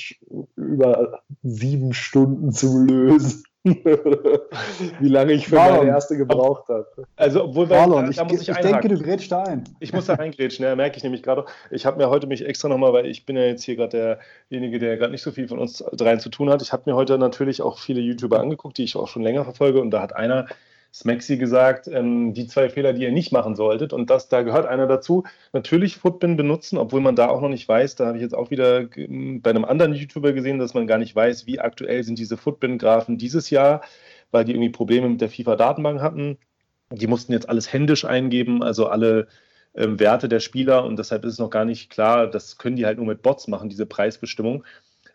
über 0.55 1.21
sieben 1.43 1.93
Stunden 1.93 2.51
zu 2.51 2.77
lösen. 2.83 3.43
Wie 3.63 5.07
lange 5.09 5.33
ich 5.33 5.47
für 5.47 5.55
Marlon, 5.55 5.79
meine 5.79 5.89
erste 5.89 6.15
gebraucht 6.15 6.69
habe. 6.69 6.87
Also, 7.17 7.43
obwohl 7.43 7.67
Marlon, 7.67 8.05
da, 8.05 8.11
da 8.11 8.23
ich, 8.25 8.31
muss 8.31 8.41
ich, 8.41 8.49
ich 8.49 8.57
denke, 8.57 8.87
du 8.87 8.97
grätst 8.97 9.31
da 9.31 9.43
ein. 9.43 9.65
Ich 9.79 9.91
muss 9.91 10.05
da 10.05 10.13
reingrätschen, 10.13 10.63
ja, 10.63 10.75
merke 10.75 10.97
ich 10.97 11.03
nämlich 11.03 11.23
gerade. 11.23 11.45
Ich 11.69 11.85
habe 11.85 11.97
mir 11.97 12.09
heute 12.09 12.25
mich 12.27 12.45
extra 12.45 12.69
nochmal, 12.69 12.93
weil 12.93 13.05
ich 13.05 13.25
bin 13.25 13.35
ja 13.35 13.43
jetzt 13.43 13.63
hier 13.63 13.75
gerade 13.75 14.19
derjenige, 14.49 14.79
der 14.79 14.95
gerade 14.97 15.11
nicht 15.11 15.23
so 15.23 15.31
viel 15.31 15.47
von 15.47 15.59
uns 15.59 15.83
dreien 15.91 16.21
zu 16.21 16.29
tun 16.29 16.49
hat. 16.49 16.61
Ich 16.61 16.71
habe 16.71 16.83
mir 16.85 16.95
heute 16.95 17.17
natürlich 17.17 17.61
auch 17.61 17.79
viele 17.79 17.99
YouTuber 17.99 18.39
angeguckt, 18.39 18.77
die 18.77 18.85
ich 18.85 18.95
auch 18.95 19.07
schon 19.07 19.23
länger 19.23 19.43
verfolge. 19.43 19.81
Und 19.81 19.91
da 19.91 20.01
hat 20.01 20.15
einer 20.15 20.47
Smexy 20.93 21.37
gesagt, 21.37 21.87
ähm, 21.87 22.33
die 22.33 22.47
zwei 22.47 22.69
Fehler, 22.69 22.93
die 22.93 23.03
ihr 23.03 23.11
nicht 23.11 23.31
machen 23.31 23.55
solltet. 23.55 23.93
Und 23.93 24.09
das, 24.09 24.27
da 24.27 24.41
gehört 24.41 24.65
einer 24.65 24.87
dazu. 24.87 25.23
Natürlich 25.53 25.97
Footbin 25.97 26.35
benutzen, 26.35 26.77
obwohl 26.77 27.01
man 27.01 27.15
da 27.15 27.29
auch 27.29 27.41
noch 27.41 27.49
nicht 27.49 27.67
weiß. 27.67 27.95
Da 27.95 28.07
habe 28.07 28.17
ich 28.17 28.23
jetzt 28.23 28.35
auch 28.35 28.49
wieder 28.49 28.85
bei 28.85 29.49
einem 29.49 29.65
anderen 29.65 29.93
YouTuber 29.93 30.33
gesehen, 30.33 30.57
dass 30.59 30.73
man 30.73 30.87
gar 30.87 30.97
nicht 30.97 31.15
weiß, 31.15 31.45
wie 31.45 31.59
aktuell 31.59 32.03
sind 32.03 32.17
diese 32.17 32.37
Footbin-Graphen 32.37 33.17
dieses 33.17 33.49
Jahr, 33.51 33.81
weil 34.31 34.45
die 34.45 34.53
irgendwie 34.53 34.71
Probleme 34.71 35.09
mit 35.09 35.21
der 35.21 35.29
FIFA-Datenbank 35.29 36.01
hatten. 36.01 36.37
Die 36.91 37.07
mussten 37.07 37.33
jetzt 37.33 37.47
alles 37.49 37.71
händisch 37.71 38.05
eingeben, 38.05 38.63
also 38.63 38.87
alle 38.87 39.27
ähm, 39.75 39.99
Werte 39.99 40.27
der 40.27 40.39
Spieler. 40.39 40.85
Und 40.85 40.97
deshalb 40.97 41.23
ist 41.23 41.33
es 41.33 41.39
noch 41.39 41.51
gar 41.51 41.65
nicht 41.65 41.91
klar, 41.91 42.27
das 42.27 42.57
können 42.57 42.75
die 42.75 42.85
halt 42.87 42.97
nur 42.97 43.07
mit 43.07 43.21
Bots 43.21 43.47
machen, 43.47 43.69
diese 43.69 43.85
Preisbestimmung. 43.85 44.63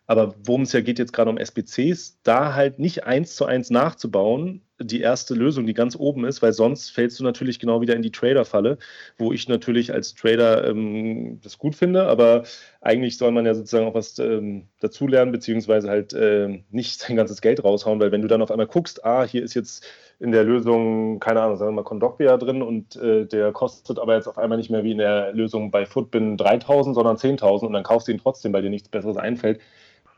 Aber 0.06 0.34
worum 0.44 0.62
es 0.62 0.72
ja 0.72 0.80
geht 0.80 0.98
jetzt 0.98 1.12
gerade 1.12 1.30
um 1.30 1.38
SBCs, 1.38 2.20
da 2.22 2.54
halt 2.54 2.78
nicht 2.78 3.04
eins 3.04 3.36
zu 3.36 3.46
eins 3.46 3.70
nachzubauen, 3.70 4.60
die 4.80 5.00
erste 5.00 5.34
Lösung, 5.34 5.66
die 5.66 5.74
ganz 5.74 5.96
oben 5.96 6.24
ist, 6.24 6.42
weil 6.42 6.52
sonst 6.52 6.90
fällst 6.90 7.20
du 7.20 7.24
natürlich 7.24 7.60
genau 7.60 7.80
wieder 7.80 7.94
in 7.94 8.02
die 8.02 8.10
Trader-Falle, 8.10 8.78
wo 9.18 9.32
ich 9.32 9.48
natürlich 9.48 9.92
als 9.92 10.14
Trader 10.14 10.66
ähm, 10.68 11.40
das 11.42 11.58
gut 11.58 11.76
finde, 11.76 12.06
aber 12.06 12.42
eigentlich 12.80 13.16
soll 13.16 13.30
man 13.30 13.46
ja 13.46 13.54
sozusagen 13.54 13.86
auch 13.86 13.94
was 13.94 14.18
ähm, 14.18 14.66
dazulernen, 14.80 15.30
beziehungsweise 15.32 15.88
halt 15.88 16.12
äh, 16.12 16.62
nicht 16.70 17.00
sein 17.00 17.16
ganzes 17.16 17.40
Geld 17.40 17.62
raushauen, 17.62 18.00
weil 18.00 18.10
wenn 18.10 18.22
du 18.22 18.28
dann 18.28 18.42
auf 18.42 18.50
einmal 18.50 18.66
guckst, 18.66 19.04
ah, 19.04 19.24
hier 19.24 19.44
ist 19.44 19.54
jetzt 19.54 19.86
in 20.18 20.32
der 20.32 20.44
Lösung, 20.44 21.20
keine 21.20 21.40
Ahnung, 21.40 21.56
sagen 21.56 21.70
wir 21.70 21.82
mal 21.82 21.88
Condogbia 21.88 22.36
drin 22.36 22.60
und 22.60 22.96
äh, 22.96 23.26
der 23.26 23.52
kostet 23.52 23.98
aber 24.00 24.16
jetzt 24.16 24.26
auf 24.26 24.38
einmal 24.38 24.58
nicht 24.58 24.70
mehr 24.70 24.82
wie 24.82 24.92
in 24.92 24.98
der 24.98 25.32
Lösung 25.32 25.70
bei 25.70 25.86
Footbin 25.86 26.36
3000, 26.36 26.94
sondern 26.96 27.16
10.000 27.16 27.66
und 27.66 27.72
dann 27.72 27.84
kaufst 27.84 28.08
du 28.08 28.12
ihn 28.12 28.18
trotzdem, 28.18 28.52
weil 28.52 28.62
dir 28.62 28.70
nichts 28.70 28.88
Besseres 28.88 29.16
einfällt 29.16 29.60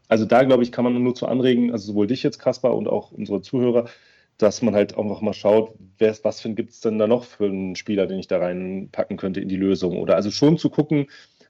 also 0.09 0.25
da, 0.25 0.45
glaube 0.45 0.63
ich, 0.63 0.73
kann 0.73 0.85
man 0.85 1.03
nur 1.03 1.15
zu 1.15 1.27
anregen, 1.27 1.73
also 1.73 1.93
sowohl 1.93 2.07
dich 2.07 2.23
jetzt, 2.23 2.39
Kaspar, 2.39 2.77
und 2.77 2.89
auch 2.89 3.13
unsere 3.13 3.43
Zuhörer, 3.43 3.87
dass 4.39 4.63
man 4.63 4.75
halt 4.75 4.97
auch 4.97 5.21
mal 5.21 5.33
schaut, 5.33 5.75
was 5.99 6.43
gibt 6.45 6.71
es 6.71 6.81
denn 6.81 6.99
da 6.99 7.07
noch 7.07 7.25
für 7.25 7.47
einen 7.47 7.75
Spieler, 7.75 8.07
den 8.07 8.19
ich 8.19 8.29
da 8.29 8.39
reinpacken 8.39 9.17
könnte 9.17 9.41
in 9.41 9.49
die 9.49 9.57
Lösung. 9.57 9.99
Oder 9.99 10.17
also 10.17 10.31
schon 10.31 10.59
zu 10.59 10.69
gucken, 10.69 11.07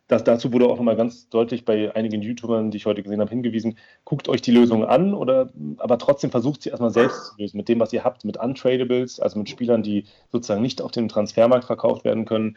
dass 0.09 0.23
dazu 0.23 0.53
wurde 0.53 0.66
auch 0.66 0.77
nochmal 0.77 0.97
ganz 0.97 1.29
deutlich 1.29 1.64
bei 1.64 1.95
einigen 1.95 2.23
YouTubern, 2.23 2.71
die 2.71 2.77
ich 2.77 2.87
heute 2.87 3.03
gesehen 3.03 3.21
habe, 3.21 3.31
hingewiesen, 3.31 3.77
guckt 4.05 4.29
euch 4.29 4.40
die 4.40 4.53
Lösung 4.53 4.85
an, 4.85 5.14
oder 5.14 5.51
aber 5.79 5.99
trotzdem 5.99 6.31
versucht 6.31 6.62
sie 6.62 6.71
erstmal 6.71 6.92
selbst 6.92 7.27
zu 7.27 7.42
lösen, 7.42 7.57
mit 7.57 7.69
dem, 7.69 7.81
was 7.81 7.92
ihr 7.92 8.05
habt, 8.05 8.25
mit 8.25 8.37
Untradables, 8.37 9.19
also 9.19 9.38
mit 9.38 9.51
Spielern, 9.51 9.83
die 9.83 10.05
sozusagen 10.31 10.62
nicht 10.62 10.81
auf 10.81 10.92
dem 10.92 11.09
Transfermarkt 11.09 11.64
verkauft 11.64 12.05
werden 12.05 12.25
können. 12.25 12.57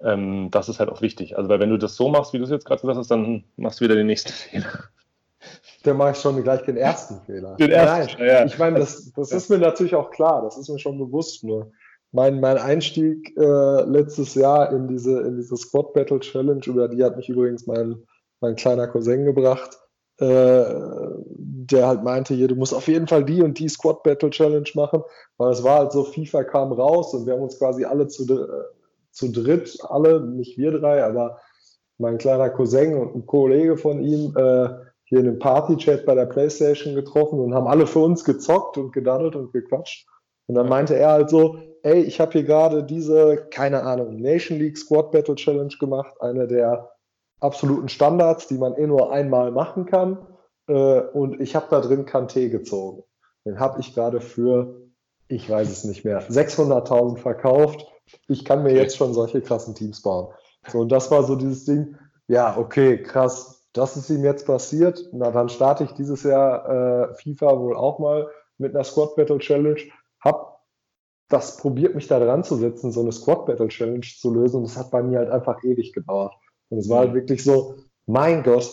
Ähm, 0.00 0.48
das 0.52 0.68
ist 0.68 0.78
halt 0.78 0.90
auch 0.90 1.02
wichtig. 1.02 1.36
Also, 1.36 1.48
weil 1.48 1.58
wenn 1.58 1.70
du 1.70 1.78
das 1.78 1.96
so 1.96 2.08
machst, 2.08 2.32
wie 2.32 2.38
du 2.38 2.44
es 2.44 2.50
jetzt 2.50 2.66
gerade 2.66 2.80
gesagt 2.80 2.98
hast, 2.98 3.10
dann 3.10 3.44
machst 3.56 3.80
du 3.80 3.84
wieder 3.84 3.96
den 3.96 4.06
nächsten 4.06 4.32
Fehler. 4.32 4.84
Dann 5.86 5.96
mache 5.96 6.12
ich 6.12 6.18
schon 6.18 6.42
gleich 6.42 6.62
den 6.62 6.76
ersten 6.76 7.20
Fehler. 7.26 7.54
Den 7.56 7.70
ersten, 7.70 8.18
Nein, 8.18 8.28
ja. 8.28 8.44
ich 8.44 8.58
meine, 8.58 8.78
das, 8.80 9.12
das 9.12 9.30
ist 9.30 9.48
mir 9.50 9.58
natürlich 9.58 9.94
auch 9.94 10.10
klar, 10.10 10.42
das 10.42 10.58
ist 10.58 10.68
mir 10.68 10.78
schon 10.78 10.98
bewusst. 10.98 11.44
Nur 11.44 11.70
mein, 12.12 12.40
mein 12.40 12.58
Einstieg 12.58 13.36
äh, 13.36 13.82
letztes 13.82 14.34
Jahr 14.34 14.72
in 14.72 14.88
diese, 14.88 15.20
in 15.20 15.36
diese 15.36 15.56
Squad 15.56 15.92
Battle 15.92 16.20
Challenge, 16.20 16.60
über 16.66 16.88
die 16.88 17.04
hat 17.04 17.16
mich 17.16 17.28
übrigens 17.28 17.66
mein, 17.66 17.96
mein 18.40 18.56
kleiner 18.56 18.88
Cousin 18.88 19.24
gebracht, 19.24 19.78
äh, 20.18 20.64
der 21.38 21.86
halt 21.86 22.02
meinte, 22.02 22.34
hier, 22.34 22.48
du 22.48 22.56
musst 22.56 22.74
auf 22.74 22.88
jeden 22.88 23.06
Fall 23.06 23.24
die 23.24 23.42
und 23.42 23.58
die 23.58 23.68
Squad 23.68 24.02
Battle 24.02 24.30
Challenge 24.30 24.68
machen, 24.74 25.02
weil 25.36 25.52
es 25.52 25.62
war 25.62 25.80
halt 25.80 25.92
so, 25.92 26.04
FIFA 26.04 26.44
kam 26.44 26.72
raus 26.72 27.12
und 27.14 27.26
wir 27.26 27.34
haben 27.34 27.42
uns 27.42 27.58
quasi 27.58 27.84
alle 27.84 28.08
zu, 28.08 28.24
zu 29.10 29.32
dritt, 29.32 29.78
alle, 29.88 30.20
nicht 30.20 30.56
wir 30.58 30.72
drei, 30.72 31.04
aber 31.04 31.38
mein 31.98 32.18
kleiner 32.18 32.50
Cousin 32.50 32.94
und 32.96 33.14
ein 33.14 33.26
Kollege 33.26 33.76
von 33.76 34.02
ihm, 34.02 34.34
äh, 34.36 34.68
hier 35.06 35.20
in 35.20 35.28
einem 35.28 35.38
Party-Chat 35.38 36.04
bei 36.04 36.14
der 36.14 36.26
Playstation 36.26 36.94
getroffen 36.94 37.38
und 37.38 37.54
haben 37.54 37.66
alle 37.66 37.86
für 37.86 38.00
uns 38.00 38.24
gezockt 38.24 38.76
und 38.76 38.92
gedaddelt 38.92 39.36
und 39.36 39.52
gequatscht. 39.52 40.06
Und 40.46 40.54
dann 40.54 40.68
meinte 40.68 40.96
er 40.96 41.10
halt 41.10 41.30
so, 41.30 41.58
ey, 41.82 42.02
ich 42.02 42.20
habe 42.20 42.32
hier 42.32 42.44
gerade 42.44 42.84
diese, 42.84 43.48
keine 43.50 43.82
Ahnung, 43.82 44.20
Nation 44.20 44.58
League 44.58 44.78
Squad 44.78 45.12
Battle 45.12 45.36
Challenge 45.36 45.74
gemacht, 45.78 46.14
eine 46.20 46.46
der 46.46 46.90
absoluten 47.40 47.88
Standards, 47.88 48.48
die 48.48 48.58
man 48.58 48.74
eh 48.74 48.86
nur 48.86 49.12
einmal 49.12 49.50
machen 49.52 49.86
kann. 49.86 50.26
Äh, 50.68 51.00
und 51.00 51.40
ich 51.40 51.54
habe 51.54 51.66
da 51.70 51.80
drin 51.80 52.06
Kanté 52.06 52.48
gezogen. 52.48 53.04
Den 53.44 53.60
habe 53.60 53.80
ich 53.80 53.94
gerade 53.94 54.20
für, 54.20 54.82
ich 55.28 55.48
weiß 55.48 55.70
es 55.70 55.84
nicht 55.84 56.04
mehr, 56.04 56.28
600.000 56.28 57.18
verkauft. 57.18 57.86
Ich 58.28 58.44
kann 58.44 58.62
mir 58.62 58.74
jetzt 58.74 58.96
schon 58.96 59.14
solche 59.14 59.40
krassen 59.40 59.74
Teams 59.74 60.02
bauen. 60.02 60.32
So, 60.68 60.80
und 60.80 60.90
das 60.90 61.10
war 61.10 61.22
so 61.22 61.36
dieses 61.36 61.64
Ding, 61.64 61.96
ja, 62.28 62.56
okay, 62.56 63.00
krass, 63.00 63.55
das 63.76 63.96
ist 63.96 64.10
ihm 64.10 64.24
jetzt 64.24 64.46
passiert. 64.46 65.08
Na, 65.12 65.30
dann 65.30 65.48
starte 65.48 65.84
ich 65.84 65.92
dieses 65.92 66.22
Jahr 66.22 67.10
äh, 67.10 67.14
FIFA 67.14 67.58
wohl 67.58 67.76
auch 67.76 67.98
mal 67.98 68.28
mit 68.58 68.74
einer 68.74 68.84
Squad 68.84 69.16
Battle 69.16 69.38
Challenge. 69.38 69.80
Hab 70.20 70.60
das 71.28 71.56
probiert, 71.56 71.94
mich 71.94 72.06
da 72.06 72.20
dran 72.20 72.44
zu 72.44 72.56
setzen, 72.56 72.92
so 72.92 73.00
eine 73.00 73.12
Squad 73.12 73.46
Battle 73.46 73.68
Challenge 73.68 74.06
zu 74.06 74.32
lösen. 74.32 74.58
Und 74.58 74.64
das 74.64 74.76
hat 74.76 74.90
bei 74.90 75.02
mir 75.02 75.18
halt 75.18 75.30
einfach 75.30 75.62
ewig 75.64 75.92
gedauert. 75.92 76.34
Und 76.68 76.78
es 76.78 76.88
war 76.88 77.00
halt 77.00 77.14
wirklich 77.14 77.42
so, 77.42 77.74
mein 78.06 78.42
Gott, 78.42 78.72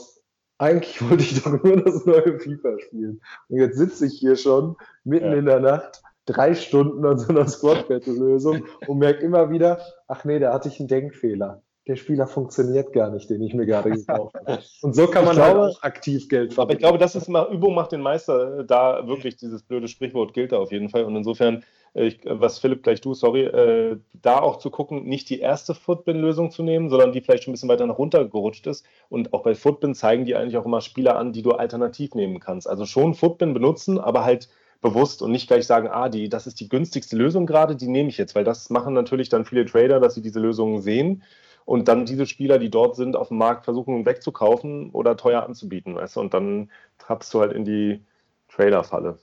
eigentlich 0.58 1.02
wollte 1.10 1.24
ich 1.24 1.42
doch 1.42 1.64
nur 1.64 1.84
das 1.84 2.06
neue 2.06 2.40
FIFA 2.40 2.80
spielen. 2.80 3.22
Und 3.50 3.58
jetzt 3.58 3.78
sitze 3.78 4.06
ich 4.06 4.14
hier 4.14 4.36
schon 4.36 4.76
mitten 5.04 5.32
ja. 5.32 5.38
in 5.38 5.46
der 5.46 5.60
Nacht 5.60 6.04
drei 6.26 6.54
Stunden 6.54 7.06
an 7.06 7.18
so 7.18 7.30
einer 7.30 7.48
Squad 7.48 7.88
Battle 7.88 8.14
Lösung 8.14 8.66
und 8.88 9.00
merke 9.00 9.26
immer 9.26 9.50
wieder, 9.50 9.82
ach 10.08 10.24
nee, 10.24 10.40
da 10.40 10.54
hatte 10.54 10.70
ich 10.70 10.80
einen 10.80 10.88
Denkfehler 10.88 11.63
der 11.88 11.98
Spieler 11.98 12.28
funktioniert 12.28 12.94
gar 12.94 13.10
nicht, 13.10 13.30
den 13.30 13.42
ich 13.42 13.54
mir 13.54 13.66
gerade 13.66 13.92
gekauft 13.92 14.36
habe. 14.36 14.60
Und 14.82 14.96
so 14.96 15.08
kann 15.08 15.26
man 15.26 15.38
halt 15.38 15.54
glaube, 15.54 15.68
auch 15.68 15.84
aktiv 15.84 16.30
Geld 16.30 16.54
verdienen. 16.54 16.62
Aber 16.62 16.74
ich 16.74 16.80
glaube, 16.80 16.98
das 16.98 17.16
ist 17.16 17.28
mal, 17.28 17.52
Übung 17.52 17.76
macht 17.76 17.92
den 17.92 18.02
Meister. 18.02 18.64
Da 18.64 19.06
wirklich 19.08 19.36
dieses 19.36 19.64
blöde 19.64 19.88
Sprichwort 19.90 20.34
gilt 20.34 20.54
da 20.54 20.58
auf 20.58 20.72
jeden 20.72 20.90
Fall. 20.90 21.04
Und 21.04 21.16
insofern, 21.18 21.64
äh, 21.94 22.06
ich, 22.06 22.22
was 22.24 22.60
Philipp 22.60 22.84
gleich 22.84 23.02
du, 23.02 23.14
sorry, 23.14 23.44
äh, 23.44 23.98
da 24.14 24.40
auch 24.40 24.58
zu 24.60 24.70
gucken, 24.70 25.04
nicht 25.04 25.30
die 25.30 25.40
erste 25.40 25.76
Footbin-Lösung 25.76 26.52
zu 26.52 26.64
nehmen, 26.64 26.90
sondern 26.90 27.12
die 27.12 27.20
vielleicht 27.20 27.44
schon 27.44 27.52
ein 27.52 27.56
bisschen 27.56 27.70
weiter 27.70 27.86
nach 27.86 27.98
runter 27.98 28.26
gerutscht 28.26 28.66
ist. 28.66 28.86
Und 29.10 29.34
auch 29.34 29.44
bei 29.44 29.54
Footbin 29.54 29.94
zeigen 29.94 30.24
die 30.24 30.36
eigentlich 30.36 30.58
auch 30.58 30.66
immer 30.66 30.82
Spieler 30.82 31.18
an, 31.18 31.34
die 31.34 31.42
du 31.42 31.52
alternativ 31.52 32.16
nehmen 32.16 32.40
kannst. 32.40 32.70
Also 32.70 32.86
schon 32.86 33.14
Footbin 33.14 33.54
benutzen, 33.54 34.00
aber 34.00 34.24
halt 34.24 34.48
bewusst 34.80 35.22
und 35.22 35.32
nicht 35.32 35.48
gleich 35.48 35.66
sagen, 35.66 35.90
ah, 35.90 36.10
die, 36.10 36.30
das 36.30 36.46
ist 36.48 36.60
die 36.60 36.70
günstigste 36.70 37.16
Lösung 37.16 37.46
gerade, 37.46 37.76
die 37.76 37.88
nehme 37.88 38.10
ich 38.10 38.18
jetzt, 38.18 38.36
weil 38.36 38.44
das 38.44 38.70
machen 38.70 38.94
natürlich 38.94 39.30
dann 39.30 39.46
viele 39.46 39.66
Trader, 39.66 40.02
dass 40.02 40.14
sie 40.14 40.22
diese 40.22 40.42
Lösungen 40.42 40.82
sehen 40.82 41.24
und 41.66 41.88
dann 41.88 42.06
diese 42.06 42.26
Spieler, 42.26 42.60
die 42.60 42.70
dort 42.70 42.96
sind, 42.96 43.16
auf 43.16 43.30
dem 43.30 43.38
Markt 43.38 43.66
versuchen 43.66 44.06
wegzukaufen 44.06 44.92
oder 44.92 45.18
teuer 45.18 45.44
anzubieten, 45.44 45.96
weißt 45.96 46.16
du? 46.16 46.20
Und 46.22 46.34
dann 46.34 46.70
trappst 46.98 47.34
du 47.34 47.42
halt 47.42 47.54
in 47.54 47.66
die 47.66 48.02
Trailer-Falle. 48.50 49.20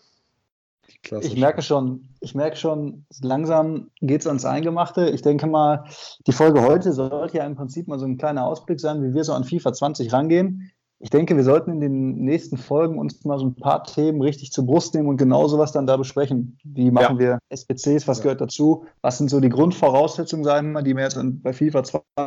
Ich 1.21 1.37
merke 1.37 1.63
schon, 1.63 2.09
ich 2.21 2.35
merke 2.35 2.57
schon, 2.57 3.07
langsam 3.23 3.91
geht 4.01 4.23
es 4.23 4.27
ans 4.27 4.45
Eingemachte. 4.45 5.09
Ich 5.11 5.23
denke 5.23 5.47
mal, 5.47 5.85
die 6.27 6.33
Folge 6.33 6.63
heute 6.63 6.93
sollte 6.93 7.39
ja 7.39 7.47
im 7.47 7.55
Prinzip 7.55 7.87
mal 7.87 7.99
so 7.99 8.07
ein 8.07 8.19
kleiner 8.19 8.45
Ausblick 8.45 8.81
sein, 8.81 9.03
wie 9.03 9.15
wir 9.15 9.25
so 9.25 9.33
an 9.33 9.45
FIFA 9.45 9.73
20 9.73 10.13
rangehen 10.13 10.73
ich 11.03 11.09
denke, 11.09 11.35
wir 11.35 11.45
sollten 11.45 11.73
in 11.73 11.81
den 11.81 12.17
nächsten 12.17 12.59
Folgen 12.59 12.99
uns 12.99 13.25
mal 13.25 13.39
so 13.39 13.47
ein 13.47 13.55
paar 13.55 13.85
Themen 13.85 14.21
richtig 14.21 14.53
zur 14.53 14.67
Brust 14.67 14.95
nehmen 14.95 15.09
und 15.09 15.17
genau 15.17 15.49
sowas 15.49 15.73
dann 15.73 15.87
da 15.87 15.97
besprechen. 15.97 16.59
Wie 16.63 16.91
machen 16.91 17.19
ja. 17.19 17.39
wir 17.51 17.57
SPCs, 17.57 18.07
was 18.07 18.19
ja. 18.19 18.25
gehört 18.25 18.43
dazu? 18.43 18.85
Was 19.01 19.17
sind 19.17 19.31
so 19.31 19.41
die 19.41 19.49
Grundvoraussetzungen, 19.49 20.45
sagen 20.45 20.69
wir 20.69 20.73
mal, 20.75 20.83
die 20.83 20.93
man 20.93 21.05
jetzt 21.05 21.19
bei 21.43 21.55
FIFA 21.55 21.85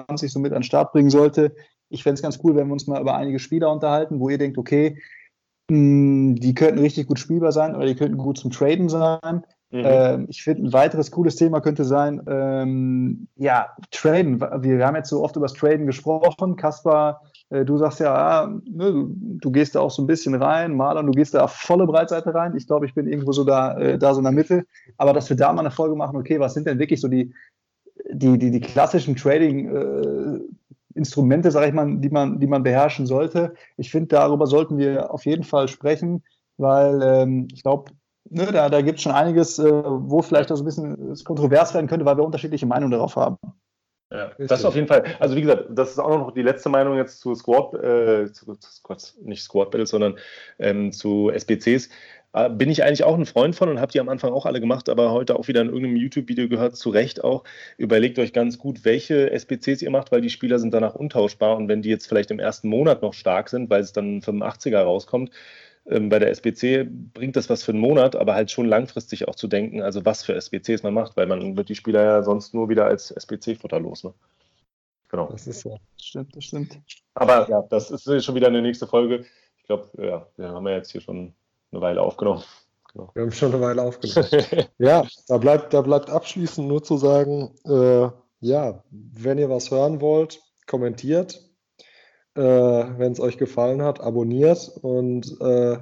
20 0.08 0.32
so 0.32 0.40
mit 0.40 0.54
an 0.54 0.60
den 0.60 0.64
Start 0.64 0.92
bringen 0.92 1.12
sollte? 1.12 1.54
Ich 1.90 2.02
fände 2.02 2.16
es 2.16 2.24
ganz 2.24 2.40
cool, 2.44 2.56
wenn 2.56 2.66
wir 2.68 2.74
uns 2.74 2.88
mal 2.88 3.00
über 3.00 3.16
einige 3.16 3.38
Spieler 3.38 3.72
unterhalten, 3.72 4.20
wo 4.20 4.30
ihr 4.30 4.40
denkt, 4.40 4.58
okay, 4.58 4.98
mh, 5.70 5.78
hm, 5.78 6.36
die 6.38 6.56
könnten 6.56 6.80
richtig 6.80 7.06
gut 7.06 7.20
spielbar 7.20 7.52
sein 7.52 7.76
oder 7.76 7.86
die 7.86 7.96
könnten 7.96 8.18
gut 8.18 8.40
zum 8.40 8.50
Traden 8.50 8.90
sein. 8.90 9.44
Mhm. 9.70 9.84
Ähm, 9.86 10.26
ich 10.30 10.42
finde, 10.42 10.64
ein 10.64 10.74
weiteres 10.74 11.12
cooles 11.12 11.36
Thema 11.36 11.62
könnte 11.62 11.86
sein, 11.86 12.24
ähm, 12.28 13.28
ja, 13.36 13.68
Traden. 13.92 14.42
Wir, 14.42 14.84
haben 14.84 14.96
jetzt 14.96 15.10
so 15.10 15.24
oft 15.24 15.36
über 15.36 15.46
das 15.46 15.54
Traden 15.54 15.86
gesprochen. 15.86 16.56
Kaspar 16.56 17.22
du 17.66 17.78
sagst 17.78 18.00
ja, 18.00 18.14
ah, 18.14 18.48
ne, 18.48 18.92
du, 18.92 19.14
du, 19.16 19.52
gehst 19.52 19.76
da 19.76 19.82
auch 19.82 19.92
so 19.92 20.02
ein 20.02 20.08
bisschen 20.08 20.36
rein, 20.36 20.76
Marlon, 20.76 21.06
du 21.06 21.12
gehst 21.12 21.34
da 21.34 21.44
auf 21.44 21.52
volle 21.52 21.86
Breitseite 21.86 22.34
rein. 22.34 22.56
Ich 22.56 22.68
glaube, 22.68 22.86
ich 22.86 22.96
bin 22.96 23.08
irgendwo 23.08 23.32
so 23.32 23.44
da, 23.44 23.78
äh, 23.78 23.98
da 23.98 24.14
so 24.14 24.20
in 24.20 24.24
der 24.24 24.34
Mitte. 24.34 24.66
Aber 24.98 25.14
dass 25.14 25.30
wir 25.30 25.38
da 25.38 25.54
mal 25.54 25.62
eine 25.62 25.72
Folge 25.72 25.96
machen, 25.96 26.18
okay, 26.18 26.40
was 26.40 26.54
sind 26.54 26.68
denn 26.68 26.80
wirklich 26.80 27.02
so 27.02 27.08
die, 27.08 27.34
die, 28.12 28.38
die, 28.38 28.52
die 28.52 28.60
klassischen 28.60 29.16
Trading-Instrumente, 29.16 31.48
äh, 31.48 31.52
sage 31.52 31.68
ich 31.68 31.74
mal, 31.74 31.98
die 31.98 32.10
man, 32.10 32.40
die 32.40 32.48
man 32.48 32.64
beherrschen 32.64 33.06
sollte. 33.06 33.54
Ich 33.78 33.92
finde, 33.92 34.08
darüber 34.08 34.48
sollten 34.48 34.78
wir 34.78 35.14
auf 35.14 35.26
jeden 35.26 35.44
Fall 35.44 35.68
sprechen, 35.68 36.24
weil 36.58 37.02
ähm, 37.04 37.48
ich 37.54 37.64
glaube, 37.64 37.92
ne, 38.30 38.52
da, 38.52 38.70
da 38.70 38.82
gibt 38.82 38.98
es 38.98 39.04
schon 39.04 39.12
einiges, 39.12 39.60
äh, 39.60 39.72
wo 39.72 40.22
vielleicht 40.22 40.52
auch 40.52 40.56
so 40.56 40.64
ein 40.64 40.66
bisschen 40.66 41.16
kontrovers 41.24 41.74
werden 41.74 41.88
könnte, 41.88 42.06
weil 42.06 42.18
wir 42.18 42.26
unterschiedliche 42.26 42.66
Meinungen 42.66 42.92
darauf 42.92 43.16
haben. 43.16 43.38
Ja, 44.14 44.32
das 44.38 44.64
auf 44.64 44.76
jeden 44.76 44.88
Fall. 44.88 45.04
Also 45.20 45.36
wie 45.36 45.42
gesagt, 45.42 45.66
das 45.72 45.90
ist 45.90 46.00
auch 46.00 46.16
noch 46.16 46.32
die 46.34 46.44
letzte 46.44 46.70
Meinung 46.70 46.98
jetzt 46.98 47.20
zu 47.20 47.34
Squad, 47.34 47.74
äh, 47.74 48.32
zu, 48.32 48.56
Squad 48.62 49.16
nicht 49.24 49.42
Squad 49.42 49.72
Battles, 49.72 49.90
sondern 49.90 50.20
ähm, 50.60 50.92
zu 50.92 51.32
SBCs. 51.32 51.90
äh, 52.34 52.50
bin 52.52 52.70
ich 52.70 52.84
eigentlich 52.84 53.04
auch 53.04 53.18
ein 53.18 53.26
Freund 53.26 53.56
von 53.56 53.70
und 53.70 53.80
habe 53.80 53.92
die 53.92 54.00
am 54.00 54.10
Anfang 54.10 54.32
auch 54.32 54.46
alle 54.46 54.60
gemacht, 54.60 54.88
aber 54.88 55.12
heute 55.12 55.36
auch 55.36 55.48
wieder 55.48 55.62
in 55.62 55.68
irgendeinem 55.70 55.96
YouTube-Video 55.96 56.48
gehört, 56.48 56.76
zu 56.76 56.92
Recht 56.92 57.24
auch. 57.24 57.44
Überlegt 57.78 58.20
euch 58.20 58.34
ganz 58.34 58.60
gut, 58.60 58.86
welche 58.86 59.32
SPCs 59.32 59.82
ihr 59.82 59.90
macht, 59.90 60.12
weil 60.12 60.22
die 60.22 60.30
Spieler 60.30 60.60
sind 60.60 60.76
danach 60.76 60.94
untauschbar 60.94 61.58
und 61.58 61.68
wenn 61.68 61.82
die 61.82 61.90
jetzt 61.90 62.08
vielleicht 62.08 62.30
im 62.30 62.40
ersten 62.40 62.70
Monat 62.70 63.02
noch 63.02 63.14
stark 63.14 63.50
sind, 63.50 63.72
weil 63.72 63.82
es 63.82 63.94
dann 63.94 64.22
85er 64.22 64.82
rauskommt, 64.84 65.32
bei 65.86 66.20
der 66.20 66.30
SBC 66.30 66.88
bringt 67.14 67.36
das 67.36 67.50
was 67.50 67.64
für 67.64 67.74
einen 67.74 67.82
Monat, 67.82 68.16
aber 68.16 68.36
halt 68.36 68.52
schon 68.52 68.68
langfristig 68.68 69.28
auch 69.28 69.36
zu 69.36 69.48
denken, 69.48 69.82
also 69.82 70.06
was 70.06 70.24
für 70.24 70.34
SBCs 70.34 70.84
man 70.84 70.94
macht, 70.94 71.18
weil 71.18 71.28
man 71.28 71.58
wird 71.58 71.70
die 71.70 71.76
Spieler 71.76 72.04
ja 72.04 72.24
sonst 72.24 72.54
nur 72.54 72.70
wieder 72.70 72.86
als 72.86 73.12
SBC-Futter 73.12 73.80
los. 73.80 74.04
Ne? 74.04 74.14
Genau. 75.10 75.28
Das 75.32 75.46
ist 75.46 75.62
so. 75.62 75.80
Das 75.98 76.06
stimmt, 76.06 76.36
das 76.36 76.46
stimmt. 76.46 76.80
Aber 77.14 77.50
ja, 77.50 77.62
das 77.70 77.92
ist 77.92 78.24
schon 78.24 78.36
wieder 78.36 78.48
eine 78.48 78.62
nächste 78.62 78.88
Folge. 78.88 79.26
Ich 79.58 79.64
glaube, 79.66 79.90
ja, 80.02 80.26
wir 80.38 80.50
haben 80.50 80.68
ja 80.68 80.74
jetzt 80.74 80.92
hier 80.92 81.02
schon 81.02 81.34
eine 81.72 81.82
Weile 81.82 82.02
aufgenommen. 82.02 82.44
Genau. 82.94 83.12
Wir 83.14 83.24
haben 83.24 83.32
schon 83.32 83.54
eine 83.54 83.62
Weile 83.62 83.82
aufgenommen. 83.82 84.30
ja, 84.78 85.06
da 85.28 85.38
bleibt, 85.38 85.74
da 85.74 85.82
bleibt 85.82 86.10
abschließend 86.10 86.68
nur 86.68 86.84
zu 86.84 86.98
sagen, 86.98 87.54
äh, 87.66 88.10
ja, 88.40 88.84
wenn 88.90 89.38
ihr 89.38 89.50
was 89.50 89.70
hören 89.70 90.00
wollt, 90.00 90.42
kommentiert, 90.66 91.42
äh, 92.36 92.42
Wenn 92.42 93.12
es 93.12 93.20
euch 93.20 93.38
gefallen 93.38 93.82
hat, 93.82 94.02
abonniert 94.02 94.72
und 94.82 95.40
äh, 95.42 95.78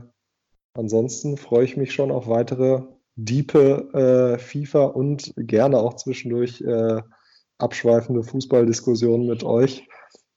ansonsten 0.73 1.37
freue 1.37 1.65
ich 1.65 1.77
mich 1.77 1.93
schon 1.93 2.11
auf 2.11 2.27
weitere 2.27 2.81
diepe 3.15 3.89
äh, 3.93 4.39
FIFA 4.39 4.85
und 4.85 5.33
gerne 5.37 5.79
auch 5.79 5.95
zwischendurch 5.95 6.61
äh, 6.61 7.01
abschweifende 7.57 8.23
Fußballdiskussionen 8.23 9.27
mit 9.27 9.43
euch. 9.43 9.87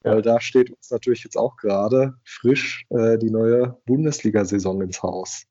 Weil 0.03 0.21
da 0.21 0.39
steht 0.41 0.71
uns 0.71 0.91
natürlich 0.91 1.25
jetzt 1.25 1.37
auch 1.37 1.57
gerade 1.57 2.15
frisch 2.25 2.85
äh, 2.91 3.17
die 3.17 3.31
neue 3.31 3.79
Bundesliga-Saison 3.87 4.83
ins 4.83 5.03
Haus. 5.03 5.47